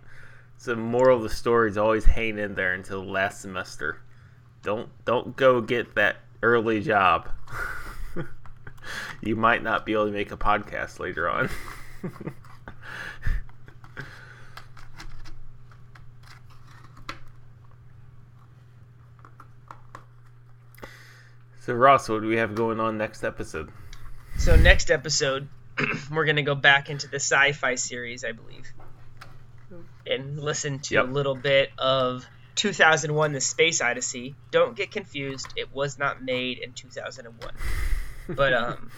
So 0.64 0.72
the 0.76 0.80
moral 0.80 1.18
of 1.18 1.24
the 1.24 1.30
story 1.30 1.70
is 1.70 1.78
always 1.78 2.05
hang 2.05 2.39
in 2.39 2.55
there 2.55 2.74
until 2.74 3.03
the 3.03 3.11
last 3.11 3.41
semester. 3.41 3.99
Don't 4.61 4.88
don't 5.03 5.36
go 5.36 5.59
get 5.59 5.95
that 5.95 6.16
early 6.41 6.80
job. 6.80 7.30
you 9.22 9.36
might 9.36 9.61
not 9.61 9.86
be 9.86 9.91
able 9.91 10.05
to 10.05 10.14
make 10.14 10.32
a 10.32 10.38
podcast 10.38 10.99
later 11.01 11.30
on. 11.30 11.49
so 21.59 21.74
Ross, 21.74 22.07
what 22.07 22.22
do 22.22 22.30
we 22.30 22.38
have 22.38 22.55
going 22.55 22.80
on 22.80 22.97
next 22.97 23.26
episode? 23.26 23.70
So 24.38 24.55
next 24.55 24.89
episode, 24.89 25.49
we're 26.09 26.24
gonna 26.24 26.41
go 26.41 26.55
back 26.55 26.89
into 26.89 27.09
the 27.09 27.18
sci-fi 27.20 27.76
series, 27.76 28.24
I 28.24 28.32
believe, 28.32 28.72
and 30.08 30.39
listen 30.39 30.80
to 30.80 30.95
Yep. 30.95 31.06
a 31.06 31.08
little 31.08 31.36
bit 31.36 31.72
of 31.78 32.26
2001: 32.56 33.34
The 33.34 33.41
Space 33.41 33.82
Odyssey. 33.82 34.36
Don't 34.51 34.76
get 34.76 34.91
confused; 34.91 35.47
it 35.56 35.74
was 35.74 35.97
not 35.97 36.24
made 36.24 36.58
in 36.60 36.74
2001. 36.74 37.54
But 38.30 38.54
um, 38.62 38.91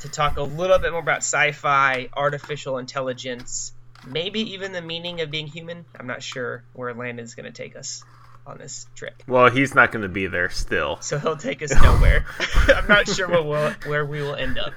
to 0.00 0.08
talk 0.08 0.36
a 0.36 0.42
little 0.42 0.78
bit 0.78 0.90
more 0.92 1.00
about 1.00 1.18
sci-fi, 1.18 2.08
artificial 2.12 2.78
intelligence, 2.78 3.72
maybe 4.06 4.52
even 4.52 4.72
the 4.72 4.82
meaning 4.82 5.20
of 5.20 5.30
being 5.30 5.46
human. 5.46 5.84
I'm 5.98 6.06
not 6.06 6.22
sure 6.22 6.64
where 6.72 6.92
Landon's 6.94 7.34
gonna 7.34 7.52
take 7.52 7.76
us 7.76 8.02
on 8.46 8.58
this 8.58 8.86
trip. 8.94 9.22
Well, 9.26 9.50
he's 9.50 9.74
not 9.74 9.90
going 9.90 10.02
to 10.02 10.08
be 10.08 10.28
there 10.28 10.50
still. 10.50 11.00
So 11.00 11.18
he'll 11.18 11.36
take 11.36 11.62
us 11.64 11.74
nowhere. 11.82 12.24
I'm 12.68 12.86
not 12.86 13.08
sure 13.08 13.28
what 13.28 13.44
we'll, 13.44 13.72
where 13.90 14.04
we 14.06 14.22
will 14.22 14.36
end 14.36 14.56
up. 14.56 14.72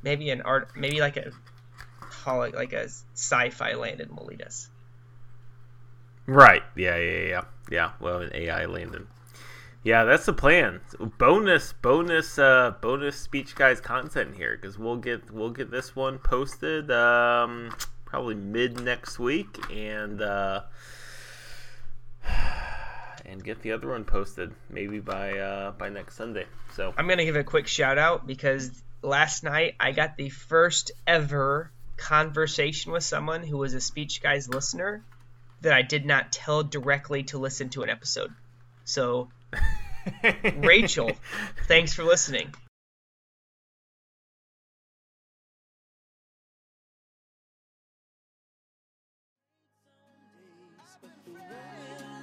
Maybe 0.00 0.30
an 0.30 0.42
art, 0.42 0.68
maybe 0.76 1.00
like 1.00 1.16
a 1.16 1.32
holo- 2.22 2.50
like 2.54 2.72
a 2.72 2.84
sci-fi 3.14 3.74
Landon 3.74 4.14
will 4.14 4.26
lead 4.26 4.42
us. 4.42 4.70
Right. 6.26 6.62
Yeah, 6.76 6.96
yeah, 6.96 7.26
yeah. 7.26 7.44
Yeah, 7.70 7.90
well, 8.00 8.18
an 8.18 8.30
AI 8.32 8.66
Landon. 8.66 9.06
Yeah, 9.84 10.04
that's 10.04 10.26
the 10.26 10.32
plan. 10.32 10.80
Bonus 11.18 11.72
bonus 11.72 12.38
uh 12.38 12.74
bonus 12.80 13.16
speech 13.16 13.56
guys 13.56 13.80
content 13.80 14.36
here 14.36 14.56
cuz 14.56 14.78
we'll 14.78 14.96
get 14.96 15.30
we'll 15.32 15.50
get 15.50 15.72
this 15.72 15.96
one 15.96 16.18
posted 16.18 16.90
um 16.92 17.74
probably 18.04 18.36
mid 18.36 18.80
next 18.80 19.18
week 19.18 19.58
and 19.72 20.22
uh 20.22 20.62
and 23.26 23.42
get 23.42 23.62
the 23.62 23.72
other 23.72 23.88
one 23.88 24.04
posted 24.04 24.52
maybe 24.70 25.00
by 25.00 25.36
uh 25.38 25.72
by 25.72 25.88
next 25.88 26.14
Sunday. 26.14 26.46
So, 26.74 26.94
I'm 26.96 27.08
gonna 27.08 27.24
give 27.24 27.36
a 27.36 27.42
quick 27.42 27.66
shout 27.66 27.98
out 27.98 28.24
because 28.26 28.82
last 29.02 29.42
night 29.42 29.74
I 29.80 29.90
got 29.90 30.16
the 30.16 30.28
first 30.28 30.92
ever 31.08 31.72
conversation 32.02 32.90
with 32.90 33.04
someone 33.04 33.44
who 33.44 33.56
was 33.56 33.74
a 33.74 33.80
Speech 33.80 34.20
Guys 34.20 34.48
listener 34.48 35.04
that 35.60 35.72
I 35.72 35.82
did 35.82 36.04
not 36.04 36.32
tell 36.32 36.64
directly 36.64 37.22
to 37.24 37.38
listen 37.38 37.68
to 37.70 37.82
an 37.84 37.90
episode. 37.90 38.32
So 38.84 39.28
Rachel, 40.56 41.12
thanks 41.68 41.94
for 41.94 42.02
listening. 42.02 42.52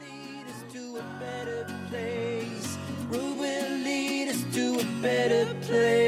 lead 0.02 0.46
us 0.48 0.74
to 0.74 0.98
a 0.98 1.20
better 1.20 1.66
place. 1.90 2.78
Road 3.10 3.38
will 3.38 3.78
lead 3.78 4.28
us 4.28 4.44
to 4.56 4.80
a 4.80 5.02
better 5.02 5.54
place. 5.62 5.99